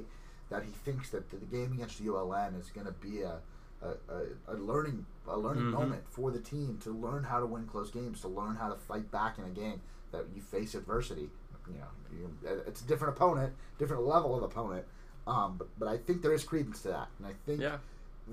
that 0.49 0.63
he 0.63 0.71
thinks 0.71 1.09
that 1.11 1.29
the, 1.29 1.37
the 1.37 1.45
game 1.45 1.71
against 1.73 2.03
the 2.03 2.11
ULM 2.11 2.55
is 2.59 2.69
going 2.69 2.87
to 2.87 2.91
be 2.93 3.21
a, 3.21 3.37
a, 3.81 3.87
a, 4.13 4.53
a 4.53 4.55
learning 4.55 5.05
a 5.27 5.37
learning 5.37 5.65
Mhm. 5.65 5.71
moment 5.73 6.03
for 6.09 6.31
the 6.31 6.39
team 6.39 6.79
to 6.83 6.89
learn 6.89 7.23
how 7.23 7.39
to 7.39 7.45
win 7.45 7.65
close 7.67 7.91
games, 7.91 8.19
to 8.21 8.27
learn 8.27 8.55
how 8.55 8.67
to 8.67 8.75
fight 8.75 9.09
back 9.11 9.37
in 9.37 9.43
a 9.45 9.49
game 9.49 9.79
that 10.11 10.25
you 10.35 10.41
face 10.41 10.73
adversity. 10.75 11.29
You 11.67 11.75
know, 11.75 12.19
you, 12.43 12.59
it's 12.65 12.81
a 12.81 12.87
different 12.87 13.15
opponent, 13.15 13.53
different 13.77 14.03
level 14.03 14.35
of 14.35 14.41
opponent. 14.43 14.85
Um, 15.27 15.55
but, 15.57 15.67
but 15.77 15.87
I 15.87 15.97
think 15.97 16.23
there 16.23 16.33
is 16.33 16.43
credence 16.43 16.81
to 16.81 16.87
that, 16.87 17.09
and 17.19 17.27
I 17.27 17.33
think 17.45 17.61
Yeah. 17.61 17.77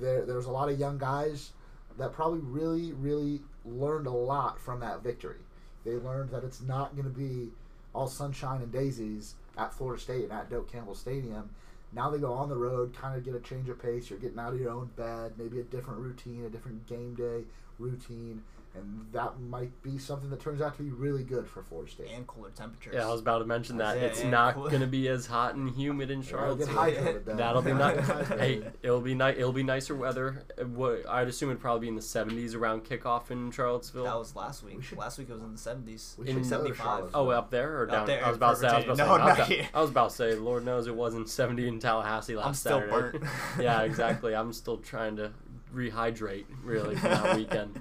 There 0.01 0.25
there's 0.25 0.47
a 0.47 0.51
lot 0.51 0.69
of 0.69 0.79
young 0.79 0.99
guys 0.99 1.53
that 1.99 2.13
probably 2.13 2.41
really 2.41 2.93
really 2.93 3.41
learned 3.65 4.07
a 4.07 4.11
lot 4.11 4.61
from 4.61 4.81
that 4.81 5.03
victory. 5.03 5.41
They 5.85 5.93
learned 5.93 6.31
that 6.31 6.45
it's 6.45 6.61
not 6.61 6.95
going 6.97 7.13
to 7.13 7.19
be 7.19 7.51
all 7.95 8.07
sunshine 8.07 8.63
and 8.63 8.73
daisies 8.73 9.35
at 9.57 9.73
Florida 9.73 10.01
State 10.01 10.25
and 10.25 10.33
at 10.33 10.51
Doak 10.51 10.71
Campbell 10.71 10.95
Stadium. 10.95 11.51
Now 11.93 12.11
they 12.11 12.19
go 12.19 12.33
on 12.33 12.49
the 12.49 12.57
road, 12.57 12.95
kind 12.95 13.17
of 13.17 13.25
get 13.25 13.35
a 13.35 13.41
change 13.41 13.69
of 13.69 13.81
pace. 13.81 14.11
You're 14.11 14.19
getting 14.19 14.39
out 14.39 14.53
of 14.53 14.61
your 14.61 14.71
own 14.71 14.91
bed, 14.97 15.33
maybe 15.39 15.61
a 15.61 15.65
different 15.65 16.01
routine, 16.01 16.45
a 16.45 16.51
different 16.51 16.87
game 16.87 17.15
day, 17.15 17.45
routine, 17.79 18.43
and 18.77 19.07
that 19.13 19.41
might 19.41 19.83
be 19.83 19.99
something 19.99 20.29
that 20.31 20.41
turns 20.41 20.61
out 20.61 20.77
to 20.77 20.83
be 20.83 20.91
really 20.91 21.23
good 21.25 21.47
for 21.49 21.63
Florida 21.63 21.91
State. 21.91 22.11
and 22.15 22.27
cooler 22.27 22.51
temperatures. 22.51 22.95
Yeah, 22.95 23.07
I 23.07 23.11
was 23.11 23.21
about 23.21 23.39
to 23.39 23.45
mention 23.45 23.79
that 23.79 23.97
Yeah, 23.97 24.05
it's 24.05 24.23
not 24.25 24.55
cool. 24.55 24.69
going 24.69 24.81
to 24.81 24.87
be 24.87 25.09
as 25.09 25.27
hot 25.27 25.55
and 25.55 25.71
humid 25.71 26.11
in 26.11 26.21
They'll 26.23 26.55
get 26.57 26.69
Charlottesville. 26.69 27.37
That'll 27.37 27.63
be 27.63 27.73
nice. 27.75 28.07
hey, 28.29 28.63
it'll 28.83 29.01
be 29.01 29.15
nice. 29.15 29.37
It'll 29.39 29.53
be 29.53 29.63
nicer 29.63 29.95
weather. 29.97 30.45
What 30.75 31.09
I'd 31.09 31.29
assume 31.29 31.51
it'd 31.51 31.61
probably 31.61 31.83
be 31.83 31.89
in 31.89 31.97
the 31.97 32.01
70s 32.03 32.55
around 32.55 32.85
kickoff 32.85 33.31
in 33.31 33.51
Charlottesville. 33.51 34.05
That 34.05 34.19
was 34.19 34.37
last 34.37 34.63
week. 34.63 34.77
We 34.77 34.83
should- 34.83 34.99
last 34.99 35.19
week 35.19 35.29
it 35.31 35.33
was 35.35 35.43
in 35.43 35.53
the 35.53 35.59
seventies. 35.59 36.15
In- 36.19 36.27
should 36.27 36.35
go 36.37 36.41
to 36.43 36.45
75. 36.49 37.11
Oh, 37.15 37.29
up 37.31 37.51
there 37.51 37.79
or 37.81 37.85
Up 37.85 37.91
down? 37.91 38.07
there 38.07 38.25
I 38.25 38.29
was 38.29 38.37
about 38.37 38.55
to 38.57 38.61
say. 38.61 38.69
I 38.69 38.77
was 38.79 38.85
about 38.85 38.97
to 38.97 38.99
say. 38.99 39.05
No, 39.07 39.15
I, 39.15 39.19
was 39.19 39.27
not 39.27 39.35
about, 39.37 39.49
here. 39.49 39.69
I 39.75 39.81
was 39.81 39.91
about 39.91 40.11
to 40.11 40.17
say. 40.17 40.35
Lord 40.35 40.65
knows 40.65 40.87
it 40.87 40.95
wasn't 40.97 41.29
70 41.29 41.69
in 41.69 41.79
Tallahassee 41.79 42.37
last 42.37 42.47
I'm 42.47 42.55
still 42.55 42.81
Saturday. 42.81 43.19
burnt. 43.19 43.25
yeah, 43.61 43.83
exactly. 43.83 44.35
I'm 44.35 44.53
still 44.53 44.77
trying 44.79 45.17
to 45.17 45.33
rehydrate 45.75 46.45
really 46.63 46.97
from 46.97 47.11
that 47.11 47.37
weekend. 47.37 47.81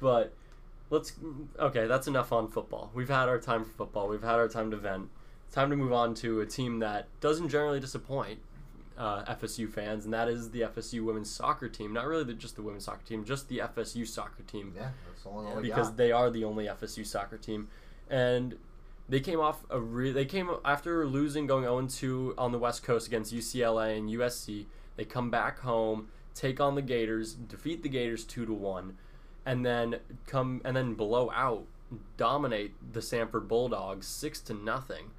But 0.00 0.32
let's 0.90 1.12
okay. 1.58 1.86
That's 1.86 2.06
enough 2.06 2.32
on 2.32 2.48
football. 2.48 2.90
We've 2.94 3.08
had 3.08 3.28
our 3.28 3.38
time 3.38 3.64
for 3.64 3.70
football. 3.70 4.08
We've 4.08 4.22
had 4.22 4.36
our 4.36 4.48
time 4.48 4.70
to 4.70 4.76
vent. 4.76 5.08
It's 5.46 5.54
time 5.54 5.70
to 5.70 5.76
move 5.76 5.92
on 5.92 6.14
to 6.16 6.40
a 6.40 6.46
team 6.46 6.80
that 6.80 7.08
doesn't 7.20 7.48
generally 7.48 7.80
disappoint 7.80 8.40
uh, 8.98 9.24
FSU 9.24 9.70
fans, 9.70 10.04
and 10.04 10.14
that 10.14 10.28
is 10.28 10.50
the 10.50 10.62
FSU 10.62 11.04
women's 11.04 11.30
soccer 11.30 11.68
team. 11.68 11.92
Not 11.92 12.06
really 12.06 12.24
the, 12.24 12.32
just 12.32 12.56
the 12.56 12.62
women's 12.62 12.84
soccer 12.84 13.04
team, 13.06 13.24
just 13.24 13.48
the 13.48 13.58
FSU 13.58 14.06
soccer 14.06 14.42
team 14.42 14.72
Yeah, 14.74 14.90
that's 15.06 15.22
the 15.22 15.28
only 15.28 15.54
Yeah, 15.54 15.60
because 15.60 15.94
they 15.94 16.12
are 16.12 16.30
the 16.30 16.44
only 16.44 16.66
FSU 16.66 17.06
soccer 17.06 17.36
team, 17.36 17.68
and 18.10 18.56
they 19.08 19.20
came 19.20 19.40
off 19.40 19.64
a 19.70 19.80
re- 19.80 20.12
they 20.12 20.24
came 20.24 20.50
after 20.64 21.06
losing 21.06 21.46
going 21.46 21.64
0 21.64 21.86
2 21.86 22.34
on 22.38 22.52
the 22.52 22.58
West 22.58 22.82
Coast 22.82 23.06
against 23.06 23.34
UCLA 23.34 23.98
and 23.98 24.10
USC. 24.10 24.66
They 24.96 25.04
come 25.04 25.30
back 25.30 25.60
home, 25.60 26.08
take 26.34 26.60
on 26.60 26.74
the 26.74 26.82
Gators, 26.82 27.34
defeat 27.34 27.82
the 27.82 27.88
Gators 27.88 28.24
two 28.24 28.46
to 28.46 28.52
one, 28.52 28.96
and 29.46 29.64
then 29.64 30.00
come 30.26 30.60
and 30.64 30.76
then 30.76 30.92
blow 30.94 31.30
out, 31.30 31.64
dominate 32.18 32.74
the 32.92 33.00
Samford 33.00 33.48
Bulldogs 33.48 34.06
six 34.06 34.40
to 34.42 34.52
nothing. 34.54 35.12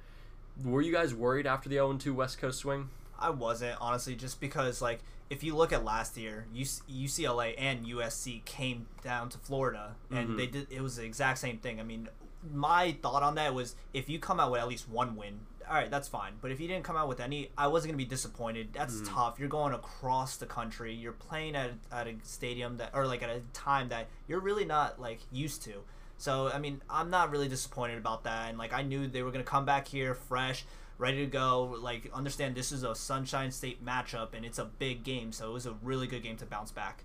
Were 0.64 0.82
you 0.82 0.92
guys 0.92 1.14
worried 1.14 1.46
after 1.46 1.68
the 1.68 1.76
0 1.76 1.94
2 1.94 2.14
West 2.14 2.38
Coast 2.38 2.58
swing? 2.60 2.90
I 3.18 3.30
wasn't 3.30 3.76
honestly, 3.80 4.14
just 4.14 4.40
because 4.40 4.80
like 4.82 5.00
if 5.30 5.42
you 5.42 5.56
look 5.56 5.72
at 5.72 5.84
last 5.84 6.16
year, 6.16 6.46
UCLA 6.54 7.54
and 7.58 7.84
USC 7.86 8.44
came 8.44 8.86
down 9.02 9.28
to 9.30 9.38
Florida, 9.38 9.94
and 10.10 10.30
Mhm. 10.30 10.36
they 10.36 10.46
did. 10.46 10.66
It 10.70 10.80
was 10.80 10.96
the 10.96 11.04
exact 11.04 11.38
same 11.38 11.58
thing. 11.58 11.80
I 11.80 11.82
mean, 11.82 12.08
my 12.52 12.92
thought 13.02 13.22
on 13.22 13.34
that 13.34 13.52
was 13.54 13.74
if 13.92 14.08
you 14.08 14.18
come 14.18 14.40
out 14.40 14.52
with 14.52 14.60
at 14.60 14.68
least 14.68 14.88
one 14.88 15.16
win, 15.16 15.40
all 15.68 15.74
right, 15.74 15.90
that's 15.90 16.08
fine. 16.08 16.34
But 16.40 16.50
if 16.50 16.60
you 16.60 16.68
didn't 16.68 16.84
come 16.84 16.96
out 16.96 17.08
with 17.08 17.20
any, 17.20 17.50
I 17.56 17.66
wasn't 17.68 17.92
gonna 17.92 17.98
be 17.98 18.04
disappointed. 18.04 18.70
That's 18.72 18.96
mm-hmm. 18.96 19.14
tough. 19.14 19.38
You're 19.38 19.48
going 19.48 19.74
across 19.74 20.36
the 20.36 20.46
country. 20.46 20.94
You're 20.94 21.12
playing 21.12 21.56
at 21.56 21.72
at 21.92 22.06
a 22.06 22.14
stadium 22.22 22.78
that, 22.78 22.90
or 22.94 23.06
like 23.06 23.22
at 23.22 23.30
a 23.30 23.40
time 23.52 23.88
that 23.90 24.08
you're 24.26 24.40
really 24.40 24.64
not 24.64 25.00
like 25.00 25.20
used 25.30 25.62
to. 25.64 25.82
So 26.16 26.50
I 26.50 26.58
mean, 26.58 26.80
I'm 26.88 27.10
not 27.10 27.30
really 27.30 27.48
disappointed 27.48 27.98
about 27.98 28.24
that. 28.24 28.48
And 28.48 28.58
like 28.58 28.72
I 28.72 28.82
knew 28.82 29.06
they 29.06 29.22
were 29.22 29.30
gonna 29.30 29.44
come 29.44 29.64
back 29.64 29.88
here 29.88 30.14
fresh, 30.14 30.64
ready 30.96 31.18
to 31.18 31.26
go. 31.26 31.76
Like 31.80 32.10
understand 32.12 32.54
this 32.54 32.72
is 32.72 32.82
a 32.82 32.94
Sunshine 32.94 33.50
State 33.50 33.84
matchup 33.84 34.34
and 34.34 34.44
it's 34.44 34.58
a 34.58 34.64
big 34.64 35.04
game, 35.04 35.32
so 35.32 35.50
it 35.50 35.52
was 35.52 35.66
a 35.66 35.72
really 35.82 36.06
good 36.06 36.22
game 36.22 36.36
to 36.38 36.46
bounce 36.46 36.70
back. 36.70 37.04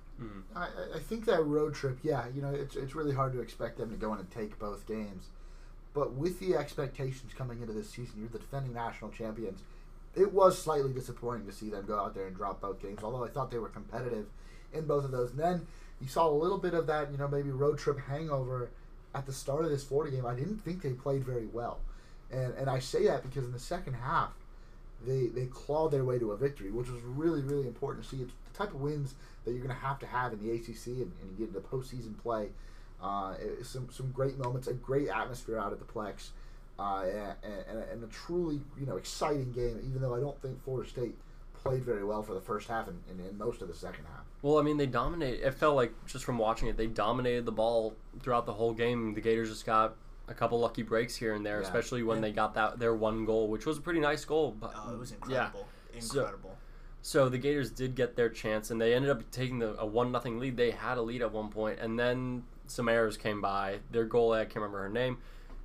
I, 0.55 0.61
I- 0.61 0.95
I 0.95 0.99
think 0.99 1.25
that 1.25 1.43
road 1.43 1.73
trip, 1.73 1.99
yeah, 2.03 2.25
you 2.33 2.41
know, 2.41 2.51
it's, 2.53 2.75
it's 2.75 2.95
really 2.95 3.13
hard 3.13 3.33
to 3.33 3.41
expect 3.41 3.77
them 3.77 3.89
to 3.89 3.95
go 3.95 4.13
in 4.13 4.19
and 4.19 4.29
take 4.29 4.59
both 4.59 4.85
games. 4.85 5.29
But 5.93 6.13
with 6.13 6.39
the 6.39 6.55
expectations 6.55 7.33
coming 7.37 7.61
into 7.61 7.73
this 7.73 7.89
season, 7.89 8.15
you're 8.19 8.29
the 8.29 8.39
defending 8.39 8.73
national 8.73 9.11
champions. 9.11 9.61
It 10.15 10.33
was 10.33 10.59
slightly 10.59 10.91
disappointing 10.91 11.45
to 11.47 11.53
see 11.53 11.69
them 11.69 11.85
go 11.85 11.99
out 11.99 12.15
there 12.15 12.27
and 12.27 12.35
drop 12.35 12.61
both 12.61 12.81
games, 12.81 12.99
although 13.03 13.23
I 13.23 13.29
thought 13.29 13.51
they 13.51 13.57
were 13.57 13.69
competitive 13.69 14.25
in 14.73 14.85
both 14.85 15.05
of 15.05 15.11
those. 15.11 15.31
And 15.31 15.39
then 15.39 15.67
you 16.01 16.07
saw 16.07 16.27
a 16.27 16.33
little 16.33 16.57
bit 16.57 16.73
of 16.73 16.87
that, 16.87 17.11
you 17.11 17.17
know, 17.17 17.27
maybe 17.27 17.51
road 17.51 17.77
trip 17.77 17.99
hangover 17.99 18.69
at 19.15 19.25
the 19.25 19.33
start 19.33 19.65
of 19.65 19.71
this 19.71 19.83
Florida 19.83 20.15
game. 20.15 20.25
I 20.25 20.35
didn't 20.35 20.59
think 20.59 20.81
they 20.81 20.93
played 20.93 21.23
very 21.23 21.45
well. 21.45 21.79
And, 22.31 22.53
and 22.55 22.69
I 22.69 22.79
say 22.79 23.05
that 23.05 23.23
because 23.23 23.45
in 23.45 23.51
the 23.51 23.59
second 23.59 23.93
half, 23.93 24.31
they 25.05 25.27
they 25.27 25.45
clawed 25.47 25.91
their 25.91 26.03
way 26.03 26.17
to 26.17 26.31
a 26.31 26.37
victory, 26.37 26.71
which 26.71 26.89
was 26.89 27.01
really 27.01 27.41
really 27.41 27.67
important 27.67 28.05
to 28.05 28.09
see. 28.09 28.23
It's 28.23 28.31
the 28.51 28.57
type 28.57 28.73
of 28.73 28.81
wins 28.81 29.15
that 29.43 29.51
you're 29.51 29.63
going 29.63 29.75
to 29.75 29.85
have 29.85 29.99
to 29.99 30.05
have 30.05 30.33
in 30.33 30.39
the 30.39 30.51
ACC 30.51 30.87
and, 30.87 31.11
and 31.21 31.31
you 31.31 31.45
get 31.45 31.47
into 31.49 31.59
postseason 31.59 32.17
play. 32.21 32.49
Uh, 33.03 33.33
it- 33.39 33.65
some 33.65 33.87
some 33.91 34.09
great 34.11 34.37
moments, 34.37 34.67
a 34.67 34.73
great 34.73 35.09
atmosphere 35.09 35.59
out 35.59 35.73
at 35.73 35.79
the 35.79 35.85
Plex, 35.85 36.29
uh, 36.79 37.03
and, 37.43 37.53
and, 37.69 37.83
and 37.91 38.03
a 38.03 38.07
truly 38.07 38.61
you 38.79 38.85
know 38.85 38.95
exciting 38.95 39.51
game. 39.51 39.79
Even 39.85 40.01
though 40.01 40.15
I 40.15 40.19
don't 40.21 40.41
think 40.41 40.63
Florida 40.63 40.89
State 40.89 41.15
played 41.53 41.83
very 41.83 42.03
well 42.03 42.21
for 42.23 42.33
the 42.33 42.41
first 42.41 42.67
half 42.67 42.87
and, 42.87 42.99
and, 43.09 43.19
and 43.19 43.37
most 43.37 43.61
of 43.61 43.67
the 43.67 43.73
second 43.73 44.05
half. 44.05 44.23
Well, 44.41 44.57
I 44.57 44.61
mean, 44.63 44.77
they 44.77 44.85
dominated. 44.85 45.45
It 45.45 45.53
felt 45.53 45.75
like 45.75 45.93
just 46.05 46.25
from 46.25 46.37
watching 46.37 46.67
it, 46.69 46.75
they 46.77 46.87
dominated 46.87 47.45
the 47.45 47.51
ball 47.53 47.93
throughout 48.21 48.45
the 48.45 48.53
whole 48.53 48.73
game. 48.73 49.13
The 49.13 49.21
Gators 49.21 49.49
just 49.49 49.65
got 49.65 49.95
a 50.27 50.33
couple 50.33 50.59
lucky 50.59 50.83
breaks 50.83 51.15
here 51.15 51.33
and 51.35 51.45
there, 51.45 51.59
Yeah. 51.61 51.67
especially 51.67 52.03
when 52.03 52.17
Yeah. 52.17 52.21
they 52.21 52.31
got 52.31 52.53
that 52.55 52.79
their 52.79 52.93
one 52.95 53.25
goal, 53.25 53.47
which 53.49 53.65
was 53.65 53.77
a 53.77 53.81
pretty 53.81 53.99
nice 53.99 54.23
goal. 54.25 54.55
But 54.57 54.73
Oh, 54.75 54.93
it 54.93 54.99
was 54.99 55.11
yeah. 55.11 55.17
incredible, 55.17 55.67
So- 55.99 56.19
incredible. 56.19 56.57
So 57.01 57.27
the 57.29 57.37
Gators 57.37 57.69
did 57.69 57.95
get 57.95 58.15
their 58.15 58.29
chance, 58.29 58.71
and 58.71 58.79
they 58.79 58.93
ended 58.93 59.11
up 59.11 59.29
taking 59.31 59.59
the, 59.59 59.77
a 59.79 59.85
one 59.85 60.11
nothing 60.11 60.39
lead. 60.39 60.55
They 60.55 60.71
had 60.71 60.97
a 60.97 61.01
lead 61.01 61.21
at 61.21 61.33
one 61.33 61.49
point, 61.49 61.79
and 61.79 61.99
then 61.99 62.43
some 62.73 62.89
errors 62.89 63.17
came 63.17 63.41
by. 63.41 63.79
Their 63.91 64.05
goalie, 64.07 64.39
I 64.41 64.45
can't 64.45 64.57
remember 64.57 64.81
her 64.83 64.89
name. 64.89 65.17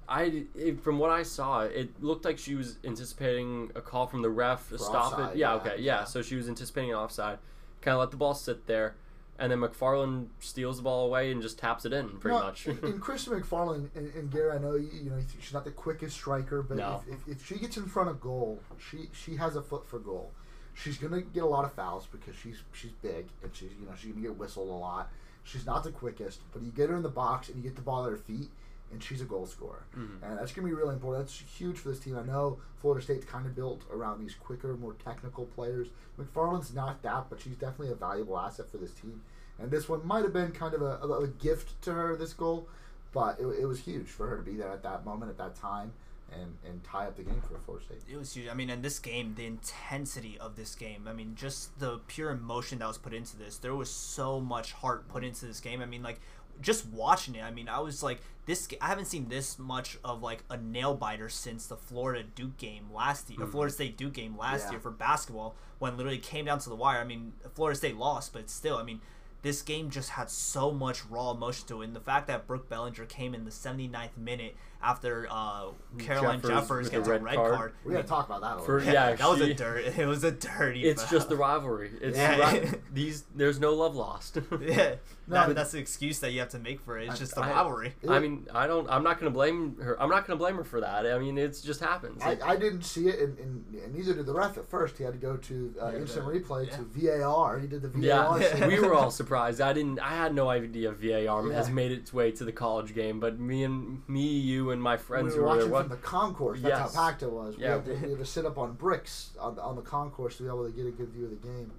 I 0.09 0.45
it, 0.55 0.81
from 0.81 0.99
what 0.99 1.11
I 1.11 1.23
saw, 1.23 1.63
it 1.63 2.03
looked 2.03 2.25
like 2.25 2.39
she 2.39 2.55
was 2.55 2.79
anticipating 2.85 3.71
a 3.75 3.81
call 3.81 4.07
from 4.07 4.23
the 4.23 4.31
ref 4.31 4.69
to 4.71 4.79
For 4.79 4.85
stop 4.85 5.13
offside, 5.13 5.33
it. 5.33 5.39
Yeah, 5.39 5.51
yeah, 5.55 5.61
okay, 5.61 5.75
yeah. 5.79 5.99
yeah. 6.01 6.05
So 6.05 6.23
she 6.23 6.35
was 6.37 6.49
anticipating 6.49 6.91
an 6.91 6.97
offside. 6.97 7.39
Kind 7.83 7.95
of 7.95 8.01
let 8.01 8.11
the 8.11 8.17
ball 8.17 8.35
sit 8.35 8.67
there, 8.67 8.95
and 9.39 9.53
then 9.53 9.61
McFarland 9.61 10.29
steals 10.41 10.79
the 10.79 10.83
ball 10.83 11.05
away 11.07 11.31
and 11.31 11.43
just 11.43 11.59
taps 11.59 11.85
it 11.85 11.93
in, 11.93 12.09
pretty 12.19 12.37
No, 12.39 12.43
much. 12.45 12.67
and, 12.67 12.83
and 12.83 13.01
Kristen 13.01 13.39
McFarland 13.39 13.91
and, 13.95 14.13
and 14.15 14.33
Gary, 14.33 14.51
I 14.53 14.59
know 14.59 14.75
you, 14.77 14.89
you 15.05 15.11
know 15.11 15.19
she's 15.41 15.53
not 15.53 15.65
the 15.65 15.71
quickest 15.71 16.15
striker, 16.17 16.63
but 16.63 16.79
No. 16.79 17.03
if, 17.07 17.15
if, 17.29 17.37
if 17.41 17.47
she 17.47 17.57
gets 17.59 17.77
in 17.77 17.85
front 17.87 18.09
of 18.09 18.19
goal, 18.21 18.61
she 18.79 19.11
she 19.13 19.37
has 19.37 19.57
a 19.57 19.63
foot 19.63 19.87
for 19.87 19.99
goal. 19.99 20.31
She's 20.75 20.97
gonna 20.97 21.21
get 21.21 21.43
a 21.43 21.47
lot 21.47 21.65
of 21.67 21.73
fouls 21.75 22.07
because 22.11 22.35
she's 22.35 22.63
she's 22.73 22.93
big 23.03 23.27
and 23.43 23.55
she's 23.55 23.71
you 23.79 23.87
know 23.87 23.93
she's 24.01 24.13
gonna 24.13 24.27
get 24.27 24.37
whistled 24.39 24.69
a 24.71 24.73
lot. 24.73 25.11
She's 25.49 25.65
not 25.67 25.83
the 25.83 25.91
quickest, 25.91 26.41
but 26.53 26.63
you 26.63 26.71
get 26.71 26.91
her 26.91 26.97
in 26.97 27.03
the 27.03 27.09
box 27.09 27.49
and 27.49 27.57
you 27.57 27.63
get 27.63 27.75
the 27.77 27.83
ball 27.83 28.05
at 28.05 28.11
her 28.11 28.17
feet, 28.19 28.51
and 28.93 29.03
she's 29.03 29.21
a 29.21 29.25
goal 29.25 29.47
scorer, 29.47 29.85
Mhm. 29.97 30.23
and 30.23 30.39
that's 30.39 30.53
gonna 30.53 30.67
be 30.69 30.75
really 30.75 30.95
important. 30.95 31.25
That's 31.27 31.39
huge 31.39 31.79
for 31.79 31.89
this 31.91 32.01
team. 32.01 32.17
I 32.19 32.23
know 32.23 32.59
Florida 32.77 33.03
State's 33.03 33.25
kind 33.25 33.47
of 33.47 33.55
built 33.55 33.83
around 33.91 34.21
these 34.21 34.35
quicker, 34.35 34.77
more 34.77 34.95
technical 34.95 35.47
players. 35.47 35.89
McFarland's 36.19 36.75
not 36.75 37.03
that, 37.03 37.27
but 37.31 37.41
she's 37.41 37.57
definitely 37.57 37.91
a 37.93 37.97
valuable 37.97 38.39
asset 38.39 38.71
for 38.71 38.77
this 38.79 38.93
team. 38.93 39.23
And 39.59 39.71
this 39.71 39.89
one 39.89 40.07
might 40.07 40.23
have 40.25 40.33
been 40.33 40.53
kind 40.53 40.75
of 40.75 40.83
a, 40.83 40.99
a, 41.03 41.21
a 41.25 41.29
gift 41.29 41.81
to 41.83 41.93
her, 41.93 42.15
this 42.17 42.33
goal, 42.33 42.69
but 43.13 43.41
it, 43.41 43.47
it 43.47 43.67
was 43.67 43.81
huge 43.81 44.07
for 44.07 44.27
her 44.29 44.37
to 44.37 44.43
be 44.43 44.55
there 44.57 44.71
at 44.71 44.83
that 44.83 45.05
moment, 45.05 45.31
at 45.31 45.39
that 45.39 45.55
time, 45.55 45.93
and, 46.33 46.57
and 46.67 46.83
tie 46.85 47.07
up 47.07 47.17
the 47.17 47.23
game 47.23 47.41
for 47.41 47.59
Florida 47.59 47.87
State. 47.87 48.03
It 48.13 48.17
was 48.17 48.33
huge. 48.35 48.49
I 48.49 48.55
mean, 48.55 48.71
in 48.71 48.83
this 48.83 48.99
game, 48.99 49.35
the 49.37 49.47
intensity 49.47 50.37
of 50.39 50.57
this 50.57 50.75
game. 50.75 51.07
I 51.09 51.13
mean, 51.13 51.35
just 51.35 51.79
the 51.79 52.01
pure 52.07 52.31
emotion 52.31 52.79
that 52.81 52.89
was 52.89 52.99
put 52.99 53.15
into 53.15 53.37
this. 53.37 53.59
There 53.59 53.75
was 53.75 53.91
so 53.91 54.41
much 54.41 54.73
heart 54.73 55.09
put 55.09 55.25
into 55.25 55.47
this 55.47 55.61
game. 55.61 55.81
I 55.81 55.87
mean, 55.87 56.03
like 56.03 56.21
just 56.61 56.87
watching 56.87 57.35
it. 57.35 57.43
I 57.45 57.51
mean, 57.51 57.69
I 57.69 57.81
was 57.81 58.03
like, 58.03 58.21
this. 58.47 58.69
I 58.81 58.87
haven't 58.87 59.07
seen 59.07 59.29
this 59.29 59.59
much 59.59 59.99
of 60.05 60.23
like 60.23 60.45
a 60.51 60.57
nail 60.57 60.95
biter 60.95 61.29
since 61.29 61.67
the 61.67 61.77
Florida 61.77 62.25
Duke 62.35 62.57
game 62.57 62.87
last 62.93 63.31
year, 63.31 63.43
or 63.43 63.47
Florida 63.47 63.73
State 63.73 63.97
Duke 63.97 64.15
game 64.15 64.37
last 64.37 64.65
Yeah. 64.67 64.73
year 64.73 64.81
for 64.81 64.91
basketball, 64.91 65.55
when 65.79 65.97
literally 65.97 66.19
came 66.19 66.45
down 66.47 66.59
to 66.61 66.69
the 66.69 66.77
wire. 66.77 66.99
I 67.01 67.05
mean, 67.05 67.33
Florida 67.55 67.77
State 67.77 67.97
lost, 67.97 68.33
but 68.33 68.51
still, 68.51 68.77
I 68.77 68.83
mean. 68.83 69.01
This 69.41 69.63
game 69.63 69.89
just 69.89 70.11
had 70.11 70.31
so 70.31 70.73
much 70.73 71.07
raw 71.07 71.31
emotion 71.31 71.65
to 71.69 71.81
it, 71.83 71.85
and 71.85 71.95
the 71.95 72.01
fact 72.01 72.27
that 72.27 72.49
Brooke 72.49 72.69
Bollinger 72.69 73.09
came 73.09 73.37
in 73.37 73.45
the 73.45 73.53
79th 73.53 74.17
minute 74.17 74.57
after 74.81 75.27
uh, 75.31 75.67
Caroline 75.99 76.41
Jeffers 76.41 76.51
Jeffers, 76.51 76.89
gets 76.89 77.09
a 77.09 77.19
red 77.19 77.35
card. 77.37 77.55
card. 77.55 77.73
We 77.85 77.93
got 77.95 78.03
to 78.03 78.07
talk 78.09 78.27
about 78.27 78.41
that 78.43 78.47
a 78.53 78.61
little 78.61 78.67
For- 78.67 78.79
bit. 78.81 78.95
yeah, 78.95 79.13
that 79.15 79.29
was 79.29 79.41
a 79.41 79.47
she- 79.49 79.55
dirt. 79.55 79.85
It 79.99 80.07
was 80.07 80.23
a 80.25 80.31
dirty. 80.31 80.85
it's 80.85 81.03
foul. 81.03 81.11
just 81.19 81.29
the 81.29 81.37
rivalry. 81.37 81.91
It's 82.01 82.17
Yeah. 82.17 82.37
the 82.53 82.61
ri- 82.61 82.79
these. 82.93 83.25
There's 83.35 83.59
no 83.59 83.75
love 83.75 83.97
lost. 83.97 84.39
yeah. 84.61 84.95
No, 85.27 85.35
that, 85.35 85.47
but- 85.49 85.57
that's 85.57 85.73
the 85.73 85.79
excuse 85.79 86.21
that 86.21 86.33
you 86.33 86.39
have 86.41 86.49
to 86.51 86.59
make 86.59 86.81
for 86.81 86.97
it. 86.99 87.07
It's 87.07 87.15
I- 87.15 87.19
just 87.19 87.35
the 87.35 87.43
I- 87.43 87.51
rivalry. 87.51 87.95
I 88.09 88.19
mean, 88.21 88.47
I 88.55 88.67
don't. 88.67 88.89
I'm 88.89 89.03
not 89.03 89.19
gonna 89.19 89.31
blame 89.33 89.77
her. 89.83 90.01
I'm 90.01 90.11
not 90.11 90.27
gonna 90.27 90.39
blame 90.39 90.57
her 90.57 90.65
for 90.65 90.81
that. 90.81 91.07
I 91.07 91.19
mean, 91.19 91.37
it 91.39 91.61
just 91.65 91.81
happens. 91.81 92.23
I, 92.23 92.39
I 92.45 92.57
didn't 92.57 92.83
see 92.83 93.09
it, 93.09 93.19
and, 93.19 93.39
and, 93.39 93.75
and 93.85 93.95
neither 93.95 94.15
did 94.15 94.27
the 94.27 94.33
ref 94.33 94.57
at 94.59 94.65
first. 94.71 94.97
He 94.97 95.03
had 95.05 95.13
to 95.15 95.19
go 95.19 95.37
to 95.37 95.75
uh, 95.83 95.91
Yeah, 95.91 95.99
instant 95.99 96.27
the- 96.27 96.33
replay 96.39 96.67
yeah. 96.69 96.77
to 96.77 96.83
VAR. 97.19 97.59
He 97.59 97.67
did 97.67 97.83
the 97.83 97.89
VAR. 97.89 98.41
thing. 98.41 98.69
we 98.69 98.79
were 98.81 98.95
all 98.95 99.11
surprised. 99.11 99.61
I 99.61 99.73
didn't. 99.73 99.99
I 99.99 100.11
had 100.11 100.35
no 100.35 100.49
idea 100.49 100.93
VAR 100.93 101.47
Yeah. 101.49 101.55
has 101.55 101.69
made 101.69 101.91
its 101.91 102.13
way 102.13 102.31
to 102.33 102.45
the 102.45 102.53
college 102.53 102.95
game. 102.95 103.19
But 103.21 103.39
me 103.41 103.65
and 103.65 104.03
me, 104.09 104.23
you, 104.39 104.68
and 104.71 104.83
my 104.83 104.97
we 104.97 105.03
friends 105.03 105.27
were 105.35 105.41
who 105.41 105.41
were 105.43 105.47
watching 105.47 105.71
What? 105.71 105.81
from 105.87 105.91
the 105.91 106.03
concourse. 106.03 106.61
That's 106.61 106.79
Yes. 106.81 106.95
how 106.95 107.09
packed 107.11 107.23
it 107.23 107.31
was. 107.31 107.57
Yeah. 107.59 107.77
We, 107.79 107.91
had 107.93 108.01
to, 108.01 108.07
we 108.07 108.11
had 108.11 108.19
to 108.19 108.25
sit 108.27 108.45
up 108.47 108.59
on 108.59 108.73
bricks 108.75 109.31
on 109.41 109.55
the, 109.57 109.63
on 109.63 109.77
the 109.77 109.83
concourse 109.83 110.37
to 110.39 110.43
be 110.45 110.49
able 110.49 110.65
to 110.67 110.73
get 110.73 110.87
a 110.87 110.91
good 110.91 111.09
view 111.11 111.25
of 111.25 111.31
the 111.31 111.37
game. 111.49 111.73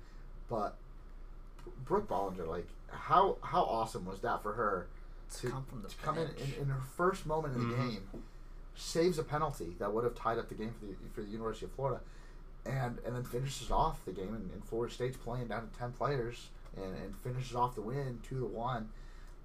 But 0.49 0.75
Brooke 1.85 2.07
Bollinger, 2.07 2.47
like 2.47 2.67
how 2.91 3.37
how 3.41 3.63
awesome 3.63 4.05
was 4.05 4.19
that 4.21 4.41
for 4.43 4.53
her 4.53 4.87
To 5.35 5.41
to 5.41 5.49
come 5.51 5.63
from 5.65 5.81
the 5.81 5.89
to 5.89 5.95
come 5.97 6.17
in, 6.17 6.27
in 6.37 6.61
in 6.61 6.65
her 6.69 6.81
first 6.97 7.25
moment 7.25 7.55
in 7.55 7.69
the 7.69 7.75
Mhm. 7.75 7.89
game, 7.91 8.23
saves 8.75 9.19
a 9.19 9.23
penalty 9.23 9.75
that 9.79 9.93
would 9.93 10.03
have 10.03 10.15
tied 10.15 10.37
up 10.39 10.49
the 10.49 10.55
game 10.55 10.73
for 10.79 10.85
the 10.85 10.95
for 11.13 11.21
the 11.21 11.27
University 11.29 11.65
of 11.65 11.71
Florida, 11.73 12.01
and 12.65 12.99
and 13.05 13.15
then 13.15 13.23
finishes 13.23 13.69
off 13.71 14.03
the 14.05 14.11
game. 14.11 14.33
And, 14.33 14.51
and 14.51 14.63
Florida 14.65 14.93
State's 14.93 15.17
playing 15.17 15.47
down 15.47 15.69
to 15.69 15.77
ten 15.77 15.91
players, 15.91 16.49
and, 16.75 16.95
and 16.95 17.15
finishes 17.17 17.55
off 17.55 17.75
the 17.75 17.81
win 17.81 18.19
two 18.23 18.39
to 18.39 18.45
one. 18.45 18.89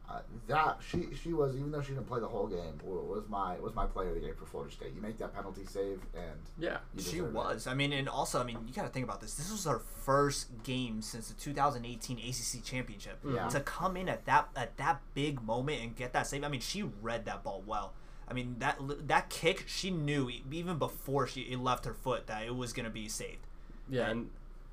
Uh, 0.09 0.19
that 0.47 0.79
she 0.87 1.09
she 1.21 1.33
was 1.33 1.57
even 1.57 1.71
though 1.71 1.81
she 1.81 1.93
didn't 1.93 2.07
play 2.07 2.21
the 2.21 2.29
whole 2.29 2.47
game 2.47 2.79
was 2.85 3.23
my 3.29 3.59
was 3.59 3.75
my 3.75 3.87
player 3.87 4.09
of 4.11 4.15
the 4.15 4.21
game 4.21 4.35
for 4.35 4.45
Florida 4.45 4.73
State. 4.73 4.93
You 4.95 5.01
make 5.01 5.17
that 5.19 5.35
penalty 5.35 5.65
save 5.65 6.01
and 6.15 6.39
yeah, 6.59 6.79
she 6.99 7.23
was. 7.23 7.67
It. 7.67 7.71
I 7.71 7.75
mean, 7.75 7.93
and 7.93 8.09
also 8.09 8.41
I 8.41 8.45
mean 8.45 8.59
you 8.67 8.75
got 8.75 8.83
to 8.83 8.91
think 8.91 9.05
about 9.05 9.23
this. 9.23 9.35
This 9.35 9.51
was 9.51 9.65
her 9.65 9.79
first 9.79 10.63
game 10.63 11.01
since 11.01 11.29
the 11.29 11.35
2018 11.35 12.19
ACC 12.19 12.63
championship. 12.63 13.19
Yeah. 13.27 13.49
To 13.49 13.61
come 13.61 13.97
in 13.97 14.11
at 14.11 14.27
that 14.27 14.49
at 14.55 14.77
that 14.77 15.01
big 15.15 15.43
moment 15.43 15.83
and 15.83 15.97
get 15.97 16.13
that 16.13 16.27
save. 16.27 16.45
I 16.45 16.49
mean, 16.49 16.61
she 16.61 16.83
read 16.83 17.25
that 17.25 17.43
ball 17.43 17.63
well. 17.67 17.95
I 18.29 18.35
mean 18.35 18.57
that 18.59 18.79
that 19.07 19.31
kick 19.31 19.65
she 19.67 19.91
knew 19.91 20.31
even 20.51 20.79
before 20.79 21.27
she 21.27 21.43
it 21.43 21.61
left 21.61 21.87
her 21.87 21.95
foot 21.95 22.27
that 22.27 22.45
it 22.45 22.55
was 22.55 22.75
gonna 22.75 22.91
be 22.91 23.09
saved. 23.09 23.47
Yeah, 23.89 24.11
and 24.11 24.31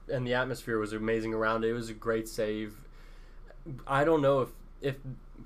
and 0.09 0.27
the 0.27 0.33
atmosphere 0.33 0.77
was 0.77 0.91
amazing 0.91 1.33
around 1.33 1.63
it. 1.63 1.69
It 1.69 1.73
was 1.73 1.89
a 1.89 1.93
great 1.93 2.27
save. 2.27 2.75
I 3.87 4.03
don't 4.03 4.21
know 4.21 4.41
if 4.41 4.49
if 4.81 4.95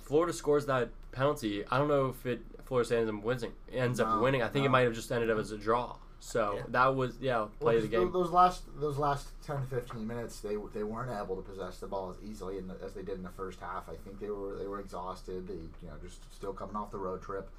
Florida 0.02 0.34
scores 0.34 0.66
that 0.68 0.90
penalty, 1.12 1.64
I 1.70 1.78
don't 1.78 1.88
know 1.88 2.10
if 2.10 2.26
it 2.26 2.42
Florida 2.66 2.98
ends 2.98 3.10
up 3.10 3.24
winning. 3.24 3.52
Ends 3.72 4.00
No, 4.00 4.06
up 4.06 4.22
winning. 4.22 4.42
I 4.42 4.48
think 4.48 4.64
no. 4.64 4.66
it 4.68 4.70
might 4.72 4.82
have 4.82 4.94
just 4.94 5.12
ended 5.12 5.30
up 5.30 5.38
as 5.38 5.52
a 5.52 5.58
draw. 5.58 5.96
So 6.20 6.56
Yeah. 6.56 6.64
that 6.70 6.96
was 6.96 7.18
yeah, 7.20 7.46
play 7.60 7.76
Well, 7.76 7.82
the 7.84 7.88
game. 7.88 8.12
Those 8.12 8.32
last 8.32 8.64
those 8.80 8.98
last 8.98 9.28
10 9.46 9.58
to 9.62 9.68
15 9.68 10.08
minutes, 10.08 10.40
they 10.40 10.56
they 10.74 10.84
weren't 10.84 11.12
able 11.12 11.36
to 11.36 11.42
possess 11.44 11.78
the 11.80 11.88
ball 11.88 12.10
as 12.10 12.16
easily 12.28 12.58
in 12.58 12.68
the, 12.68 12.76
as 12.84 12.94
they 12.94 13.04
did 13.04 13.16
in 13.16 13.24
the 13.24 13.30
first 13.30 13.60
half. 13.60 13.88
I 13.90 13.96
think 13.96 14.20
they 14.20 14.30
were 14.30 14.56
they 14.56 14.66
were 14.68 14.80
exhausted. 14.80 15.48
They 15.48 15.54
you 15.54 15.88
know 15.90 15.94
just 16.02 16.34
still 16.34 16.54
coming 16.54 16.76
off 16.76 16.92
the 16.92 16.98
road 16.98 17.22
trip 17.22 17.50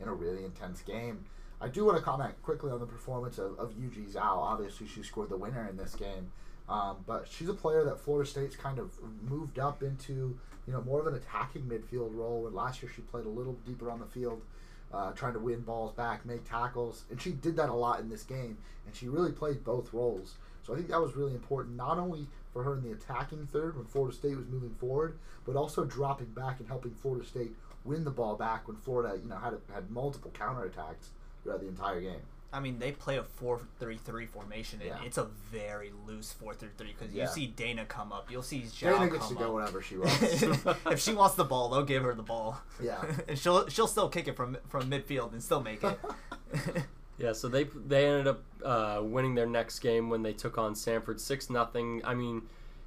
in 0.00 0.08
a 0.08 0.12
really 0.14 0.44
intense 0.44 0.82
game. 0.82 1.24
I 1.60 1.68
do 1.68 1.84
want 1.86 1.96
to 1.98 2.02
comment 2.04 2.34
quickly 2.42 2.70
on 2.70 2.80
the 2.80 2.86
performance 2.86 3.38
of, 3.38 3.58
of 3.58 3.72
Yujie 3.74 4.12
Zhao. 4.12 4.20
Obviously, 4.38 4.86
she 4.86 5.02
scored 5.02 5.30
the 5.30 5.38
winner 5.38 5.66
in 5.70 5.76
this 5.78 5.94
game, 5.94 6.30
um, 6.68 7.04
but 7.06 7.28
she's 7.30 7.48
a 7.48 7.54
player 7.54 7.84
that 7.84 8.00
Florida 8.00 8.28
State's 8.28 8.56
kind 8.56 8.78
of 8.78 8.90
moved 9.22 9.58
up 9.58 9.82
into 9.82 10.38
you 10.66 10.72
know 10.72 10.82
more 10.82 11.00
of 11.00 11.06
an 11.06 11.14
attacking 11.14 11.62
midfield 11.62 12.14
role. 12.14 12.42
Where 12.42 12.50
last 12.50 12.82
year 12.82 12.90
she 12.94 13.02
played 13.02 13.26
a 13.26 13.30
little 13.30 13.54
deeper 13.66 13.90
on 13.90 14.00
the 14.00 14.06
field, 14.06 14.42
uh, 14.92 15.12
trying 15.12 15.34
to 15.34 15.38
win 15.38 15.60
balls 15.60 15.92
back, 15.92 16.26
make 16.26 16.48
tackles, 16.48 17.04
and 17.10 17.20
she 17.20 17.32
did 17.32 17.56
that 17.56 17.68
a 17.68 17.74
lot 17.74 18.00
in 18.00 18.08
this 18.08 18.22
game. 18.22 18.58
And 18.86 18.94
she 18.94 19.08
really 19.08 19.32
played 19.32 19.64
both 19.64 19.92
roles. 19.92 20.36
So 20.62 20.72
I 20.72 20.76
think 20.76 20.88
that 20.88 21.00
was 21.00 21.14
really 21.14 21.34
important, 21.34 21.76
not 21.76 21.98
only 21.98 22.26
for 22.52 22.64
her 22.64 22.74
in 22.74 22.82
the 22.82 22.90
attacking 22.90 23.46
third 23.46 23.76
when 23.76 23.86
Florida 23.86 24.16
State 24.16 24.36
was 24.36 24.46
moving 24.48 24.74
forward, 24.74 25.18
but 25.44 25.54
also 25.54 25.84
dropping 25.84 26.26
back 26.28 26.58
and 26.58 26.68
helping 26.68 26.92
Florida 26.94 27.24
State 27.24 27.52
win 27.84 28.02
the 28.02 28.10
ball 28.10 28.34
back 28.34 28.66
when 28.66 28.76
Florida, 28.76 29.16
you 29.22 29.28
know, 29.28 29.36
had 29.36 29.54
had 29.72 29.90
multiple 29.90 30.32
counterattacks 30.32 31.10
throughout 31.42 31.60
the 31.60 31.68
entire 31.68 32.00
game. 32.00 32.22
I 32.52 32.60
mean, 32.60 32.78
they 32.78 32.92
play 32.92 33.18
a 33.18 33.22
4-3-3 33.22 34.26
formation, 34.28 34.80
and 34.80 34.88
Yeah. 34.90 35.02
it's 35.04 35.18
a 35.18 35.24
very 35.50 35.92
loose 36.06 36.32
4-3-3 36.40 36.94
because 36.98 37.12
Yeah. 37.12 37.24
you 37.24 37.28
see 37.30 37.52
Deyna 37.56 37.86
come 37.88 38.12
up, 38.12 38.30
you'll 38.30 38.42
see 38.42 38.62
Zhao 38.62 38.94
Deyna 38.96 39.10
gets 39.12 39.26
come 39.26 39.36
to 39.36 39.42
go 39.42 39.46
up. 39.48 39.54
whenever 39.54 39.82
she 39.82 39.96
wants. 39.98 40.42
if 40.86 41.00
she 41.00 41.12
wants 41.12 41.34
the 41.34 41.44
ball, 41.44 41.68
they'll 41.68 41.82
give 41.82 42.02
her 42.04 42.14
the 42.14 42.22
ball. 42.22 42.60
Yeah. 42.80 43.04
and 43.28 43.38
she'll 43.38 43.68
she'll 43.68 43.88
still 43.88 44.08
kick 44.08 44.28
it 44.28 44.36
from 44.36 44.56
from 44.68 44.88
midfield 44.90 45.32
and 45.32 45.42
still 45.42 45.62
make 45.62 45.82
it. 45.84 45.98
Yeah, 47.18 47.32
so 47.32 47.48
they 47.48 47.64
they 47.64 48.06
ended 48.06 48.26
up 48.26 48.42
uh, 48.62 49.00
winning 49.02 49.34
their 49.34 49.46
next 49.46 49.78
game 49.78 50.10
when 50.10 50.22
they 50.22 50.34
took 50.34 50.58
on 50.58 50.74
Samford 50.74 51.18
six 51.18 51.48
nothing. 51.48 52.02
I 52.04 52.12
mean, 52.14 52.42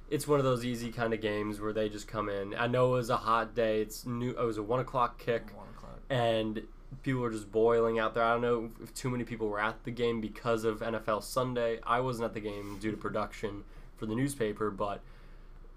it's 0.08 0.28
one 0.28 0.38
of 0.38 0.44
those 0.44 0.64
easy 0.64 0.92
kind 0.92 1.12
of 1.12 1.20
games 1.20 1.60
where 1.60 1.72
they 1.72 1.88
just 1.88 2.06
come 2.06 2.28
in. 2.28 2.54
I 2.54 2.68
know 2.68 2.94
it 2.94 2.98
was 2.98 3.10
a 3.10 3.16
hot 3.16 3.56
day. 3.56 3.80
It's 3.82 4.06
new. 4.06 4.30
It 4.30 4.44
was 4.44 4.56
a 4.56 4.62
one 4.62 4.78
o'clock 4.78 5.18
kick, 5.18 5.50
One 5.56 5.66
o'clock. 5.76 5.98
and 6.08 6.62
people 7.02 7.24
are 7.24 7.30
just 7.30 7.50
boiling 7.50 7.98
out 7.98 8.14
there. 8.14 8.24
I 8.24 8.32
don't 8.32 8.42
know 8.42 8.70
if 8.82 8.94
too 8.94 9.10
many 9.10 9.24
people 9.24 9.48
were 9.48 9.60
at 9.60 9.84
the 9.84 9.90
game 9.90 10.20
because 10.20 10.64
of 10.64 10.80
NFL 10.80 11.22
Sunday. 11.22 11.80
I 11.86 12.00
wasn't 12.00 12.26
at 12.26 12.34
the 12.34 12.40
game 12.40 12.78
due 12.80 12.90
to 12.90 12.96
production 12.96 13.64
for 13.96 14.06
the 14.06 14.14
newspaper, 14.14 14.70
but 14.70 15.00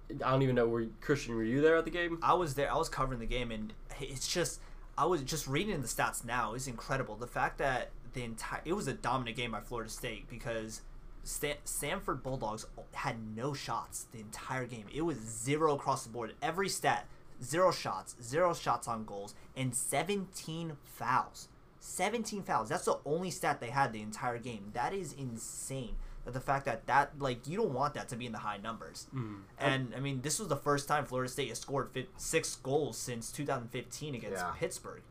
I 0.10 0.32
don't 0.32 0.41
even 0.41 0.56
know. 0.56 0.67
Were 0.67 0.88
Christian? 1.02 1.36
Were 1.36 1.43
you 1.43 1.62
there 1.62 1.78
at 1.78 1.86
the 1.86 1.91
game? 1.91 2.19
I 2.21 2.34
was 2.34 2.56
there. 2.56 2.71
I 2.71 2.78
was 2.78 2.89
covering 2.89 3.19
the 3.19 3.26
game, 3.26 3.52
and 3.52 3.73
it's 3.99 4.28
just 4.28 4.60
I 4.97 5.06
was 5.06 5.21
just 5.21 5.47
reading 5.47 5.82
the 5.82 5.88
stats 5.88 6.26
now. 6.26 6.54
It's 6.54 6.67
incredible. 6.67 7.15
The 7.15 7.28
fact 7.28 7.58
that 7.60 7.91
the 8.13 8.23
entire 8.23 8.62
it 8.65 8.73
was 8.73 8.88
a 8.88 8.93
dominant 8.93 9.38
game 9.38 9.52
by 9.52 9.62
Florida 9.62 9.89
State 9.89 10.30
because 10.30 10.82
Stan, 11.23 11.56
Samford 11.65 12.21
Bulldogs 12.21 12.65
had 12.91 13.15
no 13.36 13.54
shots 13.54 14.06
the 14.12 14.19
entire 14.19 14.65
game. 14.65 14.86
It 14.93 15.02
was 15.02 15.17
zero 15.17 15.76
across 15.76 16.04
the 16.04 16.10
board. 16.10 16.34
Every 16.41 16.69
stat 16.69 17.08
zero 17.41 17.72
shots, 17.72 18.15
zero 18.22 18.54
shots 18.54 18.88
on 18.88 19.06
goals, 19.06 19.34
and 19.56 19.74
17 19.76 20.78
fouls. 20.84 21.48
17 21.80 22.43
fouls. 22.43 22.69
That's 22.69 22.86
the 22.86 22.98
only 23.06 23.30
stat 23.30 23.60
they 23.60 23.69
had 23.69 23.91
the 23.93 24.02
entire 24.02 24.38
game. 24.38 24.72
That 24.74 24.93
is 24.93 25.13
insane. 25.13 25.96
That 26.26 26.34
the 26.34 26.39
fact 26.39 26.65
that 26.65 26.88
that 26.88 27.19
like 27.19 27.46
you 27.48 27.58
don't 27.58 27.74
want 27.74 27.96
that 27.96 28.08
to 28.10 28.15
be 28.15 28.26
in 28.26 28.32
the 28.32 28.38
high 28.38 28.56
numbers. 28.58 29.08
Mm-hmm. 29.13 29.36
And 29.60 29.93
I 29.96 30.00
mean, 30.00 30.22
this 30.22 30.39
was 30.39 30.48
the 30.48 30.56
first 30.56 30.88
time 30.88 31.04
Florida 31.06 31.30
State 31.30 31.50
has 31.50 31.60
scored 31.60 31.89
fi- 31.93 32.08
six 32.15 32.56
goals 32.56 32.98
since 32.98 33.30
2015 33.34 34.15
against 34.15 34.38
Yeah. 34.38 34.52
Pittsburgh. 34.58 35.02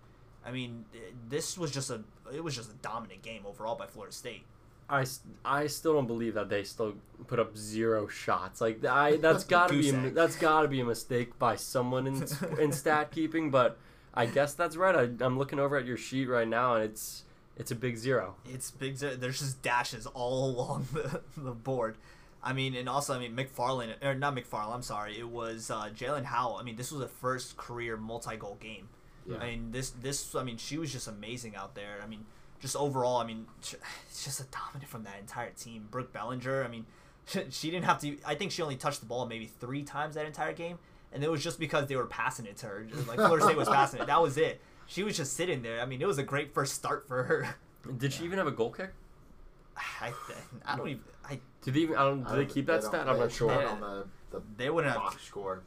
I 0.45 0.51
mean, 0.51 0.87
this 1.29 1.59
was 1.59 1.71
just 1.71 1.91
a 1.91 2.03
it 2.35 2.43
was 2.43 2.57
just 2.57 2.71
a 2.71 2.75
dominant 2.77 3.21
game 3.23 3.43
overall 3.45 3.75
by 3.77 3.87
Florida 3.87 4.15
State. 4.15 4.45
I, 4.93 5.07
I 5.45 5.67
still 5.69 5.95
don't 5.95 6.07
believe 6.07 6.35
that 6.35 6.49
they 6.51 6.63
still 6.65 6.95
put 7.27 7.39
up 7.41 7.57
zero 7.57 8.07
shots. 8.09 8.61
Like 8.61 8.85
I 8.85 9.17
that's 9.17 9.45
got 9.57 9.71
to 9.71 9.79
be 9.81 9.89
a, 9.89 10.11
that's 10.11 10.37
got 10.37 10.63
to 10.63 10.69
be 10.69 10.81
a 10.81 10.85
mistake 10.85 11.39
by 11.39 11.57
someone 11.57 12.07
in 12.07 12.25
in 12.61 12.73
stat 12.83 13.11
keeping. 13.11 13.51
But 13.51 13.79
I 14.15 14.27
guess 14.27 14.55
that's 14.55 14.77
right. 14.77 14.95
I, 14.95 15.25
I'm 15.25 15.39
looking 15.39 15.59
over 15.59 15.77
at 15.77 15.87
your 15.87 15.97
sheet 15.97 16.27
right 16.29 16.47
now, 16.47 16.75
and 16.75 16.85
it's 16.85 17.25
it's 17.57 17.71
a 17.71 17.75
big 17.75 17.97
zero. 17.97 18.35
It's 18.49 18.71
big. 18.71 18.97
z- 18.97 19.15
There's 19.19 19.39
just 19.39 19.63
dashes 19.63 20.07
all 20.07 20.51
along 20.55 20.89
the, 20.93 21.23
the 21.37 21.53
board. 21.53 21.97
I 22.45 22.53
mean, 22.53 22.75
and 22.75 22.89
also, 22.89 23.15
I 23.15 23.19
mean, 23.21 23.37
McFarland 23.37 23.95
or 24.05 24.15
not 24.15 24.35
McFarland. 24.35 24.75
I'm 24.75 24.83
sorry. 24.83 25.19
It 25.19 25.29
was 25.29 25.71
uh, 25.71 25.91
Jaelin 25.95 26.25
Howell. 26.25 26.57
I 26.57 26.65
mean, 26.65 26.77
this 26.77 26.91
was 26.93 27.01
a 27.01 27.09
first 27.09 27.57
career 27.57 27.97
multi-goal 27.97 28.59
game. 28.61 28.89
Yeah. 29.27 29.39
I 29.39 29.51
mean, 29.51 29.71
this 29.71 29.91
this. 29.91 30.35
I 30.35 30.43
mean, 30.43 30.57
she 30.57 30.77
was 30.77 30.93
just 30.93 31.07
amazing 31.09 31.55
out 31.57 31.75
there. 31.77 32.01
I 32.03 32.07
mean, 32.09 32.27
just 32.63 32.75
overall. 32.77 33.19
I 33.19 33.27
mean, 33.27 33.45
it's 33.61 33.75
just 34.25 34.41
a 34.41 34.45
dominant 34.45 34.89
from 34.89 35.03
that 35.05 35.19
entire 35.21 35.51
team. 35.51 35.89
Brooke 35.91 36.13
Bollinger. 36.15 36.65
I 36.65 36.69
mean, 36.69 36.87
she 37.51 37.71
didn't 37.71 37.85
have 37.85 38.01
to. 38.01 38.17
I 38.25 38.35
think 38.37 38.53
she 38.53 38.63
only 38.63 38.77
touched 38.77 39.01
the 39.01 39.07
ball 39.07 39.27
maybe 39.27 39.47
three 39.47 39.83
times 39.83 40.15
that 40.15 40.25
entire 40.25 40.55
game, 40.55 40.79
and 41.13 41.23
it 41.23 41.31
was 41.31 41.43
just 41.45 41.59
because 41.61 41.89
they 41.89 41.97
were 41.97 42.07
passing 42.07 42.47
it 42.47 42.57
to 42.59 42.67
her. 42.67 42.85
Just 42.85 43.07
Like 43.09 43.19
Florida 43.19 43.45
State 43.45 43.57
was 43.59 43.69
passing 43.81 44.01
it. 44.01 44.07
That 44.07 44.23
was 44.23 44.39
it. 44.39 44.61
She 44.87 45.03
was 45.03 45.17
just 45.17 45.35
sitting 45.35 45.63
there. 45.63 45.81
I 45.81 45.85
mean, 45.87 46.01
it 46.01 46.07
was 46.07 46.19
a 46.19 46.23
great 46.23 46.55
first 46.55 46.75
start 46.75 47.07
for 47.07 47.25
her. 47.25 47.55
Did 47.99 48.13
she 48.13 48.25
even 48.25 48.39
have 48.39 48.47
a 48.47 48.53
goal 48.53 48.71
kick? 48.71 48.91
I, 50.01 50.13
I 50.65 50.77
don't 50.77 50.89
even. 50.89 51.03
I 51.29 51.41
Did 51.63 51.75
they 51.75 51.81
even? 51.81 51.97
I 51.97 52.05
don't. 52.05 52.25
I 52.27 52.31
Do 52.31 52.37
they 52.37 52.45
don't- 52.45 52.55
keep 52.55 52.67
that 52.67 52.81
don't- 52.83 52.91
stat? 52.91 53.09
I'm 53.09 53.19
not 53.19 53.33
sure. 53.33 53.49
not 53.51 53.65
on 53.65 53.81
the, 53.81 54.07
the 54.31 54.43
they 54.57 54.71
wouldn't 54.71 54.93
have. 54.93 55.03
box 55.03 55.23
score. 55.23 55.63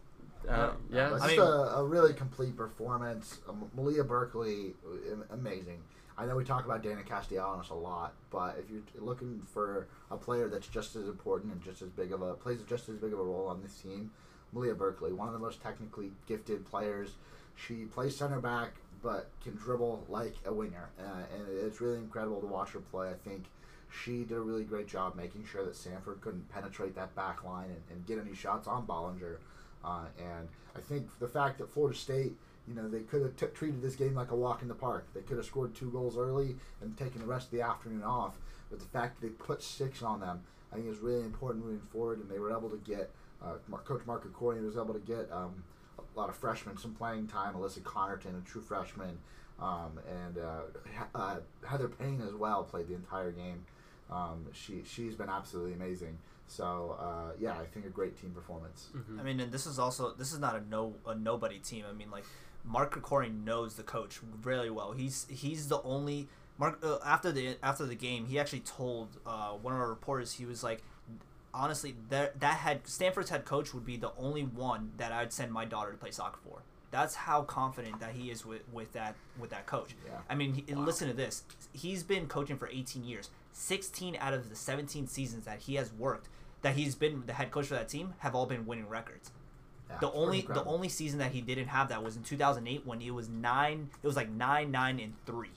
Uh, 0.48 0.72
yeah. 0.92 1.10
But 1.10 1.16
I 1.22 1.26
just 1.26 1.30
mean- 1.32 1.40
a, 1.40 1.52
a 1.78 1.84
really 1.84 2.14
complete 2.14 2.56
performance. 2.56 3.40
Um, 3.50 3.70
Malia 3.76 4.04
Berkely, 4.04 4.74
amazing. 5.32 5.82
I 6.18 6.26
know 6.26 6.36
we 6.36 6.46
talk 6.46 6.66
about 6.66 6.82
Deyna 6.82 7.06
Castellanos 7.06 7.70
a 7.70 7.74
lot, 7.74 8.14
but 8.30 8.58
if 8.58 8.70
you're 8.70 9.04
looking 9.04 9.42
for 9.54 9.88
a 10.10 10.16
player 10.16 10.48
that's 10.48 10.68
just 10.68 10.96
as 10.96 11.08
important 11.08 11.52
and 11.52 11.62
just 11.62 11.82
as 11.82 11.90
big 11.90 12.14
of 12.14 12.22
a 12.22 12.34
plays 12.36 12.60
just 12.68 12.88
as 12.88 12.96
big 12.96 13.12
of 13.12 13.20
a 13.20 13.24
role 13.24 13.48
on 13.48 13.62
this 13.62 13.78
team, 13.82 14.12
Malia 14.54 14.76
Berkely, 14.76 15.12
one 15.12 15.28
of 15.28 15.34
the 15.34 15.40
most 15.40 15.62
technically 15.62 16.12
gifted 16.28 16.66
players. 16.66 17.12
She 17.56 17.86
plays 17.86 18.16
center 18.16 18.40
back, 18.40 18.76
but 19.04 19.30
can 19.44 19.56
dribble 19.56 20.06
like 20.08 20.36
a 20.46 20.54
winger, 20.54 20.90
uh, 21.00 21.24
and 21.34 21.48
it's 21.66 21.82
really 21.82 21.98
incredible 21.98 22.40
to 22.42 22.48
watch 22.48 22.72
her 22.72 22.80
play. 22.80 23.10
I 23.10 23.14
think 23.28 23.46
she 23.92 24.24
did 24.24 24.38
a 24.38 24.42
really 24.42 24.64
great 24.64 24.88
job 24.88 25.16
making 25.16 25.46
sure 25.46 25.64
that 25.66 25.74
Samford 25.74 26.22
couldn't 26.22 26.50
penetrate 26.50 26.96
that 26.96 27.14
back 27.16 27.44
line 27.44 27.70
and, 27.70 27.82
and 27.92 28.06
get 28.06 28.20
any 28.20 28.36
shots 28.36 28.68
on 28.68 28.86
Bollinger. 28.86 29.38
Uh, 29.84 30.06
and 30.18 30.48
I 30.76 30.80
think 30.80 31.08
the 31.20 31.28
fact 31.28 31.60
that 31.60 31.70
Florida 31.70 31.98
State, 31.98 32.34
you 32.68 32.74
know, 32.74 32.88
they 32.90 33.02
could 33.02 33.22
have 33.22 33.36
t- 33.36 33.46
treated 33.54 33.82
this 33.82 33.96
game 33.96 34.16
like 34.16 34.32
a 34.32 34.36
walk 34.36 34.62
in 34.62 34.68
the 34.68 34.74
park. 34.74 35.08
They 35.14 35.22
could 35.22 35.38
have 35.38 35.46
scored 35.46 35.76
two 35.76 35.92
goals 35.92 36.18
early 36.18 36.56
and 36.82 36.98
taken 36.98 37.22
the 37.22 37.28
rest 37.28 37.48
of 37.48 37.52
the 37.52 37.62
afternoon 37.62 38.04
off. 38.04 38.38
But 38.70 38.80
the 38.80 38.86
fact 38.86 39.20
that 39.20 39.28
they 39.28 39.34
put 39.34 39.62
six 39.62 40.02
on 40.02 40.20
them, 40.20 40.42
I 40.72 40.78
think 40.78 40.88
is 40.88 41.00
really 41.00 41.24
important 41.24 41.64
moving 41.64 41.82
forward. 41.92 42.20
And 42.20 42.30
they 42.30 42.40
were 42.40 42.52
able 42.52 42.70
to 42.70 42.78
get, 42.78 43.12
uh, 43.44 43.54
Coach 43.84 44.02
Mark 44.06 44.32
Corey 44.34 44.62
was 44.62 44.78
able 44.78 44.94
to 44.94 45.00
get 45.00 45.32
um, 45.32 45.64
a 46.00 46.20
lot 46.20 46.30
of 46.30 46.36
freshmen 46.36 46.78
some 46.78 46.94
playing 46.94 47.28
time. 47.28 47.54
Alyssa 47.54 47.82
Connerton, 47.82 48.42
a 48.42 48.46
true 48.46 48.62
freshman, 48.62 49.20
um, 49.60 50.00
and 50.10 50.38
uh, 50.38 50.62
uh, 51.14 51.38
Heather 51.66 51.88
Payne 51.88 52.22
as 52.22 52.34
well 52.34 52.64
played 52.64 52.88
the 52.88 52.96
entire 52.96 53.32
game. 53.32 53.66
Um, 54.10 54.46
she 54.54 54.84
she's 54.86 55.16
been 55.16 55.30
absolutely 55.30 55.74
amazing. 55.74 56.18
So 56.48 56.96
uh, 57.00 57.36
yeah, 57.40 57.54
I 57.54 57.66
think 57.66 57.86
a 57.86 57.90
great 57.90 58.20
team 58.20 58.32
performance. 58.32 58.90
I 59.20 59.24
mean, 59.24 59.40
and 59.40 59.52
this 59.52 59.66
is 59.66 59.80
also 59.80 60.14
this 60.14 60.32
is 60.32 60.40
not 60.40 60.56
a 60.56 60.70
no 60.70 60.96
a 61.06 61.16
nobody 61.16 61.60
team. 61.60 61.86
I 61.90 61.94
mean, 61.94 62.12
like 62.12 62.26
Mark 62.66 62.96
Krikorian 62.96 63.44
knows 63.44 63.76
the 63.76 63.84
coach 63.84 64.20
really 64.44 64.70
well. 64.70 64.92
He's 64.92 65.28
he's 65.30 65.68
the 65.68 65.82
only 65.84 66.28
Mark 66.58 66.80
uh, 66.84 66.98
after 67.06 67.32
the 67.32 67.58
after 67.62 67.86
the 67.86 67.96
game. 67.96 68.26
He 68.26 68.40
actually 68.40 68.62
told 68.62 69.10
uh, 69.26 69.52
one 69.52 69.74
of 69.74 69.80
our 69.80 69.90
reporters 69.90 70.34
he 70.34 70.46
was 70.46 70.64
like, 70.64 70.82
honestly, 71.54 71.96
that 72.10 72.40
that 72.40 72.58
head 72.58 72.84
Samford's 72.86 73.30
head 73.30 73.46
coach 73.46 73.74
would 73.74 73.86
be 73.86 73.98
the 73.98 74.12
only 74.18 74.44
one 74.44 74.92
that 74.98 75.12
I'd 75.12 75.34
send 75.34 75.52
my 75.52 75.66
daughter 75.66 75.92
to 75.92 75.98
play 75.98 76.12
soccer 76.12 76.40
for. 76.44 76.62
That's 76.92 77.16
how 77.16 77.42
confident 77.42 78.00
that 78.00 78.12
he 78.12 78.32
is 78.32 78.46
with, 78.46 78.62
with 78.72 78.94
that 78.94 79.16
with 79.40 79.50
that 79.50 79.66
coach. 79.66 79.96
Yeah. 80.06 80.14
I 80.30 80.36
mean, 80.36 80.54
he, 80.54 80.74
listen 80.74 81.08
to 81.10 81.14
this. 81.14 81.44
He's 81.74 82.04
been 82.04 82.28
coaching 82.28 82.58
for 82.58 82.70
18 82.70 83.04
years. 83.04 83.30
16 83.52 84.18
out 84.20 84.34
of 84.34 84.50
the 84.50 84.56
17 84.56 85.08
seasons 85.08 85.46
that 85.46 85.60
he 85.60 85.76
has 85.76 85.92
worked, 85.94 86.28
that 86.62 86.76
he's 86.76 86.96
been 86.96 87.24
the 87.26 87.34
head 87.34 87.52
coach 87.52 87.68
for 87.68 87.74
that 87.74 87.88
team, 87.88 88.14
have 88.20 88.36
all 88.36 88.46
been 88.46 88.66
winning 88.66 88.88
records. 88.88 89.32
Yeah, 89.90 89.98
the 90.00 90.12
only 90.12 90.42
the 90.42 90.64
only 90.64 90.90
season 90.90 91.20
that 91.20 91.32
he 91.32 91.42
didn't 91.42 91.68
have 91.68 91.90
that 91.90 92.04
was 92.04 92.16
in 92.16 92.24
2008 92.24 92.86
when 92.86 93.00
he 93.00 93.12
was 93.12 93.30
nine. 93.30 93.90
It 94.02 94.08
was 94.08 94.16
like 94.16 94.30
nine, 94.30 94.72
nine, 94.72 95.00
and 95.00 95.14
three. 95.26 95.52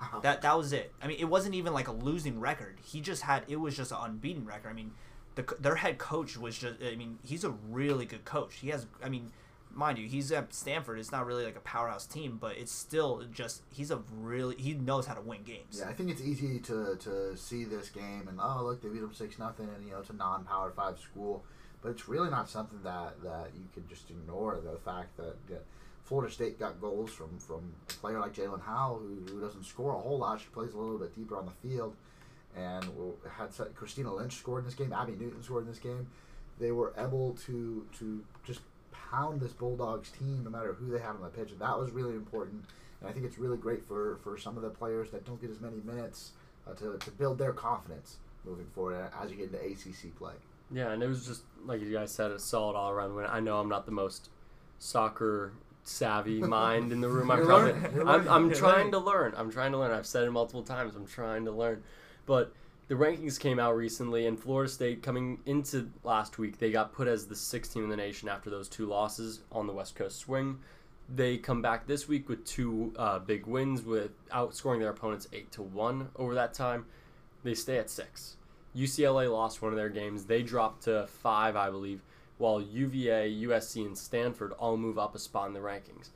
Wow. 0.00 0.20
That 0.20 0.42
that 0.42 0.56
was 0.56 0.72
it. 0.72 0.92
I 1.02 1.06
mean, 1.06 1.18
it 1.18 1.28
wasn't 1.28 1.54
even 1.54 1.72
like 1.72 1.88
a 1.88 1.92
losing 1.92 2.40
record. 2.40 2.78
He 2.84 3.00
just 3.00 3.22
had 3.22 3.44
it 3.48 3.56
was 3.56 3.76
just 3.76 3.92
an 3.92 3.98
unbeaten 4.00 4.44
record. 4.44 4.70
I 4.70 4.72
mean, 4.72 4.92
the 5.34 5.44
their 5.60 5.76
head 5.76 5.98
coach 5.98 6.36
was 6.36 6.56
just. 6.58 6.82
I 6.82 6.96
mean, 6.96 7.18
he's 7.22 7.44
a 7.44 7.50
really 7.50 8.06
good 8.06 8.24
coach. 8.24 8.56
He 8.56 8.68
has. 8.68 8.86
I 9.02 9.08
mean, 9.08 9.32
mind 9.72 9.98
you, 9.98 10.08
he's 10.08 10.30
at 10.32 10.50
Samford. 10.50 10.98
It's 10.98 11.12
not 11.12 11.26
really 11.26 11.44
like 11.44 11.56
a 11.56 11.60
powerhouse 11.60 12.06
team, 12.06 12.38
but 12.40 12.56
it's 12.56 12.72
still 12.72 13.24
just. 13.32 13.62
He's 13.72 13.90
a 13.90 14.02
really. 14.20 14.56
He 14.56 14.74
knows 14.74 15.06
how 15.06 15.14
to 15.14 15.20
win 15.20 15.42
games. 15.44 15.78
Yeah, 15.78 15.88
I 15.88 15.92
think 15.92 16.10
it's 16.10 16.20
easy 16.20 16.58
to, 16.60 16.96
to 16.96 17.36
see 17.36 17.64
this 17.64 17.88
game 17.88 18.26
and 18.28 18.38
oh 18.42 18.62
look 18.64 18.82
they 18.82 18.88
beat 18.88 19.00
them 19.00 19.14
six 19.14 19.38
nothing 19.38 19.68
and 19.74 19.84
you 19.84 19.92
know 19.92 20.00
it's 20.00 20.10
a 20.10 20.14
non 20.14 20.44
power 20.44 20.72
five 20.74 20.98
school, 20.98 21.44
but 21.82 21.90
it's 21.90 22.08
really 22.08 22.30
not 22.30 22.48
something 22.48 22.80
that, 22.82 23.22
that 23.22 23.50
you 23.54 23.64
can 23.72 23.88
just 23.88 24.10
ignore 24.10 24.60
the 24.60 24.78
fact 24.78 25.16
that 25.16 25.36
Florida 26.04 26.32
State 26.32 26.58
got 26.58 26.80
goals 26.80 27.12
from, 27.12 27.38
from 27.38 27.72
a 27.90 27.92
player 27.94 28.18
like 28.18 28.34
Jaelin 28.34 28.62
Howell 28.62 29.00
who, 29.00 29.32
who 29.32 29.40
doesn't 29.40 29.64
score 29.64 29.94
a 29.94 29.98
whole 29.98 30.18
lot. 30.18 30.40
She 30.40 30.46
plays 30.46 30.72
a 30.72 30.78
little 30.78 30.98
bit 30.98 31.14
deeper 31.14 31.36
on 31.36 31.46
the 31.46 31.68
field, 31.68 31.94
and 32.56 32.84
had 33.36 33.50
Kristina 33.74 34.16
Lynch 34.16 34.34
scored 34.34 34.60
in 34.60 34.64
this 34.64 34.74
game. 34.74 34.92
Abby 34.92 35.12
Newton 35.12 35.42
scored 35.42 35.64
in 35.64 35.70
this 35.70 35.78
game. 35.78 36.06
They 36.58 36.72
were 36.72 36.94
able 36.98 37.36
to 37.46 37.86
to 37.98 38.24
just 38.44 38.60
pound 39.10 39.40
this 39.40 39.52
Bulldogs 39.52 40.10
team 40.10 40.42
no 40.44 40.50
matter 40.50 40.72
who 40.72 40.90
they 40.90 40.98
had 40.98 41.10
on 41.10 41.22
the 41.22 41.28
pitch, 41.28 41.50
and 41.50 41.60
that 41.60 41.78
was 41.78 41.90
really 41.90 42.14
important. 42.14 42.64
And 43.00 43.08
I 43.08 43.12
think 43.12 43.26
it's 43.26 43.38
really 43.38 43.58
great 43.58 43.86
for, 43.86 44.18
for 44.24 44.36
some 44.36 44.56
of 44.56 44.62
the 44.62 44.70
players 44.70 45.10
that 45.10 45.24
don't 45.24 45.40
get 45.40 45.50
as 45.50 45.60
many 45.60 45.76
minutes 45.84 46.32
uh, 46.66 46.74
to, 46.74 46.98
to 46.98 47.10
build 47.12 47.38
their 47.38 47.52
confidence 47.52 48.16
moving 48.44 48.66
forward 48.74 49.10
as 49.22 49.30
you 49.30 49.36
get 49.36 49.52
into 49.52 49.58
ACC 49.58 50.16
play. 50.18 50.32
Yeah, 50.70 50.92
and 50.92 51.02
it 51.02 51.08
was 51.08 51.26
just 51.26 51.42
like 51.64 51.80
you 51.80 51.92
guys 51.92 52.12
said, 52.12 52.30
a 52.30 52.38
solid 52.38 52.76
all 52.76 52.90
around 52.90 53.14
win. 53.14 53.26
I 53.26 53.40
know 53.40 53.58
I'm 53.58 53.68
not 53.68 53.86
the 53.86 53.92
most 53.92 54.30
soccer 54.78 55.52
savvy 55.82 56.40
mind 56.56 56.92
in 56.92 57.00
the 57.00 57.08
room. 57.08 57.30
I'm 57.30 57.44
probably 57.44 57.72
I'm. 58.02 58.28
I'm 58.28 58.52
trying 58.52 58.90
to 58.92 58.98
learn. 58.98 59.34
I'm 59.36 59.50
trying 59.50 59.72
to 59.72 59.78
learn. 59.78 59.90
I've 59.90 60.06
said 60.06 60.24
it 60.24 60.30
multiple 60.30 60.62
times. 60.62 60.94
I'm 60.96 61.06
trying 61.06 61.44
to 61.46 61.52
learn. 61.52 61.82
But 62.26 62.52
the 62.88 62.94
rankings 62.94 63.38
came 63.38 63.58
out 63.58 63.76
recently, 63.76 64.26
and 64.26 64.38
Florida 64.38 64.70
State 64.70 65.02
coming 65.02 65.40
into 65.46 65.90
last 66.04 66.38
week, 66.38 66.58
they 66.58 66.70
got 66.70 66.92
put 66.92 67.06
as 67.06 67.26
the 67.26 67.36
sixth 67.36 67.74
team 67.74 67.84
in 67.84 67.90
the 67.90 67.96
nation 67.96 68.28
after 68.28 68.50
those 68.50 68.68
two 68.68 68.86
losses 68.86 69.40
on 69.52 69.66
the 69.66 69.72
West 69.72 69.94
Coast 69.94 70.18
swing. 70.18 70.58
They 71.14 71.38
come 71.38 71.62
back 71.62 71.86
this 71.86 72.06
week 72.08 72.28
with 72.28 72.44
two 72.44 72.92
uh, 72.96 73.18
big 73.18 73.46
wins, 73.46 73.82
with 73.82 74.10
outscoring 74.28 74.78
their 74.78 74.90
opponents 74.90 75.28
eight 75.32 75.50
to 75.52 75.62
one 75.62 76.08
over 76.16 76.34
that 76.34 76.52
time. 76.54 76.86
They 77.44 77.54
stay 77.54 77.78
at 77.78 77.88
six. 77.88 78.36
UCLA 78.78 79.30
lost 79.30 79.60
one 79.60 79.72
of 79.72 79.76
their 79.76 79.88
games. 79.88 80.24
They 80.24 80.42
dropped 80.42 80.84
to 80.84 81.06
five, 81.06 81.56
I 81.56 81.70
believe, 81.70 82.00
while 82.38 82.60
UVA, 82.60 83.30
USC, 83.42 83.84
and 83.84 83.98
Stanford 83.98 84.52
all 84.52 84.76
move 84.76 84.98
up 84.98 85.14
a 85.14 85.18
spot 85.18 85.48
in 85.48 85.54
the 85.54 85.60
rankings. 85.60 86.10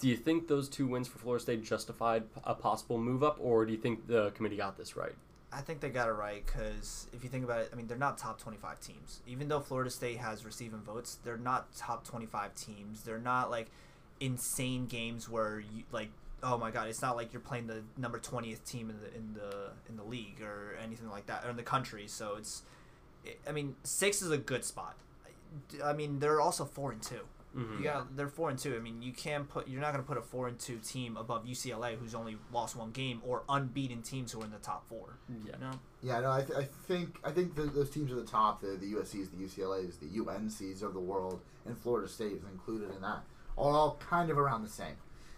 Do 0.00 0.08
you 0.08 0.16
think 0.16 0.48
those 0.48 0.68
two 0.68 0.88
wins 0.88 1.06
for 1.06 1.18
Florida 1.18 1.42
State 1.42 1.62
justified 1.62 2.24
a 2.42 2.54
possible 2.54 2.98
move 2.98 3.22
up, 3.22 3.36
or 3.40 3.64
do 3.64 3.72
you 3.72 3.78
think 3.78 4.08
the 4.08 4.30
committee 4.30 4.56
got 4.56 4.76
this 4.76 4.96
right? 4.96 5.14
I 5.52 5.60
think 5.60 5.80
they 5.80 5.90
got 5.90 6.08
it 6.08 6.12
right 6.12 6.44
because 6.44 7.06
if 7.12 7.22
you 7.22 7.28
think 7.28 7.44
about 7.44 7.60
it, 7.60 7.70
I 7.72 7.76
mean, 7.76 7.86
they're 7.86 7.98
not 7.98 8.16
top 8.16 8.40
25 8.40 8.80
teams. 8.80 9.20
Even 9.26 9.48
though 9.48 9.60
Florida 9.60 9.90
State 9.90 10.16
has 10.16 10.44
receiving 10.44 10.80
votes, 10.80 11.18
they're 11.24 11.36
not 11.36 11.72
top 11.76 12.04
25 12.04 12.54
teams. 12.54 13.02
They're 13.02 13.18
not 13.18 13.50
like 13.50 13.68
insane 14.18 14.86
games 14.86 15.28
where 15.28 15.60
you 15.60 15.84
like, 15.92 16.08
oh 16.42 16.56
my 16.56 16.70
god, 16.70 16.88
it's 16.88 17.02
not 17.02 17.16
like 17.16 17.32
you're 17.32 17.40
playing 17.40 17.66
the 17.66 17.82
number 17.98 18.18
20th 18.18 18.64
team 18.64 18.88
in 18.88 18.98
the 19.00 19.14
in 19.14 19.34
the 19.34 19.70
in 19.90 19.96
the 19.96 20.04
league 20.04 20.31
anything 20.92 21.10
like 21.10 21.26
that 21.26 21.44
or 21.44 21.50
in 21.50 21.56
the 21.56 21.62
country. 21.62 22.06
So 22.06 22.36
it's, 22.36 22.62
I 23.48 23.52
mean, 23.52 23.76
six 23.82 24.22
is 24.22 24.30
a 24.30 24.38
good 24.38 24.64
spot. 24.64 24.96
I 25.84 25.92
mean, 25.92 26.18
they're 26.18 26.40
also 26.40 26.64
four 26.64 26.92
and 26.92 27.02
2 27.02 27.20
Mhm. 27.56 27.82
Yeah, 27.82 28.04
they're 28.16 28.28
four 28.28 28.48
and 28.48 28.58
two. 28.58 28.74
I 28.74 28.78
mean, 28.78 29.02
you 29.02 29.12
can't 29.12 29.46
put 29.48 29.68
you're 29.68 29.80
not 29.80 29.92
going 29.92 30.02
to 30.02 30.08
put 30.08 30.16
a 30.16 30.22
four 30.22 30.48
and 30.48 30.58
two 30.58 30.78
team 30.78 31.16
above 31.18 31.44
UCLA, 31.44 31.98
who's 31.98 32.14
only 32.14 32.38
lost 32.50 32.76
one 32.76 32.92
game, 32.92 33.20
or 33.26 33.42
unbeaten 33.48 34.00
teams 34.02 34.32
who 34.32 34.40
are 34.40 34.44
in 34.44 34.50
the 34.50 34.58
top 34.58 34.88
four. 34.88 35.18
Yeah. 35.28 35.52
You 35.52 35.58
know? 35.60 35.70
Yeah, 36.02 36.20
no, 36.20 36.30
I, 36.30 36.42
th- 36.42 36.58
I 36.58 36.64
think 36.64 37.18
I 37.22 37.30
think 37.30 37.54
the, 37.54 37.64
those 37.64 37.90
teams 37.90 38.10
at 38.10 38.16
the 38.16 38.24
top, 38.24 38.62
the, 38.62 38.68
the 38.68 38.94
USC's, 38.94 39.28
the 39.28 39.36
UCLA's, 39.36 39.98
the 39.98 40.06
UNC's 40.06 40.82
of 40.82 40.94
the 40.94 41.00
world, 41.00 41.42
and 41.66 41.76
Florida 41.78 42.08
State 42.08 42.32
is 42.32 42.44
included 42.50 42.90
in 42.94 43.02
that, 43.02 43.22
are 43.58 43.70
all 43.70 43.96
kind 44.00 44.30
of 44.30 44.38
around 44.38 44.62
the 44.62 44.70
same. 44.70 44.96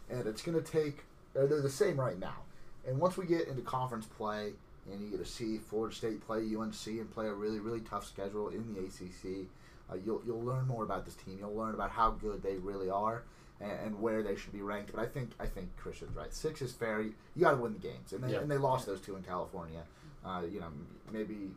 And 0.09 0.25
it's 0.27 0.43
going 0.43 0.57
to 0.57 0.63
take, 0.63 1.05
they're 1.35 1.49
the 1.49 1.69
same 1.69 1.99
right 1.99 2.19
now. 2.19 2.45
And 2.87 3.01
once 3.01 3.17
we 3.17 3.27
get 3.27 3.49
into 3.49 3.63
conference 3.63 4.07
play, 4.07 4.53
and 4.91 5.01
you 5.03 5.09
get 5.11 5.19
to 5.19 5.25
see 5.31 5.59
Florida 5.59 5.95
State 5.95 6.21
play 6.27 6.39
UNC 6.55 6.87
and 6.87 7.11
play 7.11 7.27
a 7.27 7.33
really, 7.33 7.59
really 7.61 7.81
tough 7.81 8.07
schedule 8.07 8.49
in 8.49 8.75
the 8.75 8.81
ACC, 8.81 9.47
uh, 9.91 9.97
you'll, 10.05 10.23
you'll 10.27 10.43
learn 10.43 10.67
more 10.67 10.83
about 10.85 11.05
this 11.05 11.15
team. 11.15 11.39
You'll 11.41 11.55
learn 11.55 11.75
about 11.75 11.91
how 11.91 12.11
good 12.11 12.43
they 12.43 12.57
really 12.57 12.91
are 12.91 13.23
and, 13.61 13.73
and 13.85 14.01
where 14.01 14.23
they 14.23 14.37
should 14.37 14.53
be 14.53 14.63
ranked. 14.63 14.93
But 14.95 15.01
I 15.03 15.07
think 15.07 15.31
I 15.41 15.47
think 15.47 15.75
Christian's 15.77 16.17
right. 16.17 16.33
Six 16.33 16.63
is 16.63 16.73
fair. 16.73 17.01
You, 17.01 17.15
you 17.37 17.43
got 17.45 17.53
to 17.53 17.57
win 17.57 17.73
the 17.75 17.79
games, 17.79 18.13
and 18.13 18.23
they, 18.25 18.33
Yeah. 18.33 18.41
and 18.41 18.51
they 18.51 18.59
lost 18.59 18.87
those 18.87 19.01
two 19.01 19.17
in 19.17 19.23
California. 19.23 19.83
Uh, 20.25 20.43
you 20.51 20.61
know, 20.61 20.69
maybe 21.13 21.51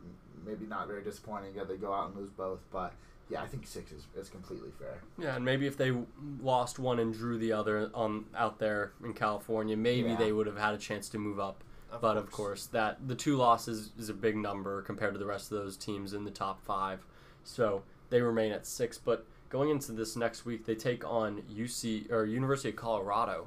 maybe 0.46 0.66
not 0.66 0.86
very 0.86 1.02
disappointing 1.02 1.54
that 1.54 1.68
they 1.68 1.76
go 1.76 1.92
out 1.92 2.08
and 2.08 2.16
lose 2.16 2.30
both, 2.30 2.60
but 2.70 2.92
yeah, 3.30 3.42
I 3.42 3.46
think 3.46 3.66
six 3.66 3.92
is, 3.92 4.06
is 4.16 4.28
completely 4.30 4.70
fair. 4.78 5.02
Yeah, 5.18 5.36
and 5.36 5.44
maybe 5.44 5.66
if 5.66 5.76
they 5.76 5.92
lost 6.40 6.78
one 6.78 6.98
and 6.98 7.12
drew 7.12 7.36
the 7.38 7.52
other 7.52 7.90
on 7.92 8.24
out 8.34 8.58
there 8.58 8.92
in 9.04 9.12
California, 9.14 9.76
maybe 9.76 10.10
Yeah. 10.10 10.16
they 10.16 10.32
would 10.32 10.46
have 10.46 10.56
had 10.56 10.74
a 10.74 10.78
chance 10.78 11.08
to 11.10 11.18
move 11.18 11.38
up. 11.40 11.62
Of 11.90 12.00
but 12.00 12.16
of 12.16 12.30
course, 12.30 12.66
that 12.66 13.08
the 13.08 13.14
two 13.14 13.36
losses 13.36 13.90
is 13.98 14.08
a 14.08 14.14
big 14.14 14.36
number 14.36 14.82
compared 14.82 15.14
to 15.14 15.18
the 15.18 15.26
rest 15.26 15.50
of 15.50 15.58
those 15.58 15.76
teams 15.76 16.12
in 16.12 16.24
the 16.24 16.30
top 16.30 16.62
five. 16.62 17.04
So 17.44 17.82
they 18.10 18.20
remain 18.20 18.52
at 18.52 18.66
six. 18.66 18.98
But 18.98 19.24
going 19.48 19.70
into 19.70 19.92
this 19.92 20.16
next 20.16 20.44
week, 20.44 20.66
they 20.66 20.74
take 20.74 21.04
on 21.04 21.42
UC 21.54 22.10
or 22.10 22.24
University 22.24 22.70
of 22.70 22.76
Colorado 22.76 23.46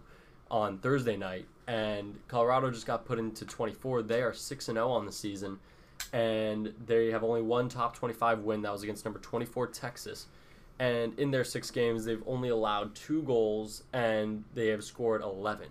on 0.50 0.78
Thursday 0.80 1.16
night, 1.16 1.46
and 1.68 2.20
Colorado 2.28 2.72
just 2.72 2.86
got 2.86 3.06
put 3.06 3.20
into 3.20 3.46
24. 3.46 4.04
They 4.04 4.22
are 4.22 4.34
six 4.34 4.68
and 4.68 4.76
0 4.76 4.89
on 4.89 5.06
the 5.06 5.12
season, 5.12 5.60
and 6.12 6.74
they 6.86 7.12
have 7.12 7.24
only 7.24 7.42
one 7.42 7.70
top 7.70 7.96
25 7.96 8.39
win. 8.39 8.62
That 8.62 8.72
was 8.72 8.84
against 8.84 9.06
number 9.06 9.20
24 9.20 9.68
Texas. 9.68 10.28
And 10.80 11.18
in 11.20 11.30
their 11.30 11.44
six 11.44 11.70
games, 11.70 12.06
they've 12.06 12.24
only 12.26 12.50
allowed 12.50 12.96
two 12.96 13.22
goals, 13.22 13.84
and 13.94 14.44
they 14.56 14.68
have 14.68 14.84
scored 14.84 15.22
11. 15.22 15.68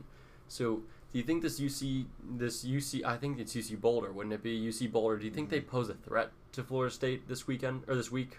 So 0.47 0.83
do 1.13 1.19
you 1.19 1.25
think 1.25 1.43
this 1.43 1.59
UC 1.59 2.07
this 2.37 2.65
UC 2.65 3.05
I 3.05 3.17
think 3.17 3.39
it's 3.39 3.55
UC 3.55 3.81
Boulder, 3.81 4.13
wouldn't 4.13 4.33
it 4.33 4.43
be 4.43 4.61
UC 4.61 4.91
Boulder? 4.93 5.17
Do 5.19 5.25
you 5.25 5.31
think 5.31 5.51
they 5.51 5.61
pose 5.61 5.89
a 5.89 5.95
threat 5.95 6.31
to 6.53 6.63
Florida 6.63 6.93
State 6.93 7.29
this 7.29 7.47
weekend 7.47 7.83
or 7.89 7.95
this 7.97 8.11
week? 8.11 8.39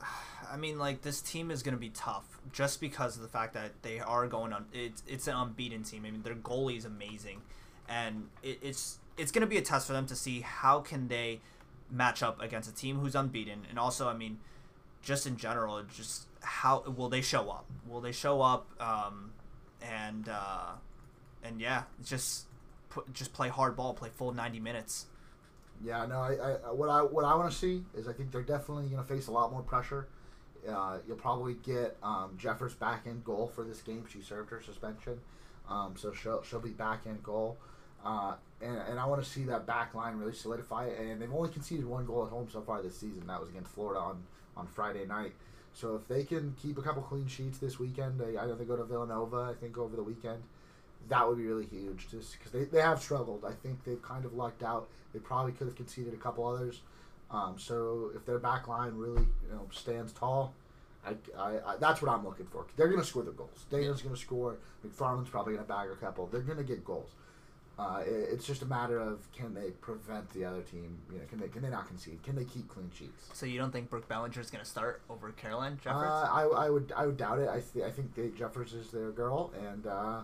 I 0.52 0.56
mean, 0.56 0.78
like 0.78 1.02
this 1.02 1.20
team 1.20 1.50
is 1.50 1.62
going 1.62 1.74
to 1.74 1.80
be 1.80 1.90
tough 1.90 2.38
just 2.52 2.80
because 2.80 3.16
of 3.16 3.22
the 3.22 3.28
fact 3.28 3.54
that 3.54 3.82
they 3.82 3.98
are 3.98 4.28
going 4.28 4.52
on. 4.52 4.66
It's 4.72 5.02
it's 5.08 5.26
an 5.26 5.34
unbeaten 5.34 5.82
team. 5.82 6.04
I 6.06 6.10
mean, 6.10 6.22
their 6.22 6.34
goalie 6.34 6.76
is 6.76 6.84
amazing, 6.84 7.42
and 7.88 8.28
it, 8.42 8.58
it's 8.62 8.98
it's 9.16 9.32
going 9.32 9.42
to 9.42 9.48
be 9.48 9.58
a 9.58 9.62
test 9.62 9.86
for 9.86 9.92
them 9.92 10.06
to 10.06 10.14
see 10.14 10.40
how 10.40 10.80
can 10.80 11.08
they 11.08 11.40
match 11.90 12.22
up 12.22 12.40
against 12.40 12.70
a 12.70 12.74
team 12.74 12.98
who's 12.98 13.16
unbeaten, 13.16 13.66
and 13.68 13.78
also, 13.78 14.08
I 14.08 14.14
mean, 14.14 14.38
just 15.02 15.26
in 15.26 15.36
general, 15.36 15.82
just 15.82 16.26
how 16.42 16.82
will 16.82 17.08
they 17.08 17.22
show 17.22 17.50
up? 17.50 17.66
Will 17.88 18.00
they 18.00 18.12
show 18.12 18.40
up? 18.40 18.66
Um, 18.80 19.32
and 19.82 20.28
uh, 20.28 20.72
and 21.44 21.60
yeah, 21.60 21.82
just 22.04 22.46
put 22.90 23.12
just 23.12 23.32
play 23.32 23.48
hard 23.48 23.76
ball, 23.76 23.94
play 23.94 24.08
full 24.08 24.32
ninety 24.32 24.60
minutes. 24.60 25.06
Yeah, 25.82 26.06
no, 26.06 26.20
I, 26.20 26.32
I 26.68 26.72
what 26.72 26.88
I 26.88 27.02
what 27.02 27.24
I 27.24 27.34
want 27.34 27.50
to 27.50 27.56
see 27.56 27.84
is 27.94 28.08
I 28.08 28.12
think 28.12 28.32
they're 28.32 28.42
definitely 28.42 28.88
going 28.88 29.02
to 29.02 29.08
face 29.08 29.26
a 29.26 29.32
lot 29.32 29.52
more 29.52 29.62
pressure. 29.62 30.08
Uh, 30.68 30.98
you'll 31.06 31.16
probably 31.16 31.54
get 31.54 31.96
um, 32.02 32.36
Jeffers 32.38 32.74
back 32.74 33.06
in 33.06 33.20
goal 33.22 33.52
for 33.54 33.64
this 33.64 33.82
game. 33.82 34.04
She 34.10 34.22
served 34.22 34.50
her 34.50 34.62
suspension, 34.62 35.20
um, 35.68 35.94
so 35.96 36.12
she'll 36.12 36.42
she'll 36.42 36.60
be 36.60 36.70
back 36.70 37.06
in 37.06 37.18
goal. 37.22 37.58
Uh, 38.04 38.34
and, 38.60 38.76
and 38.88 39.00
I 39.00 39.06
want 39.06 39.22
to 39.22 39.28
see 39.28 39.44
that 39.44 39.66
back 39.66 39.94
line 39.94 40.16
really 40.16 40.34
solidify. 40.34 40.88
And 40.88 41.20
they've 41.20 41.32
only 41.32 41.48
conceded 41.48 41.86
one 41.86 42.04
goal 42.04 42.24
at 42.24 42.30
home 42.30 42.48
so 42.52 42.60
far 42.60 42.82
this 42.82 42.96
season. 42.98 43.26
That 43.26 43.40
was 43.40 43.48
against 43.48 43.70
Florida 43.70 44.00
on, 44.00 44.22
on 44.56 44.66
Friday 44.66 45.06
night. 45.06 45.32
So 45.72 45.96
if 45.96 46.06
they 46.06 46.22
can 46.22 46.54
keep 46.60 46.78
a 46.78 46.82
couple 46.82 47.02
clean 47.02 47.26
sheets 47.26 47.58
this 47.58 47.78
weekend, 47.78 48.20
they, 48.20 48.36
I 48.36 48.46
know 48.46 48.54
they 48.54 48.64
go 48.64 48.76
to 48.76 48.84
Villanova. 48.84 49.50
I 49.50 49.54
think 49.58 49.78
over 49.78 49.96
the 49.96 50.02
weekend, 50.02 50.42
that 51.08 51.28
would 51.28 51.38
be 51.38 51.44
really 51.46 51.66
huge. 51.66 52.08
Just 52.10 52.38
because 52.38 52.52
they, 52.52 52.64
they 52.64 52.80
have 52.80 53.00
struggled. 53.02 53.44
I 53.46 53.52
think 53.62 53.84
they've 53.84 54.02
kind 54.02 54.24
of 54.24 54.34
lucked 54.34 54.62
out. 54.62 54.88
They 55.12 55.20
probably 55.20 55.52
could 55.52 55.66
have 55.66 55.76
conceded 55.76 56.12
a 56.14 56.16
couple 56.16 56.46
others. 56.46 56.80
Um, 57.30 57.54
so 57.58 58.10
if 58.14 58.24
their 58.26 58.38
back 58.38 58.68
line 58.68 58.92
really 58.94 59.22
you 59.22 59.52
know 59.52 59.66
stands 59.72 60.12
tall, 60.12 60.54
I, 61.06 61.14
I, 61.38 61.50
I 61.66 61.76
that's 61.78 62.00
what 62.02 62.10
I'm 62.10 62.24
looking 62.24 62.46
for. 62.46 62.66
They're 62.76 62.88
going 62.88 63.00
to 63.00 63.06
score 63.06 63.22
their 63.22 63.32
goals. 63.32 63.64
Deyna's 63.70 64.02
going 64.02 64.14
to 64.14 64.20
score. 64.20 64.56
McFarland's 64.86 65.30
probably 65.30 65.54
going 65.54 65.64
to 65.64 65.68
bag 65.72 65.88
a 65.90 65.96
couple. 65.96 66.26
They're 66.26 66.42
going 66.42 66.58
to 66.58 66.64
get 66.64 66.84
goals. 66.84 67.10
Uh, 67.76 68.02
it, 68.06 68.28
it's 68.32 68.46
just 68.46 68.62
a 68.62 68.66
matter 68.66 69.00
of 69.00 69.26
can 69.32 69.52
they 69.52 69.70
prevent 69.80 70.30
the 70.32 70.44
other 70.44 70.60
team? 70.62 70.96
You 71.12 71.18
know, 71.18 71.24
can 71.28 71.40
they 71.40 71.48
can 71.48 71.62
they 71.62 71.70
not 71.70 71.88
concede? 71.88 72.22
Can 72.22 72.36
they 72.36 72.44
keep 72.44 72.68
clean 72.68 72.90
sheets? 72.96 73.28
So 73.32 73.46
you 73.46 73.58
don't 73.58 73.72
think 73.72 73.90
Brooke 73.90 74.08
Bollinger 74.08 74.38
is 74.38 74.50
going 74.50 74.62
to 74.62 74.70
start 74.70 75.02
over 75.10 75.32
Caroline 75.32 75.72
Uh, 75.72 75.84
Jeffers? 75.84 76.28
I, 76.30 76.42
I 76.66 76.70
would 76.70 76.92
I 76.96 77.06
would 77.06 77.16
doubt 77.16 77.40
it. 77.40 77.48
I 77.48 77.60
th- 77.60 77.84
I 77.84 77.90
think 77.90 78.14
Dave 78.14 78.36
Jeffers 78.36 78.74
is 78.74 78.90
their 78.92 79.10
girl, 79.10 79.52
and 79.68 79.86
uh, 79.88 80.20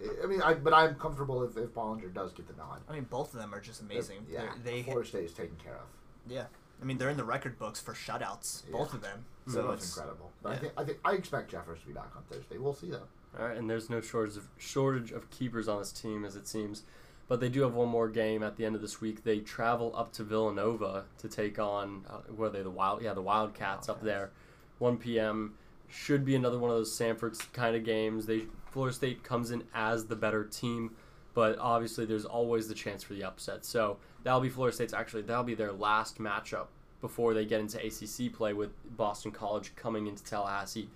I- 0.00 0.24
I 0.24 0.26
mean, 0.26 0.42
I 0.42 0.54
but 0.54 0.72
I'm 0.74 0.94
comfortable 0.96 1.42
if, 1.44 1.56
if 1.56 1.70
Bollinger 1.74 2.12
does 2.12 2.32
get 2.32 2.46
the 2.48 2.54
nod. 2.54 2.80
I 2.88 2.92
mean, 2.92 3.04
both 3.04 3.32
of 3.34 3.40
them 3.40 3.54
are 3.54 3.60
just 3.60 3.80
amazing. 3.80 4.26
Yeah, 4.28 4.40
They're- 4.42 4.54
They, 4.64 4.82
Florida 4.82 5.08
State 5.08 5.24
is 5.24 5.32
taken 5.34 5.56
care 5.56 5.74
of. 5.76 5.86
yeah. 6.30 6.46
I 6.82 6.84
mean, 6.86 6.98
they're 6.98 7.08
in 7.08 7.16
the 7.16 7.24
record 7.24 7.56
books 7.58 7.80
for 7.80 7.94
shutouts, 7.94 8.68
both 8.70 8.92
of 8.94 9.00
them. 9.00 9.24
So 9.46 9.52
So 9.54 9.68
that's 9.68 9.84
it's 9.84 9.96
incredible. 9.96 10.32
But 10.42 10.52
I 10.52 10.56
think 10.56 10.72
I 10.76 10.84
think 10.84 10.98
I 11.04 11.12
expect 11.12 11.50
Jeffers 11.50 11.80
to 11.80 11.86
be 11.86 11.92
back 11.92 12.10
on 12.16 12.24
Thursday. 12.24 12.58
We'll 12.58 12.74
see 12.74 12.90
though. 12.90 13.06
All 13.38 13.46
right, 13.46 13.56
and 13.56 13.70
there's 13.70 13.88
no 13.88 14.00
shortage 14.00 14.36
of 14.36 14.48
shortage 14.58 15.12
of 15.12 15.30
keepers 15.30 15.68
on 15.68 15.78
this 15.78 15.92
team 15.92 16.24
as 16.24 16.34
it 16.36 16.46
seems, 16.48 16.82
but 17.28 17.40
they 17.40 17.48
do 17.48 17.62
have 17.62 17.74
one 17.74 17.88
more 17.88 18.08
game 18.08 18.42
at 18.42 18.56
the 18.56 18.64
end 18.66 18.74
of 18.74 18.82
this 18.82 19.00
week. 19.00 19.22
They 19.24 19.38
travel 19.38 19.94
up 19.96 20.12
to 20.14 20.24
Villanova 20.24 21.04
to 21.18 21.28
take 21.28 21.58
on 21.58 22.04
uh, 22.10 22.18
what 22.34 22.46
are 22.46 22.50
they 22.50 22.62
the 22.62 22.70
Wild? 22.70 23.02
Yeah, 23.02 23.14
the 23.14 23.22
Wildcats 23.22 23.88
up 23.88 24.02
there. 24.02 24.30
1 24.78 24.98
p.m. 24.98 25.54
should 25.88 26.24
be 26.24 26.34
another 26.34 26.58
one 26.58 26.70
of 26.70 26.76
those 26.76 26.96
Samford 26.96 27.40
kind 27.52 27.76
of 27.76 27.84
games. 27.84 28.26
They 28.26 28.46
Florida 28.74 28.92
State 28.92 29.22
comes 29.22 29.52
in 29.52 29.62
as 29.72 30.06
the 30.06 30.16
better 30.16 30.42
team, 30.42 30.96
but 31.32 31.56
obviously 31.60 32.04
there's 32.06 32.24
always 32.24 32.66
the 32.66 32.74
chance 32.74 33.04
for 33.04 33.14
the 33.14 33.22
upset. 33.22 33.64
So 33.64 33.98
that'll 34.24 34.40
be 34.40 34.48
Florida 34.48 34.74
State's 34.74 34.92
actually 34.92 35.22
that'll 35.22 35.44
be 35.44 35.54
their 35.54 35.70
last 35.70 36.18
matchup 36.18 36.66
before 37.00 37.34
they 37.34 37.44
get 37.44 37.60
into 37.60 37.78
ACC 37.78 38.32
play 38.32 38.52
with 38.52 38.70
Boston 38.96 39.30
College 39.30 39.76
coming 39.76 40.08
into 40.08 40.24
Tallahassee 40.24 40.88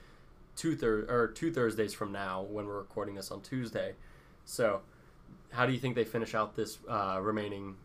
two 0.57 0.75
thir- 0.75 1.07
or 1.09 1.29
two 1.29 1.53
Thursdays 1.53 1.95
from 1.95 2.11
now 2.11 2.43
when 2.43 2.67
we're 2.67 2.79
recording 2.79 3.15
this 3.15 3.31
on 3.31 3.43
Tuesday. 3.43 3.95
So, 4.45 4.81
how 5.53 5.65
do 5.65 5.73
you 5.73 5.79
think 5.79 5.95
they 5.95 6.05
finish 6.05 6.35
out 6.35 6.57
this 6.57 6.79
uh, 6.89 7.21
remaining 7.23 7.77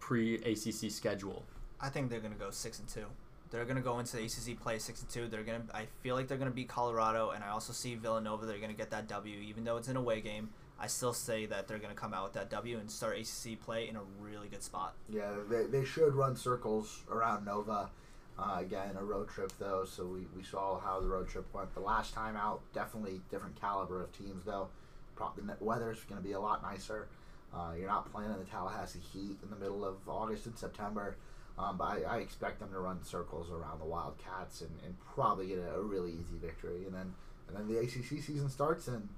pre 0.00 0.38
ACC 0.38 0.90
schedule? 0.90 1.44
I 1.80 1.88
think 1.88 2.10
they're 2.10 2.18
gonna 2.18 2.34
go 2.34 2.50
six 2.50 2.80
and 2.80 2.88
two. 2.88 3.06
They're 3.50 3.64
gonna 3.64 3.80
go 3.80 3.98
into 3.98 4.16
the 4.16 4.24
ACC 4.24 4.60
play 4.60 4.78
six 4.78 5.00
and 5.02 5.10
two. 5.10 5.28
They're 5.28 5.44
gonna. 5.44 5.64
I 5.72 5.86
feel 6.02 6.14
like 6.14 6.28
they're 6.28 6.38
gonna 6.38 6.50
beat 6.50 6.68
Colorado, 6.68 7.30
and 7.30 7.44
I 7.44 7.48
also 7.48 7.72
see 7.72 7.94
Villanova. 7.94 8.46
They're 8.46 8.58
gonna 8.58 8.72
get 8.72 8.90
that 8.90 9.08
W, 9.08 9.38
even 9.38 9.64
though 9.64 9.76
it's 9.76 9.88
an 9.88 9.96
away 9.96 10.20
game. 10.20 10.50
I 10.78 10.88
still 10.88 11.14
say 11.14 11.46
that 11.46 11.68
they're 11.68 11.78
gonna 11.78 11.94
come 11.94 12.12
out 12.12 12.24
with 12.24 12.32
that 12.34 12.50
W 12.50 12.78
and 12.78 12.90
start 12.90 13.16
ACC 13.18 13.60
play 13.60 13.88
in 13.88 13.96
a 13.96 14.02
really 14.20 14.48
good 14.48 14.62
spot. 14.62 14.94
Yeah, 15.08 15.30
they, 15.48 15.64
they 15.64 15.84
should 15.84 16.14
run 16.14 16.36
circles 16.36 17.02
around 17.10 17.44
Nova. 17.46 17.90
Uh, 18.38 18.58
again, 18.60 18.94
a 18.98 19.04
road 19.04 19.28
trip 19.28 19.50
though, 19.58 19.84
so 19.86 20.04
we, 20.04 20.26
we 20.36 20.42
saw 20.42 20.78
how 20.78 21.00
the 21.00 21.06
road 21.06 21.28
trip 21.28 21.46
went 21.54 21.72
the 21.74 21.80
last 21.80 22.12
time 22.12 22.36
out. 22.36 22.60
Definitely 22.74 23.20
different 23.30 23.58
caliber 23.58 24.02
of 24.02 24.12
teams 24.12 24.44
though. 24.44 24.68
Probably 25.14 25.44
the 25.44 25.64
weather's 25.64 26.00
going 26.04 26.20
to 26.20 26.26
be 26.26 26.34
a 26.34 26.40
lot 26.40 26.62
nicer. 26.62 27.08
Uh, 27.54 27.72
you're 27.78 27.88
not 27.88 28.12
playing 28.12 28.30
in 28.30 28.38
the 28.38 28.44
Tallahassee 28.44 28.98
heat 28.98 29.38
in 29.42 29.48
the 29.48 29.56
middle 29.56 29.82
of 29.82 29.96
August 30.06 30.44
and 30.44 30.58
September. 30.58 31.16
Um, 31.58 31.76
but 31.78 31.84
I, 31.84 32.02
I 32.02 32.16
expect 32.18 32.60
them 32.60 32.70
to 32.72 32.78
run 32.78 33.02
circles 33.02 33.50
around 33.50 33.78
the 33.80 33.86
Wildcats 33.86 34.60
and, 34.60 34.70
and 34.84 34.94
probably 35.14 35.46
get 35.48 35.58
a, 35.58 35.76
a 35.76 35.80
really 35.82 36.10
easy 36.12 36.36
victory. 36.40 36.84
And 36.84 36.94
then 36.94 37.14
and 37.48 37.56
then 37.56 37.68
the 37.68 37.78
ACC 37.78 38.22
season 38.22 38.48
starts 38.50 38.88
and 38.88 39.08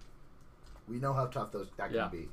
we 0.86 0.98
know 0.98 1.12
how 1.12 1.26
tough 1.26 1.52
those 1.52 1.66
that 1.76 1.90
Yeah. 1.92 2.08
can 2.08 2.18
be, 2.20 2.28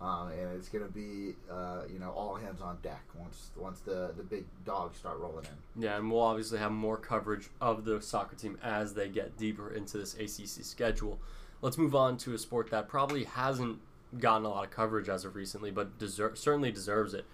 um, 0.00 0.28
and 0.32 0.56
it's 0.56 0.68
going 0.68 0.84
to 0.84 0.90
be 0.92 1.36
uh, 1.50 1.82
you 1.92 1.98
know 2.00 2.10
all 2.10 2.34
hands 2.34 2.60
on 2.60 2.78
deck 2.82 3.02
once 3.16 3.50
once 3.56 3.80
the 3.80 4.12
the 4.16 4.22
big 4.24 4.44
dogs 4.64 4.98
start 4.98 5.18
rolling 5.18 5.44
in. 5.44 5.82
Yeah, 5.82 5.96
and 5.96 6.10
we'll 6.10 6.20
obviously 6.20 6.58
have 6.58 6.72
more 6.72 6.96
coverage 6.96 7.50
of 7.60 7.84
the 7.84 8.00
soccer 8.02 8.34
team 8.34 8.58
as 8.64 8.94
they 8.94 9.08
get 9.08 9.36
deeper 9.36 9.70
into 9.72 9.98
this 9.98 10.14
ACC 10.14 10.64
schedule. 10.64 11.20
Let's 11.62 11.78
move 11.78 11.94
on 11.94 12.16
to 12.18 12.34
a 12.34 12.38
sport 12.38 12.70
that 12.70 12.88
probably 12.88 13.24
hasn't 13.24 13.78
gotten 14.18 14.44
a 14.44 14.48
lot 14.48 14.64
of 14.64 14.70
coverage 14.72 15.08
as 15.08 15.24
of 15.24 15.36
recently, 15.36 15.70
but 15.70 15.96
deser- 15.98 16.36
certainly 16.36 16.72
deserves 16.72 17.14
it. 17.14 17.24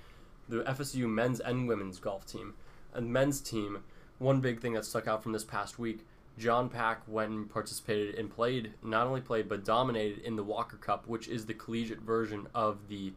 The 0.49 0.62
FSU 0.62 1.09
men's 1.09 1.40
and 1.40 1.68
women's 1.68 1.99
golf 1.99 2.26
team. 2.26 2.55
And 2.94 3.12
men's 3.12 3.40
team, 3.40 3.82
one 4.18 4.40
big 4.40 4.61
thing 4.61 4.74
that 4.74 4.84
stuck 4.84 5.07
out 5.07 5.22
from 5.22 5.32
this 5.32 5.44
past 5.44 5.78
week, 5.78 6.07
John 6.38 6.68
Pak 6.68 7.03
went 7.07 7.30
and 7.30 7.51
participated 7.51 8.14
and 8.16 8.30
played, 8.30 8.72
not 8.82 9.07
only 9.07 9.20
played, 9.20 9.49
but 9.49 9.64
dominated 9.64 10.18
in 10.18 10.36
the 10.36 10.44
Walker 10.44 10.76
Cup, 10.76 11.07
which 11.07 11.28
is 11.28 11.47
the 11.47 11.55
collegiate 11.55 12.01
version 12.01 12.47
of 12.55 12.88
the 12.88 13.12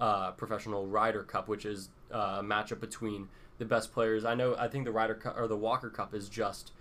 uh, 0.00 0.32
professional 0.32 0.86
Ryder 0.86 1.22
Cup, 1.22 1.48
which 1.48 1.66
is 1.66 1.90
uh, 2.12 2.38
a 2.40 2.42
matchup 2.42 2.80
between 2.80 3.28
the 3.58 3.64
best 3.64 3.92
players. 3.92 4.24
I 4.24 4.34
know, 4.34 4.56
I 4.58 4.68
think 4.68 4.84
the 4.84 4.92
Ryder 4.92 5.14
Cup 5.14 5.38
or 5.38 5.46
the 5.46 5.56
Walker 5.56 5.90
Cup 5.90 6.14
is 6.14 6.28
just 6.28 6.72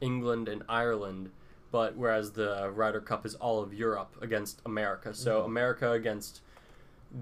England 0.00 0.48
and 0.48 0.62
Ireland, 0.68 1.30
but 1.70 1.96
whereas 1.96 2.32
the 2.32 2.70
Ryder 2.70 3.00
Cup 3.00 3.24
is 3.24 3.34
all 3.36 3.62
of 3.62 3.72
Europe 3.72 4.16
against 4.20 4.60
America. 4.66 5.14
So 5.14 5.42
America 5.42 5.92
against 5.92 6.42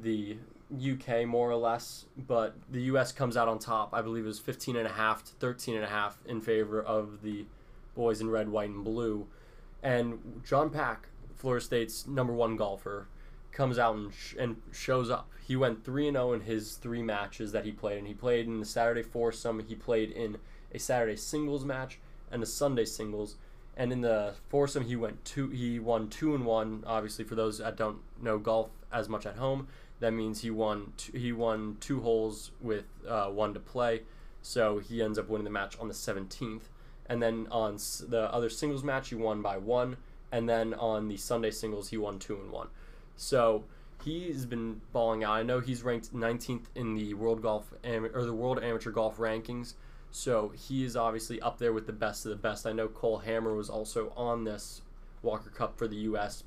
the 0.03 0.37
UK 0.74 1.26
more 1.26 1.50
or 1.50 1.56
less, 1.56 2.06
but 2.16 2.56
the 2.70 2.82
US 2.82 3.12
comes 3.12 3.36
out 3.36 3.48
on 3.48 3.58
top. 3.58 3.90
I 3.92 4.02
believe 4.02 4.24
it 4.24 4.28
was 4.28 4.38
15 4.38 4.76
and 4.76 4.86
a 4.86 4.92
half 4.92 5.24
to 5.24 5.32
13 5.34 5.76
and 5.76 5.84
a 5.84 5.88
half 5.88 6.18
in 6.26 6.40
favor 6.40 6.82
of 6.82 7.22
the 7.22 7.46
boys 7.94 8.20
in 8.20 8.30
red, 8.30 8.48
white, 8.48 8.70
and 8.70 8.84
blue. 8.84 9.26
And 9.82 10.42
John 10.44 10.70
Pak, 10.70 11.08
Florida 11.34 11.64
State's 11.64 12.06
number 12.06 12.32
one 12.32 12.56
golfer, 12.56 13.08
comes 13.52 13.78
out 13.78 13.94
and, 13.94 14.12
sh- 14.12 14.34
and 14.38 14.56
shows 14.72 15.10
up. 15.10 15.30
He 15.46 15.56
went 15.56 15.84
3 15.84 16.08
and 16.08 16.16
0 16.16 16.32
in 16.32 16.40
his 16.42 16.74
three 16.74 17.02
matches 17.02 17.52
that 17.52 17.64
he 17.64 17.72
played, 17.72 17.98
and 17.98 18.06
he 18.06 18.14
played 18.14 18.46
in 18.46 18.60
the 18.60 18.66
Saturday 18.66 19.02
foursome, 19.02 19.60
he 19.60 19.74
played 19.74 20.10
in 20.10 20.38
a 20.72 20.78
Saturday 20.78 21.16
singles 21.16 21.64
match 21.64 21.98
and 22.30 22.42
a 22.42 22.46
Sunday 22.46 22.84
singles. 22.84 23.36
And 23.76 23.92
in 23.92 24.00
the 24.00 24.34
foursome, 24.48 24.84
he 24.84 24.96
went 24.96 25.24
two. 25.24 25.50
He 25.50 25.78
won 25.78 26.08
two 26.08 26.34
and 26.34 26.46
one. 26.46 26.82
Obviously, 26.86 27.24
for 27.24 27.34
those 27.34 27.58
that 27.58 27.76
don't 27.76 27.98
know 28.20 28.38
golf 28.38 28.70
as 28.90 29.08
much 29.08 29.26
at 29.26 29.36
home, 29.36 29.68
that 30.01 30.12
means 30.12 30.42
he 30.42 30.51
won. 30.51 30.92
Two, 30.97 31.12
he 31.16 31.32
won 31.32 31.76
two 31.80 32.01
holes 32.01 32.51
with 32.61 32.84
uh, 33.09 33.26
one 33.26 33.55
to 33.55 33.61
play. 33.61 34.03
So 34.42 34.78
he 34.78 35.03
ends 35.03 35.18
up 35.18 35.28
winning 35.28 35.44
the 35.44 35.51
match 35.51 35.76
on 35.80 35.88
the 35.88 35.94
17th. 35.94 36.62
And 37.09 37.22
then 37.22 37.47
on 37.51 37.74
s- 37.74 38.05
the 38.07 38.32
other 38.32 38.49
singles 38.51 38.84
match, 38.84 39.09
he 39.09 39.14
won 39.14 39.42
by 39.42 39.57
one. 39.57 39.97
And 40.30 40.49
then 40.49 40.74
on 40.74 41.09
the 41.09 41.16
Sunday 41.16 41.51
singles, 41.51 41.88
he 41.90 41.97
won 41.97 42.18
two 42.18 42.36
and 42.36 42.51
one. 42.51 42.68
So 43.16 43.64
he's 44.05 44.44
been 44.44 44.80
balling 44.92 45.24
out. 45.24 45.32
I 45.32 45.42
know 45.42 45.61
he's 45.61 45.82
ranked 45.82 46.12
19th 46.14 46.66
in 46.74 46.94
the 46.94 47.14
world 47.14 47.42
golf 47.42 47.72
am- 47.82 48.11
or 48.14 48.24
the 48.24 48.32
world 48.34 48.62
amateur 48.62 48.90
golf 48.90 49.16
rankings. 49.18 49.74
So 50.11 50.53
he 50.57 50.84
is 50.84 50.97
obviously 50.97 51.40
up 51.40 51.59
there 51.59 51.72
with 51.72 51.86
the 51.86 51.92
best 51.92 52.24
of 52.26 52.30
the 52.30 52.36
best. 52.36 52.66
I 52.66 52.72
know 52.72 52.88
Cole 52.88 53.18
Hammer 53.18 53.55
was 53.55 53.68
also 53.70 54.12
on 54.16 54.44
this 54.44 54.82
Walker 55.22 55.51
Cup 55.51 55.76
for 55.78 55.88
the 55.88 55.97
U.S. 55.97 56.44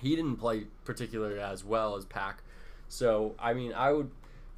He 0.00 0.14
didn't 0.14 0.36
play 0.36 0.66
particularly 0.84 1.40
as 1.40 1.64
well 1.64 1.96
as 1.96 2.04
Pak. 2.04 2.42
So 2.88 3.34
I 3.38 3.52
mean, 3.54 3.72
I 3.72 3.92
would, 3.92 4.10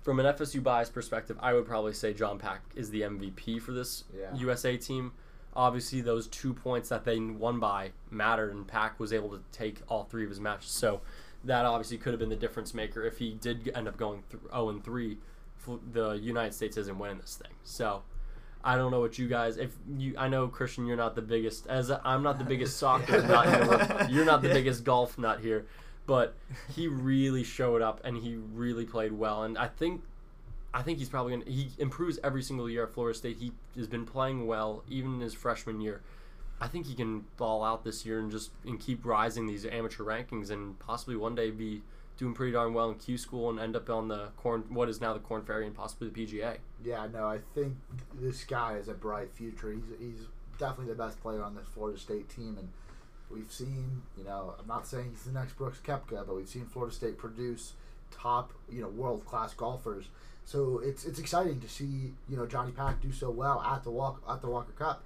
from 0.03 0.20
an 0.20 0.26
FSU 0.26 0.62
bias 0.62 0.89
perspective, 0.89 1.37
I 1.41 1.53
would 1.55 1.66
probably 1.66 1.93
say 1.93 2.14
John 2.14 2.39
Pak 2.39 2.62
is 2.74 2.91
the 2.91 3.03
MVP 3.03 3.61
for 3.61 3.72
this 3.72 4.05
Yeah. 4.16 4.35
USA 4.37 4.76
team. 4.76 5.12
Obviously, 5.55 6.01
those 6.01 6.28
two 6.28 6.55
points 6.55 6.89
that 6.91 7.05
they 7.05 7.18
won 7.18 7.59
by 7.59 7.91
mattered, 8.11 8.53
and 8.55 8.66
Pack 8.68 9.01
was 9.01 9.12
able 9.12 9.31
to 9.31 9.41
take 9.51 9.81
all 9.89 10.05
three 10.05 10.22
of 10.22 10.31
his 10.31 10.39
matches. 10.41 10.70
So 10.70 11.01
that 11.45 11.66
obviously 11.66 11.99
could 11.99 12.12
have 12.12 12.20
been 12.20 12.28
the 12.28 12.37
difference 12.37 12.72
maker 12.72 13.03
if 13.05 13.18
he 13.18 13.33
did 13.35 13.70
end 13.74 13.89
up 13.89 13.97
going 13.97 14.22
th- 14.31 14.43
0 14.53 14.68
and 14.68 14.85
3. 14.85 15.18
The 15.93 16.12
United 16.12 16.55
States 16.55 16.76
isn't 16.76 16.99
winning 16.99 17.18
this 17.18 17.35
thing. 17.37 17.53
So 17.64 18.03
I 18.62 18.76
don't 18.76 18.91
know 18.93 19.01
what 19.01 19.18
you 19.18 19.26
guys. 19.26 19.57
If 19.57 19.72
you, 19.99 20.14
I 20.16 20.28
know 20.28 20.47
Christian, 20.49 20.87
you're 20.87 20.97
not 20.97 21.14
the 21.16 21.22
biggest. 21.22 21.66
As 21.66 21.91
I'm 22.05 22.22
not 22.22 22.39
the 22.39 22.45
biggest 22.45 22.76
soccer 22.78 23.20
nut 23.22 23.47
here. 23.49 24.07
You're 24.11 24.24
not 24.24 24.43
the 24.43 24.49
biggest 24.51 24.85
golf 24.85 25.18
nut 25.18 25.41
here, 25.41 25.66
but 26.07 26.34
he 26.74 26.88
really 26.88 27.44
showed 27.44 27.82
up 27.82 28.01
and 28.05 28.16
he 28.16 28.36
really 28.36 28.84
played 28.84 29.12
well. 29.12 29.42
And 29.42 29.57
I 29.57 29.68
think, 29.68 30.03
I 30.72 30.82
think 30.82 30.98
he's 30.98 31.09
probably 31.09 31.32
gonna. 31.32 31.51
He 31.51 31.70
improves 31.78 32.18
every 32.22 32.42
single 32.42 32.68
year 32.68 32.84
at 32.84 32.92
Florida 32.92 33.16
State. 33.16 33.38
He 33.38 33.53
has 33.76 33.86
been 33.86 34.07
playing 34.07 34.46
well 34.46 34.82
even 34.88 35.14
in 35.14 35.20
his 35.20 35.34
freshman 35.34 35.80
year. 35.80 36.01
I 36.61 36.68
think 36.68 36.86
he 36.86 36.94
can 36.94 37.24
ball 37.38 37.64
out 37.64 37.84
this 37.84 38.05
year 38.05 38.18
and 38.18 38.30
just 38.30 38.51
and 38.66 38.78
keep 38.78 39.05
rising 39.05 39.46
these 39.46 39.64
amateur 39.64 40.05
rankings 40.05 40.51
and 40.51 40.78
possibly 40.78 41.16
one 41.16 41.34
day 41.34 41.51
be 41.51 41.82
doing 42.18 42.34
pretty 42.34 42.53
darn 42.53 42.74
well 42.74 42.90
in 42.90 42.96
Q 42.96 43.16
school 43.16 43.48
and 43.48 43.59
end 43.59 43.74
up 43.74 43.88
on 43.88 44.09
the 44.09 44.28
corn 44.36 44.64
what 44.68 44.90
is 44.90 45.01
now 45.01 45.14
the 45.14 45.20
Korn 45.20 45.42
Ferry 45.42 45.66
and 45.66 45.74
possibly 45.74 46.09
the 46.11 46.26
PGA. 46.26 46.59
Yeah, 46.84 47.07
no, 47.11 47.24
I 47.24 47.38
think 47.55 47.76
this 48.20 48.44
guy 48.44 48.74
has 48.74 48.88
a 48.88 48.94
bright 48.94 49.32
future. 49.32 49.72
He's 49.72 49.84
he's 49.98 50.26
definitely 50.59 50.92
the 50.92 51.03
best 51.03 51.20
player 51.22 51.42
on 51.42 51.55
this 51.55 51.66
Florida 51.72 51.98
State 51.98 52.28
team, 52.28 52.59
and 52.59 52.68
we've 53.33 53.51
seen, 53.51 54.03
you 54.16 54.24
know, 54.24 54.55
I'm 54.59 54.66
not 54.66 54.87
saying 54.87 55.11
he's 55.11 55.24
the 55.24 55.33
next 55.33 55.55
Brooks 55.57 55.81
Koepka, 55.85 56.26
but 56.26 56.37
we've 56.37 56.49
seen 56.49 56.66
Florida 56.66 56.95
State 56.95 57.18
produce 57.18 57.72
top, 58.11 58.53
you 58.70 58.81
know, 58.81 58.89
world 58.89 59.24
class 59.24 59.55
golfers. 59.55 60.07
So 60.45 60.81
it's 60.85 61.05
it's 61.05 61.18
exciting 61.18 61.61
to 61.61 61.68
see, 61.68 62.12
you 62.28 62.37
know, 62.37 62.47
Johnny 62.47 62.72
Pak 62.72 63.01
do 63.01 63.12
so 63.12 63.31
well 63.31 63.61
at 63.61 63.85
the 63.85 63.91
walk 63.91 64.22
at 64.28 64.41
the 64.41 64.49
Walker 64.49 64.72
Cup, 64.72 65.03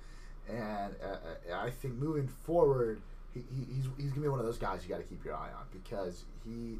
and 0.49 0.95
uh, 1.03 1.55
I 1.55 1.71
think 1.71 1.95
moving 1.95 2.29
forward, 2.29 3.01
he, 3.35 3.41
he, 3.41 3.75
he's 3.75 3.87
he's 3.99 4.11
gonna 4.11 4.23
be 4.23 4.29
one 4.29 4.41
of 4.41 4.47
those 4.47 4.59
guys 4.59 4.83
you 4.83 4.89
got 4.89 4.99
to 4.99 5.05
keep 5.05 5.25
your 5.25 5.35
eye 5.35 5.51
on 5.59 5.67
because 5.73 6.25
he 6.45 6.79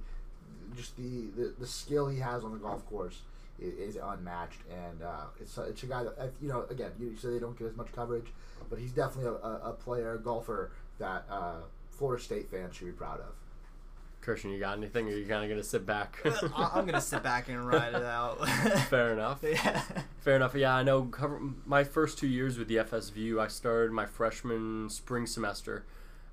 just 0.77 0.97
the, 0.97 1.27
the 1.37 1.55
the 1.59 1.67
skill 1.67 2.09
he 2.09 2.21
has 2.21 2.45
on 2.45 2.53
the 2.53 2.59
golf 2.59 2.87
course 2.87 3.21
is, 3.61 3.95
is 3.95 3.99
unmatched, 4.03 4.61
and 4.71 5.03
uh, 5.03 5.25
it's 5.41 5.59
it's 5.59 5.83
a 5.83 5.87
guy 5.87 6.05
that 6.05 6.33
you 6.41 6.49
know 6.49 6.65
again 6.71 6.91
you 6.99 7.17
say 7.17 7.31
they 7.31 7.39
don't 7.39 7.59
get 7.59 7.69
as 7.69 7.77
much 7.77 7.93
coverage, 7.93 8.27
but 8.71 8.79
he's 8.79 8.93
definitely 8.93 9.31
a, 9.43 9.69
a 9.69 9.73
player, 9.73 10.15
a 10.15 10.19
golfer 10.19 10.71
that 10.99 11.25
uh, 11.31 11.57
Florida 11.91 12.23
State 12.23 12.51
fans 12.51 12.75
should 12.77 12.87
be 12.87 12.93
proud 12.93 13.21
of. 13.21 13.35
Christian, 14.21 14.51
you 14.53 14.59
got 14.59 14.79
anything, 14.79 15.07
or 15.07 15.11
you 15.11 15.27
kind 15.27 15.45
of 15.45 15.51
gonna 15.51 15.63
sit 15.63 15.85
back? 15.85 16.19
I- 16.25 16.71
I'm 16.75 16.87
gonna 16.87 17.01
sit 17.01 17.23
back 17.23 17.49
and 17.49 17.67
ride 17.67 17.93
it 17.95 18.03
out. 18.03 18.47
Fair 18.89 19.13
enough. 19.13 19.41
yeah. 19.47 19.83
Fair 20.21 20.37
enough. 20.37 20.55
Yeah, 20.55 20.75
I 20.75 20.83
know. 20.83 21.03
Cover, 21.03 21.41
my 21.67 21.85
first 21.85 22.19
two 22.19 22.27
years 22.27 22.57
with 22.59 22.69
the 22.69 22.77
FSView, 22.77 23.39
I 23.39 23.49
started 23.49 23.93
my 23.93 24.07
freshman 24.07 24.89
spring 24.89 25.27
semester. 25.27 25.85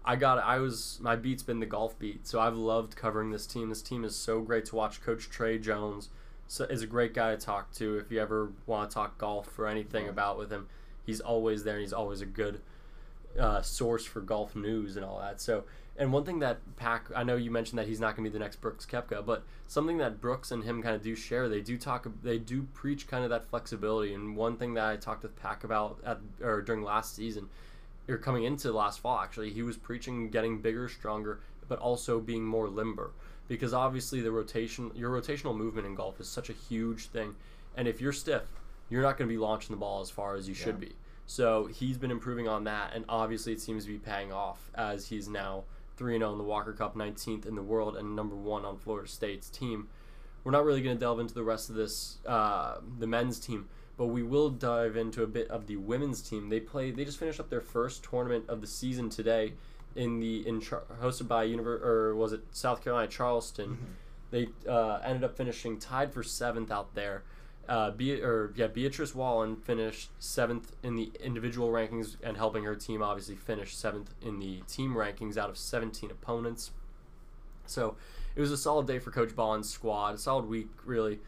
I 0.06 0.16
got. 0.16 0.40
I 0.40 0.60
was 0.60 1.00
my 1.02 1.18
beat's 1.18 1.44
been 1.44 1.60
the 1.60 1.66
golf 1.66 2.00
beat, 2.00 2.26
so 2.26 2.40
I've 2.40 2.56
loved 2.56 2.96
covering 2.96 3.32
this 3.32 3.46
team. 3.46 3.68
This 3.70 3.82
team 3.82 4.06
is 4.06 4.16
so 4.16 4.40
great 4.40 4.64
to 4.68 4.76
watch. 4.78 5.02
Coach 5.04 5.30
Trey 5.30 5.60
Jones, 5.60 6.08
so, 6.48 6.64
is 6.64 6.82
a 6.82 6.88
great 6.88 7.14
guy 7.14 7.36
to 7.36 7.38
talk 7.38 7.72
to 7.74 7.98
if 7.98 8.10
you 8.10 8.22
ever 8.22 8.54
want 8.66 8.90
to 8.90 8.94
talk 8.94 9.18
golf 9.18 9.60
or 9.60 9.68
anything 9.68 10.06
Yeah. 10.06 10.12
about 10.12 10.38
with 10.38 10.50
him. 10.50 10.70
He's 11.06 11.20
always 11.20 11.66
there 11.66 11.74
and 11.76 11.82
he's 11.82 11.94
always 11.94 12.22
a 12.22 12.26
good 12.26 12.62
uh, 13.40 13.62
source 13.62 14.06
for 14.06 14.22
golf 14.22 14.56
news 14.56 14.96
and 14.96 15.06
all 15.06 15.20
that. 15.20 15.42
So, 15.42 15.64
and 15.98 16.12
one 16.12 16.24
thing 16.24 16.40
that 16.40 16.60
Pak, 16.78 17.08
I 17.16 17.24
know 17.24 17.36
you 17.36 17.52
mentioned 17.52 17.78
that 17.80 17.88
he's 17.88 18.00
not 18.00 18.16
going 18.16 18.24
to 18.24 18.30
be 18.30 18.34
the 18.34 18.44
next 18.44 18.62
Brooks 18.62 18.86
Koepka, 18.86 19.26
but 19.26 19.44
something 19.68 19.98
that 20.00 20.22
Brooks 20.22 20.52
and 20.52 20.64
him 20.64 20.82
kind 20.82 20.96
of 20.96 21.04
do 21.04 21.16
share, 21.16 21.48
they 21.50 21.62
do 21.62 21.78
talk, 21.78 22.08
they 22.24 22.38
do 22.38 22.68
preach 22.74 23.08
kind 23.08 23.24
of 23.24 23.30
that 23.30 23.46
flexibility. 23.46 24.14
And 24.14 24.36
one 24.36 24.58
thing 24.58 24.74
that 24.76 24.86
I 24.86 24.96
talked 24.96 25.24
with 25.24 25.36
Pak 25.36 25.64
about 25.64 26.00
at 26.06 26.20
or 26.42 26.62
during 26.62 26.84
last 26.84 27.16
season, 27.16 27.50
or 28.08 28.18
coming 28.18 28.44
into 28.44 28.72
last 28.72 29.00
fall 29.00 29.20
actually, 29.20 29.52
he 29.52 29.62
was 29.62 29.78
preaching 29.78 30.30
getting 30.30 30.62
bigger, 30.62 30.90
stronger, 30.90 31.40
but 31.68 31.80
also 31.80 32.20
being 32.20 32.46
more 32.46 32.68
limber. 32.68 33.12
Because 33.48 33.74
obviously 33.74 34.22
the 34.22 34.32
rotation, 34.32 34.92
your 34.96 35.10
rotational 35.12 35.56
movement 35.56 35.86
in 35.86 35.94
golf 35.94 36.22
is 36.22 36.28
such 36.28 36.50
a 36.50 36.54
huge 36.54 37.08
thing, 37.08 37.36
and 37.76 37.88
if 37.88 38.00
you're 38.00 38.14
stiff, 38.14 38.44
you're 38.90 39.02
not 39.02 39.18
going 39.18 39.30
to 39.30 39.34
be 39.34 39.38
launching 39.38 39.76
the 39.76 39.80
ball 39.80 40.02
as 40.02 40.10
far 40.10 40.36
as 40.36 40.48
you 40.48 40.54
should 40.54 40.80
be. 40.80 40.94
So 41.26 41.68
he's 41.68 41.98
been 41.98 42.12
improving 42.12 42.48
on 42.48 42.66
that, 42.66 42.92
and 42.94 43.06
obviously 43.08 43.54
it 43.54 43.62
seems 43.62 43.86
to 43.86 43.92
be 43.92 43.98
paying 43.98 44.34
off 44.34 44.70
as 44.76 45.08
he's 45.08 45.28
now 45.28 45.64
3 45.98 46.18
0 46.18 46.32
in 46.32 46.38
the 46.38 46.44
Walker 46.44 46.74
Cup, 46.74 46.96
19th 46.96 47.46
in 47.46 47.56
the 47.56 47.62
world, 47.62 47.96
and 47.96 48.16
number 48.16 48.36
one 48.36 48.66
on 48.66 48.78
Florida 48.78 49.08
State's 49.08 49.50
team. 49.50 49.88
We're 50.44 50.52
not 50.52 50.66
really 50.66 50.82
going 50.82 50.96
to 50.96 51.00
delve 51.00 51.20
into 51.20 51.34
the 51.34 51.44
rest 51.44 51.70
of 51.70 51.76
this, 51.76 52.18
uh, 52.26 52.78
the 53.00 53.06
men's 53.08 53.40
team, 53.40 53.70
but 53.96 54.08
we 54.08 54.24
will 54.24 54.50
dive 54.50 54.98
into 54.98 55.22
a 55.22 55.28
bit 55.28 55.48
of 55.50 55.68
the 55.68 55.78
women's 55.78 56.22
team. 56.22 56.50
They 56.50 56.60
play. 56.60 56.92
They 56.92 57.06
just 57.06 57.20
finished 57.20 57.40
up 57.40 57.50
their 57.50 57.62
first 57.62 58.04
tournament 58.04 58.46
of 58.50 58.60
the 58.60 58.68
season 58.68 59.10
today, 59.10 59.54
in 59.96 60.20
the 60.20 60.48
in 60.48 60.62
hosted 60.62 61.28
by 61.28 61.48
Univer- 61.48 61.84
or 61.84 62.16
was 62.16 62.34
it 62.34 62.42
South 62.52 62.84
Carolina 62.84 63.08
Charleston. 63.08 63.78
They 64.32 64.48
uh, 64.68 65.00
ended 65.04 65.24
up 65.24 65.36
finishing 65.36 65.78
tied 65.78 66.14
for 66.14 66.24
seventh 66.24 66.72
out 66.72 66.96
there. 66.96 67.24
Uh, 67.70 67.92
Be- 67.92 68.22
or 68.22 68.52
yeah, 68.56 68.68
Beatrice 68.68 69.16
Wallin 69.16 69.56
finished 69.56 70.10
seventh 70.20 70.76
in 70.84 70.96
the 70.96 71.12
individual 71.24 71.70
rankings 71.70 72.18
and 72.24 72.36
helping 72.36 72.64
her 72.64 72.76
team 72.76 73.02
obviously 73.02 73.36
finish 73.36 73.76
seventh 73.76 74.14
in 74.22 74.40
the 74.40 74.62
team 74.68 74.94
rankings 74.94 75.38
out 75.38 75.50
of 75.50 75.58
17 75.58 76.12
opponents. 76.12 76.72
So 77.66 77.96
it 78.36 78.42
was 78.42 78.52
a 78.52 78.58
solid 78.58 78.88
day 78.88 79.00
for 79.00 79.12
Coach 79.12 79.36
Ballen's 79.36 79.70
squad. 79.70 80.16
A 80.16 80.18
solid 80.18 80.46
week, 80.46 80.70
really. 80.86 81.20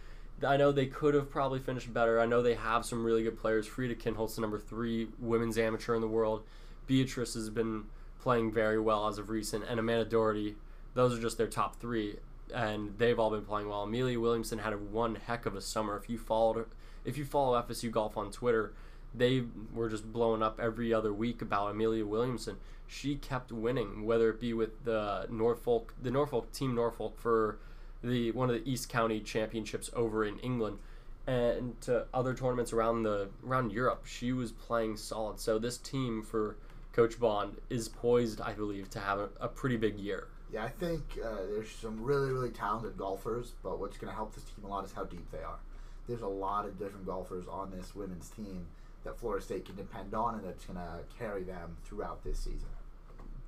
I 0.46 0.58
know 0.58 0.72
they 0.72 0.88
could 0.88 1.14
have 1.14 1.30
probably 1.30 1.60
finished 1.60 1.94
better. 1.94 2.20
I 2.20 2.26
know 2.26 2.42
they 2.42 2.56
have 2.56 2.86
some 2.86 3.06
really 3.06 3.24
good 3.24 3.40
players. 3.40 3.66
Frida 3.68 3.96
Kinhult's 3.96 4.36
the 4.36 4.42
number 4.42 4.60
three 4.60 5.08
women's 5.20 5.58
amateur 5.58 5.96
in 5.96 6.02
the 6.02 6.08
world. 6.08 6.44
Beatrice 6.88 7.34
has 7.36 7.50
been 7.50 7.86
playing 8.20 8.52
very 8.52 8.80
well 8.80 9.08
as 9.08 9.18
of 9.18 9.30
recent, 9.30 9.66
and 9.70 9.80
Amanda 9.80 10.06
Doherty. 10.06 10.56
Those 10.96 11.18
are 11.18 11.22
just 11.22 11.38
their 11.38 11.48
top 11.48 11.80
three, 11.80 12.18
and 12.54 12.98
they've 12.98 13.20
all 13.20 13.32
been 13.32 13.46
playing 13.46 13.68
well. 13.68 13.84
Amelia 13.84 14.20
Williamson 14.20 14.60
had 14.60 14.74
a 14.74 14.78
one 14.78 15.16
heck 15.16 15.46
of 15.46 15.56
a 15.56 15.62
summer. 15.62 15.98
If 15.98 16.10
you 16.10 16.18
followed, 16.18 16.66
if 17.04 17.18
you 17.18 17.26
follow 17.26 17.62
FSU 17.62 17.92
golf 17.92 18.16
on 18.18 18.32
Twitter, 18.32 18.74
they 19.14 19.44
were 19.74 19.90
just 19.90 20.12
blowing 20.12 20.42
up 20.42 20.60
every 20.60 20.94
other 20.94 21.14
week 21.14 21.42
about 21.42 21.72
Amelia 21.72 22.06
Williamson. 22.06 22.58
She 22.88 23.16
kept 23.16 23.52
winning, 23.52 24.06
whether 24.06 24.30
it 24.30 24.40
be 24.40 24.54
with 24.54 24.84
the 24.86 25.26
Norfolk, 25.30 25.94
the 26.02 26.12
Norfolk 26.12 26.52
team 26.52 26.76
Norfolk 26.76 27.18
for 27.18 27.58
the 28.04 28.32
one 28.32 28.50
of 28.50 28.56
the 28.56 28.70
East 28.70 28.90
County 28.90 29.20
championships 29.20 29.90
over 29.96 30.26
in 30.26 30.38
England, 30.40 30.80
and 31.26 31.80
to 31.82 32.06
other 32.14 32.34
tournaments 32.34 32.74
around 32.74 33.04
the 33.04 33.30
around 33.46 33.72
Europe. 33.72 34.06
She 34.06 34.32
was 34.34 34.52
playing 34.52 34.98
solid. 34.98 35.40
So 35.40 35.58
this 35.58 35.78
team 35.78 36.22
for 36.22 36.58
Coach 36.92 37.20
Bond 37.20 37.58
is 37.70 37.88
poised, 37.88 38.42
I 38.42 38.54
believe, 38.54 38.90
to 38.92 39.00
have 39.00 39.20
a, 39.20 39.30
a 39.40 39.48
pretty 39.48 39.78
big 39.78 39.98
year. 39.98 40.28
Yeah, 40.54 40.66
I 40.66 40.70
think 40.70 41.02
uh, 41.24 41.48
there's 41.50 41.72
some 41.72 42.04
really, 42.04 42.32
really 42.32 42.52
talented 42.52 42.96
golfers, 42.96 43.54
but 43.64 43.80
what's 43.80 43.98
going 43.98 44.12
to 44.12 44.16
help 44.16 44.36
this 44.36 44.44
team 44.44 44.66
a 44.66 44.68
lot 44.68 44.86
is 44.86 44.92
how 44.92 45.04
deep 45.04 45.30
they 45.32 45.40
are. 45.40 45.58
There's 46.08 46.22
a 46.22 46.28
lot 46.28 46.66
of 46.68 46.78
different 46.78 47.08
golfers 47.08 47.46
on 47.50 47.72
this 47.72 47.96
women's 47.96 48.30
team 48.30 48.68
that 49.04 49.18
Florida 49.18 49.44
State 49.44 49.66
can 49.66 49.76
depend 49.76 50.14
on, 50.14 50.36
and 50.36 50.44
that's 50.44 50.64
going 50.66 50.78
to 50.78 51.00
carry 51.18 51.42
them 51.44 51.78
throughout 51.86 52.24
this 52.24 52.38
season. 52.38 52.70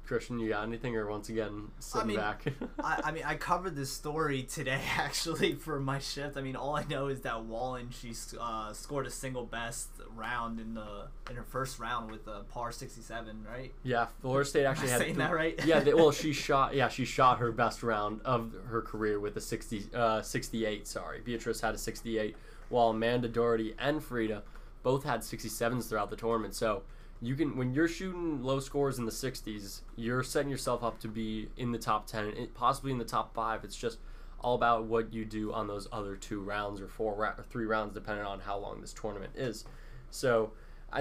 Christian, 0.05 0.39
you 0.39 0.49
got 0.49 0.63
anything, 0.63 0.95
or 0.95 1.09
once 1.09 1.29
again 1.29 1.69
sitting 1.79 2.09
mean, 2.09 2.17
back? 2.17 2.45
I, 2.83 3.01
I 3.05 3.11
mean, 3.13 3.23
I 3.25 3.35
covered 3.35 3.75
this 3.75 3.91
story 3.91 4.43
today 4.43 4.81
actually 4.97 5.53
for 5.53 5.79
my 5.79 5.99
shift. 5.99 6.37
I 6.37 6.41
mean, 6.41 6.55
all 6.55 6.75
I 6.75 6.83
know 6.85 7.07
is 7.07 7.21
that 7.21 7.43
Wallin 7.43 7.89
she 7.91 8.13
uh, 8.39 8.73
scored 8.73 9.05
a 9.05 9.11
single 9.11 9.45
best 9.45 9.89
round 10.15 10.59
in 10.59 10.73
the 10.73 11.07
in 11.29 11.35
her 11.35 11.43
first 11.43 11.79
round 11.79 12.11
with 12.11 12.27
a 12.27 12.41
par 12.49 12.71
sixty 12.71 13.01
seven, 13.01 13.45
right? 13.49 13.73
yeah, 13.83 14.07
Florida 14.21 14.47
State 14.49 14.65
actually 14.65 14.89
had 14.89 14.99
saying 14.99 15.15
th- 15.15 15.27
that 15.27 15.33
right? 15.33 15.59
yeah, 15.65 15.79
they, 15.79 15.93
well, 15.93 16.11
she 16.11 16.33
shot. 16.45 16.75
Yeah, 16.75 16.87
she 16.87 17.05
shot 17.05 17.39
her 17.39 17.51
best 17.51 17.83
round 17.83 18.21
of 18.23 18.53
her 18.67 18.81
career 18.81 19.19
with 19.19 19.35
a 19.37 19.41
60, 19.41 19.85
uh, 19.93 20.21
68. 20.21 20.87
Sorry, 20.87 21.21
Beatrice 21.21 21.61
had 21.61 21.75
a 21.75 21.77
68, 21.77 22.35
while 22.69 22.89
Amanda 22.89 23.27
Doherty 23.27 23.75
and 23.79 24.03
Frida 24.03 24.43
both 24.83 25.03
had 25.03 25.21
67s 25.21 25.89
throughout 25.89 26.09
the 26.09 26.15
tournament. 26.15 26.53
So 26.53 26.83
you 27.27 27.35
can, 27.35 27.55
when 27.55 27.73
you're 27.73 27.87
shooting 27.87 28.43
low 28.43 28.59
scores 28.59 28.99
in 28.99 29.05
the 29.05 29.11
60s, 29.11 29.81
you're 29.95 30.23
setting 30.23 30.49
yourself 30.49 30.83
up 30.83 30.99
to 30.99 31.07
be 31.07 31.49
in 31.57 31.71
the 31.71 31.77
top 31.77 32.07
10 32.07 32.33
eh, 32.37 32.45
possibly 32.53 32.91
in 32.91 32.97
the 32.97 33.05
top 33.05 33.33
five. 33.33 33.63
It's 33.63 33.77
just 33.77 33.99
all 34.39 34.55
about 34.55 34.85
what 34.85 35.13
you 35.13 35.25
do 35.25 35.51
on 35.53 35.67
those 35.67 35.87
other 35.91 36.15
two 36.15 36.39
rounds 36.41 36.81
or 36.81 36.87
four 36.87 37.15
ra- 37.15 37.33
or 37.37 37.43
three 37.43 37.65
rounds, 37.65 37.93
depending 37.93 38.25
on 38.25 38.41
how 38.41 38.57
long 38.57 38.81
this 38.81 38.93
tournament 38.93 39.33
is. 39.35 39.65
So 40.11 40.51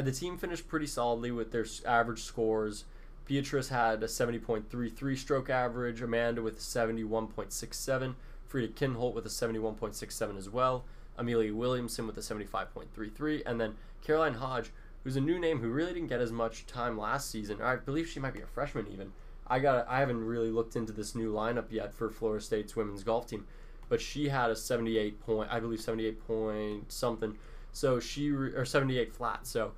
the 0.02 0.12
team 0.12 0.38
finished 0.38 0.66
pretty 0.66 0.86
solidly 0.86 1.30
with 1.30 1.52
their 1.52 1.66
average 1.86 2.22
scores. 2.22 2.84
Beatrice 3.26 3.68
had 3.68 4.02
a 4.02 4.06
70.33 4.06 5.16
stroke 5.16 5.50
average, 5.50 6.02
Amanda 6.02 6.42
with 6.42 6.58
71.67, 6.58 8.14
Frida 8.46 8.72
Kinhult 8.74 9.14
with 9.14 9.24
a 9.24 9.30
71.67 9.30 10.36
as 10.36 10.50
well, 10.50 10.84
Amelia 11.16 11.54
Williamson 11.54 12.06
with 12.06 12.18
a 12.18 12.20
75.33, 12.20 13.42
and 13.46 13.60
then 13.60 13.74
Caroline 14.02 14.34
Hodge, 14.34 14.70
who's 15.04 15.16
a 15.16 15.20
new 15.20 15.38
name 15.38 15.60
who 15.60 15.68
really 15.68 15.92
didn't 15.92 16.08
get 16.08 16.20
as 16.20 16.32
much 16.32 16.66
time 16.66 16.98
last 16.98 17.30
season. 17.30 17.62
I 17.62 17.76
believe 17.76 18.08
she 18.08 18.20
might 18.20 18.34
be 18.34 18.40
a 18.40 18.46
freshman 18.46 18.88
even. 18.92 19.12
I 19.46 19.58
got 19.58 19.86
I 19.88 20.00
haven't 20.00 20.24
really 20.24 20.50
looked 20.50 20.74
into 20.74 20.92
this 20.92 21.14
new 21.14 21.32
lineup 21.32 21.66
yet 21.70 21.92
for 21.92 22.10
Florida 22.10 22.42
State's 22.42 22.74
women's 22.74 23.04
golf 23.04 23.26
team, 23.26 23.46
but 23.88 24.00
she 24.00 24.28
had 24.28 24.50
a 24.50 24.56
78 24.56 25.20
point, 25.20 25.50
I 25.52 25.60
believe 25.60 25.80
78 25.80 26.26
point 26.26 26.90
something. 26.90 27.36
So 27.72 28.00
she 28.00 28.30
or 28.30 28.64
78 28.64 29.12
flat. 29.12 29.46
So 29.46 29.72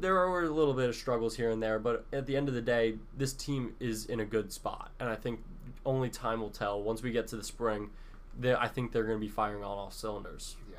there 0.00 0.14
were 0.14 0.44
a 0.44 0.50
little 0.50 0.74
bit 0.74 0.88
of 0.88 0.94
struggles 0.94 1.36
here 1.36 1.50
and 1.50 1.62
there, 1.62 1.78
but 1.78 2.06
at 2.12 2.26
the 2.26 2.36
end 2.36 2.48
of 2.48 2.54
the 2.54 2.62
day, 2.62 2.94
this 3.16 3.32
team 3.32 3.74
is 3.78 4.06
in 4.06 4.20
a 4.20 4.24
good 4.24 4.50
spot, 4.52 4.90
and 4.98 5.08
I 5.08 5.16
think 5.16 5.40
only 5.84 6.08
time 6.08 6.40
will 6.40 6.50
tell. 6.50 6.82
Once 6.82 7.02
we 7.02 7.10
get 7.10 7.26
to 7.28 7.36
the 7.36 7.44
spring, 7.44 7.90
I 8.42 8.68
think 8.68 8.92
they're 8.92 9.04
going 9.04 9.18
to 9.18 9.20
be 9.20 9.28
firing 9.28 9.62
on 9.62 9.76
all 9.76 9.90
cylinders. 9.90 10.56
Yeah, 10.70 10.78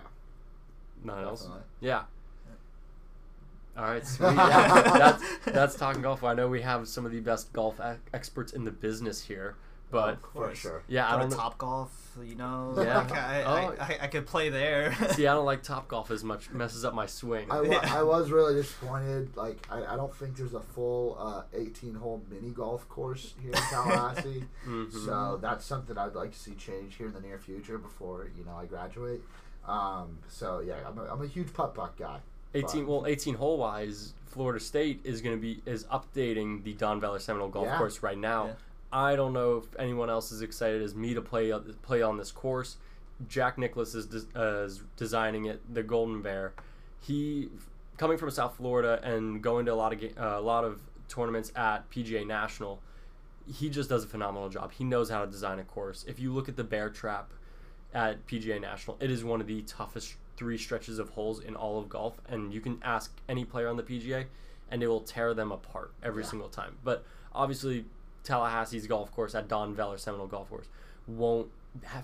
Nothing 1.04 1.24
else? 1.24 1.48
Yeah. 1.80 2.04
All 3.78 3.84
right, 3.86 4.06
sweet. 4.08 4.34
Yeah, 4.36 4.82
that's 4.98 5.24
that's 5.46 5.76
talking 5.76 6.02
golf. 6.02 6.24
I 6.24 6.34
know 6.34 6.48
we 6.48 6.62
have 6.62 6.88
some 6.88 7.06
of 7.06 7.12
the 7.12 7.20
best 7.22 7.52
golf 7.54 7.80
experts 8.14 8.54
in 8.54 8.66
the 8.66 8.72
business 8.72 9.24
here, 9.24 9.56
but 9.90 10.20
for 10.34 10.54
sure. 10.54 10.84
yeah, 10.88 11.08
I 11.08 11.14
Go 11.14 11.20
don't 11.20 11.30
to 11.32 11.36
know. 11.36 11.42
Top 11.42 11.58
Golf, 11.58 12.18
you 12.24 12.36
know. 12.36 12.74
Yeah. 12.78 12.98
like, 13.00 13.12
I, 13.12 13.44
Oh. 13.44 13.76
I, 13.80 13.84
I, 13.84 13.98
I 14.02 14.08
could 14.08 14.28
play 14.28 14.50
there. 14.50 14.94
See, 15.14 15.26
I 15.26 15.34
don't 15.34 15.46
like 15.54 15.64
top 15.64 15.88
golf 15.88 16.12
as 16.12 16.24
much. 16.24 16.52
Messes 16.52 16.86
up 16.86 16.94
my 16.94 17.08
swing. 17.08 17.48
I, 17.52 17.62
wa- 17.62 17.80
I 17.82 18.04
was 18.14 18.30
really 18.30 18.54
disappointed. 18.54 19.36
Like, 19.36 19.66
I, 19.72 19.84
I 19.86 19.96
don't 19.96 20.14
think 20.16 20.36
there's 20.38 20.54
a 20.54 20.60
full 20.60 21.18
uh, 21.20 21.42
18 21.58 21.96
hole 21.96 22.22
mini 22.30 22.52
golf 22.52 22.88
course 22.90 23.34
here 23.42 23.52
in 23.54 23.58
Tallahassee. 23.58 24.44
Mhm. 24.68 24.92
So 25.06 25.40
that's 25.42 25.66
something 25.66 25.98
I'd 25.98 26.14
like 26.14 26.32
to 26.34 26.38
see 26.40 26.54
change 26.54 26.96
here 26.98 27.08
in 27.08 27.14
the 27.14 27.22
near 27.22 27.40
future 27.40 27.80
before 27.80 28.30
you 28.38 28.46
know 28.46 28.56
I 28.56 28.66
graduate. 28.66 29.22
Um, 29.68 30.20
so 30.28 30.60
yeah, 30.60 30.76
I'm 30.88 30.98
a, 31.00 31.06
I'm 31.06 31.22
a 31.24 31.28
huge 31.28 31.54
putt 31.54 31.74
putt 31.74 31.98
guy. 31.98 32.20
18 32.54 32.88
well 32.88 33.06
18 33.08 33.36
hole 33.36 33.58
wise 33.58 34.14
florida 34.26 34.60
state 34.60 35.00
is 35.04 35.22
going 35.22 35.36
to 35.36 35.42
be 35.42 35.62
is 35.66 35.84
updating 35.86 36.64
the 36.64 36.74
don 36.74 37.00
Veller 37.00 37.20
seminole 37.20 37.50
golf 37.50 37.66
Yeah. 37.68 37.78
course 37.78 38.02
right 38.04 38.18
now 38.18 38.46
Yeah. 38.48 38.54
i 38.92 39.16
don't 39.16 39.34
know 39.34 39.58
if 39.58 39.80
anyone 39.80 40.10
else 40.10 40.32
is 40.32 40.42
excited 40.42 40.82
as 40.82 40.96
me 40.96 41.14
to 41.14 41.22
play 41.22 41.52
uh, 41.52 41.60
play 41.82 42.02
on 42.02 42.18
this 42.18 42.32
course 42.32 42.78
jack 43.28 43.58
nicklaus 43.58 43.94
is, 43.96 44.06
des- 44.08 44.40
uh, 44.40 44.64
is 44.66 44.82
designing 44.98 45.46
it 45.46 45.62
the 45.74 45.84
golden 45.84 46.22
bear 46.22 46.54
he 47.02 47.50
coming 47.98 48.18
from 48.18 48.30
south 48.32 48.58
florida 48.58 49.00
and 49.04 49.42
going 49.42 49.66
to 49.66 49.74
a 49.74 49.76
lot 49.76 49.94
of 49.94 50.00
ga- 50.00 50.14
uh, 50.18 50.40
a 50.40 50.42
lot 50.42 50.64
of 50.64 50.82
tournaments 51.08 51.52
at 51.56 51.90
pga 51.92 52.26
national 52.26 52.80
he 53.52 53.70
just 53.70 53.90
does 53.90 54.04
a 54.04 54.08
phenomenal 54.08 54.50
job 54.50 54.72
he 54.72 54.84
knows 54.84 55.10
how 55.10 55.24
to 55.24 55.30
design 55.30 55.60
a 55.60 55.64
course 55.64 56.06
if 56.08 56.20
you 56.20 56.34
look 56.34 56.48
at 56.50 56.56
the 56.56 56.64
bear 56.64 56.90
trap 56.90 57.32
at 57.96 58.26
PGA 58.26 58.60
National. 58.60 58.98
It 59.00 59.12
is 59.12 59.24
one 59.24 59.40
of 59.40 59.46
the 59.46 59.62
toughest 59.62 60.16
three 60.38 60.58
stretches 60.58 61.00
of 61.00 61.10
holes 61.12 61.40
in 61.40 61.56
all 61.56 61.80
of 61.80 61.90
golf, 61.90 62.20
and 62.28 62.54
you 62.54 62.60
can 62.62 62.80
ask 62.84 63.12
any 63.30 63.46
player 63.46 63.68
on 63.68 63.78
the 63.78 63.84
PGA, 63.84 64.26
and 64.72 64.82
it 64.82 64.88
will 64.88 65.02
tear 65.02 65.34
them 65.34 65.52
apart 65.52 65.92
every 66.02 66.24
Yeah. 66.24 66.30
single 66.30 66.50
time. 66.50 66.78
But 66.84 67.04
obviously, 67.34 67.86
Tallahassee's 68.24 68.88
golf 68.88 69.12
course 69.12 69.36
at 69.36 69.48
Don 69.48 69.74
Veller 69.76 69.98
Seminole 69.98 70.28
Golf 70.28 70.50
Course 70.50 70.68
won't 71.08 71.50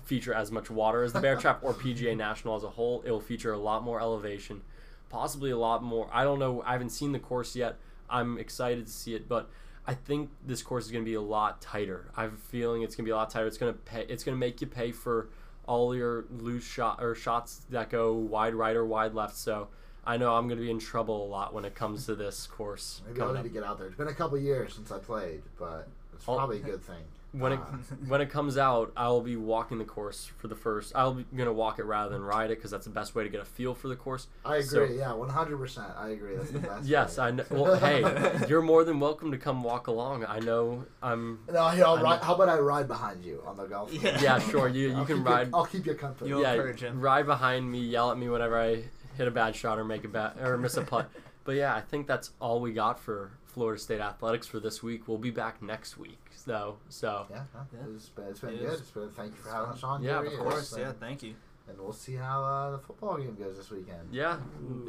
feature 0.02 0.34
as 0.34 0.50
much 0.52 0.68
water 0.70 1.02
as 1.02 1.12
the 1.12 1.20
Bear 1.20 1.36
Trap 1.36 1.60
or 1.62 1.72
PGA 1.72 2.14
National 2.16 2.56
as 2.56 2.64
a 2.64 2.70
whole. 2.70 3.02
It 3.02 3.10
will 3.10 3.20
feature 3.20 3.52
a 3.52 3.58
lot 3.58 3.82
more 3.82 4.00
elevation, 4.00 4.62
possibly 5.08 5.50
a 5.50 5.56
lot 5.56 5.82
more. 5.82 6.08
I 6.12 6.24
don't 6.24 6.38
know. 6.38 6.62
I 6.66 6.72
haven't 6.72 6.90
seen 6.90 7.12
the 7.12 7.18
course 7.18 7.56
yet. 7.56 7.76
I'm 8.08 8.36
excited 8.38 8.86
to 8.86 8.92
see 8.92 9.14
it, 9.14 9.28
but 9.28 9.48
I 9.86 9.94
think 9.94 10.30
this 10.46 10.62
course 10.62 10.84
is 10.86 10.90
going 10.92 11.04
to 11.04 11.08
be 11.08 11.14
a 11.14 11.20
lot 11.22 11.60
tighter. 11.62 12.10
I 12.16 12.22
have 12.22 12.34
a 12.34 12.36
feeling 12.36 12.82
it's 12.82 12.94
going 12.94 13.04
to 13.04 13.08
be 13.08 13.12
a 13.12 13.16
lot 13.16 13.30
tighter. 13.30 13.46
It's 13.46 13.58
going 13.58 13.72
to 13.72 13.78
pay. 13.78 14.04
It's 14.08 14.24
going 14.24 14.34
to 14.36 14.38
make 14.38 14.60
you 14.60 14.66
pay 14.66 14.92
for 14.92 15.28
all 15.66 15.94
your 15.94 16.24
loose 16.30 16.64
shot 16.64 17.02
or 17.02 17.14
shots 17.14 17.62
that 17.70 17.90
go 17.90 18.12
wide 18.12 18.54
right 18.54 18.76
or 18.76 18.84
wide 18.84 19.14
left. 19.14 19.36
So 19.36 19.68
I 20.04 20.16
know 20.16 20.34
I'm 20.34 20.48
going 20.48 20.58
to 20.58 20.64
be 20.64 20.70
in 20.70 20.78
trouble 20.78 21.24
a 21.24 21.28
lot 21.28 21.54
when 21.54 21.64
it 21.64 21.74
comes 21.74 22.06
to 22.06 22.14
this 22.14 22.46
course. 22.46 23.02
Maybe 23.06 23.18
coming 23.18 23.34
need 23.34 23.40
up. 23.40 23.46
to 23.46 23.50
get 23.52 23.64
out 23.64 23.78
there. 23.78 23.88
It's 23.88 23.96
been 23.96 24.08
a 24.08 24.14
couple 24.14 24.38
years 24.38 24.74
since 24.74 24.90
I 24.90 24.98
played, 24.98 25.42
but 25.58 25.88
it's 26.14 26.24
probably 26.24 26.58
a 26.58 26.60
good 26.60 26.82
thing. 26.82 27.04
When 27.32 27.52
it 27.52 27.60
Uh, 27.60 27.76
when 28.08 28.20
it 28.20 28.28
comes 28.30 28.56
out, 28.58 28.92
I 28.96 29.08
will 29.08 29.20
be 29.20 29.36
walking 29.36 29.78
the 29.78 29.84
course 29.84 30.30
for 30.38 30.48
the 30.48 30.56
first. 30.56 30.92
I'll 30.96 31.14
be 31.14 31.24
gonna 31.36 31.52
walk 31.52 31.78
it 31.78 31.84
rather 31.84 32.10
than 32.10 32.22
ride 32.22 32.50
it 32.50 32.56
because 32.58 32.70
that's 32.72 32.86
the 32.86 32.90
best 32.92 33.14
way 33.14 33.22
to 33.22 33.28
get 33.30 33.40
a 33.40 33.44
feel 33.44 33.74
for 33.74 33.86
the 33.88 33.94
course. 33.96 34.26
I 34.44 34.56
agree. 34.56 34.66
So- 34.68 34.84
yeah, 34.84 35.12
one 35.12 35.28
hundred 35.28 35.58
percent. 35.58 35.88
I 35.96 36.08
agree. 36.08 36.34
That's 36.36 36.50
the 36.50 36.58
best. 36.58 36.84
Yes, 36.86 37.18
way. 37.18 37.24
I 37.24 37.30
know. 37.30 37.44
Well, 37.50 37.76
hey, 37.76 38.46
you're 38.48 38.62
more 38.62 38.82
than 38.84 38.98
welcome 38.98 39.30
to 39.30 39.38
come 39.38 39.62
walk 39.62 39.86
along. 39.86 40.24
I 40.26 40.40
know 40.40 40.84
I'm. 41.02 41.38
No, 41.52 41.68
here, 41.68 41.84
I'll 41.84 41.94
I'm- 41.94 42.04
ride, 42.04 42.22
how 42.22 42.34
about 42.34 42.48
I 42.48 42.58
ride 42.58 42.88
behind 42.88 43.24
you 43.24 43.42
on 43.46 43.56
the 43.56 43.66
golf? 43.66 43.92
Yeah. 43.92 44.10
course? 44.10 44.22
Yeah, 44.22 44.38
sure. 44.40 44.68
You 44.68 44.88
you 44.88 44.96
I'll 44.96 45.04
can 45.06 45.22
ride. 45.22 45.48
You, 45.48 45.52
I'll 45.54 45.66
keep 45.66 45.86
you 45.86 45.94
company. 45.94 46.30
You'll 46.30 46.42
yeah, 46.42 46.52
encourage 46.54 46.80
him. 46.82 47.00
ride 47.00 47.26
behind 47.26 47.70
me, 47.70 47.80
yell 47.80 48.10
at 48.10 48.18
me 48.18 48.28
whenever 48.28 48.58
I 48.60 48.84
hit 49.16 49.28
a 49.28 49.30
bad 49.30 49.54
shot 49.54 49.78
or 49.78 49.84
make 49.84 50.04
a 50.04 50.08
bad 50.08 50.32
or 50.40 50.56
miss 50.58 50.76
a 50.76 50.82
putt. 50.82 51.10
but 51.44 51.52
yeah, 51.54 51.74
I 51.74 51.80
think 51.80 52.06
that's 52.06 52.30
all 52.40 52.60
we 52.60 52.72
got 52.72 52.98
for 52.98 53.32
Florida 53.46 53.80
State 53.80 54.00
athletics 54.00 54.46
for 54.46 54.58
this 54.60 54.82
week. 54.82 55.06
We'll 55.08 55.18
be 55.18 55.30
back 55.30 55.60
next 55.60 55.98
week, 55.98 56.19
though. 56.44 56.76
So 56.88 57.26
Yeah, 57.30 57.44
no, 57.54 57.60
Yeah. 57.72 57.94
It's 57.94 58.08
been, 58.08 58.24
it's 58.26 58.40
been 58.40 58.50
It 58.50 58.58
good. 58.60 58.72
is. 58.72 58.80
It's 58.80 58.90
been, 58.90 59.10
thank 59.10 59.30
you 59.36 59.42
for 59.42 59.50
having 59.50 59.70
us 59.70 59.82
on. 59.82 60.02
Yeah, 60.02 60.10
Gary, 60.22 60.26
of 60.28 60.32
Of 60.34 60.40
and- 60.40 60.48
course, 60.50 60.76
yeah. 60.78 60.92
Thank 60.92 61.22
you. 61.22 61.34
and 61.68 61.78
we'll 61.78 61.92
see 61.92 62.14
how 62.16 62.42
uh, 62.42 62.70
the 62.72 62.78
football 62.78 63.16
game 63.18 63.36
goes 63.36 63.56
this 63.56 63.70
weekend. 63.70 64.08
yeah, 64.12 64.38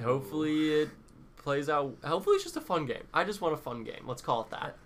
hopefully 0.01 0.81
it 0.81 0.89
plays 1.37 1.69
out. 1.69 1.95
Hopefully 2.03 2.35
it's 2.35 2.43
just 2.43 2.57
a 2.57 2.61
fun 2.61 2.85
game. 2.85 3.03
I 3.13 3.23
just 3.23 3.41
want 3.41 3.53
a 3.53 3.57
fun 3.57 3.83
game. 3.83 4.03
Let's 4.07 4.21
call 4.21 4.41
it 4.41 4.49
that. 4.51 4.77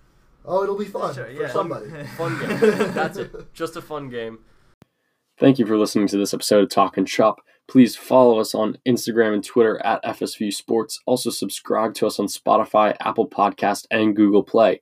Oh, 0.45 0.61
it'll 0.63 0.77
be 0.77 0.85
fun 0.85 1.13
Sure, 1.15 1.25
for 1.25 1.31
yeah. 1.31 1.51
somebody. 1.51 1.87
Fun 2.17 2.39
game. 2.39 2.59
That's 2.93 3.17
it. 3.17 3.53
Just 3.53 3.75
a 3.77 3.81
fun 3.81 4.09
game. 4.09 4.39
Thank 5.39 5.57
you 5.59 5.65
for 5.65 5.75
listening 5.77 6.07
to 6.09 6.17
this 6.17 6.33
episode 6.35 6.63
of 6.63 6.69
Talk 6.69 6.97
and 6.97 7.09
Shop. 7.09 7.41
Please 7.67 7.95
follow 7.95 8.39
us 8.39 8.53
on 8.53 8.77
Instagram 8.87 9.33
and 9.33 9.43
Twitter 9.43 9.83
at 9.83 10.03
FSView 10.03 10.53
Sports. 10.53 10.99
Also, 11.07 11.31
subscribe 11.31 11.95
to 11.95 12.05
us 12.05 12.19
on 12.19 12.27
Spotify, 12.27 12.95
Apple 13.01 13.27
Podcast, 13.27 13.87
and 13.89 14.15
Google 14.15 14.43
Play. 14.43 14.81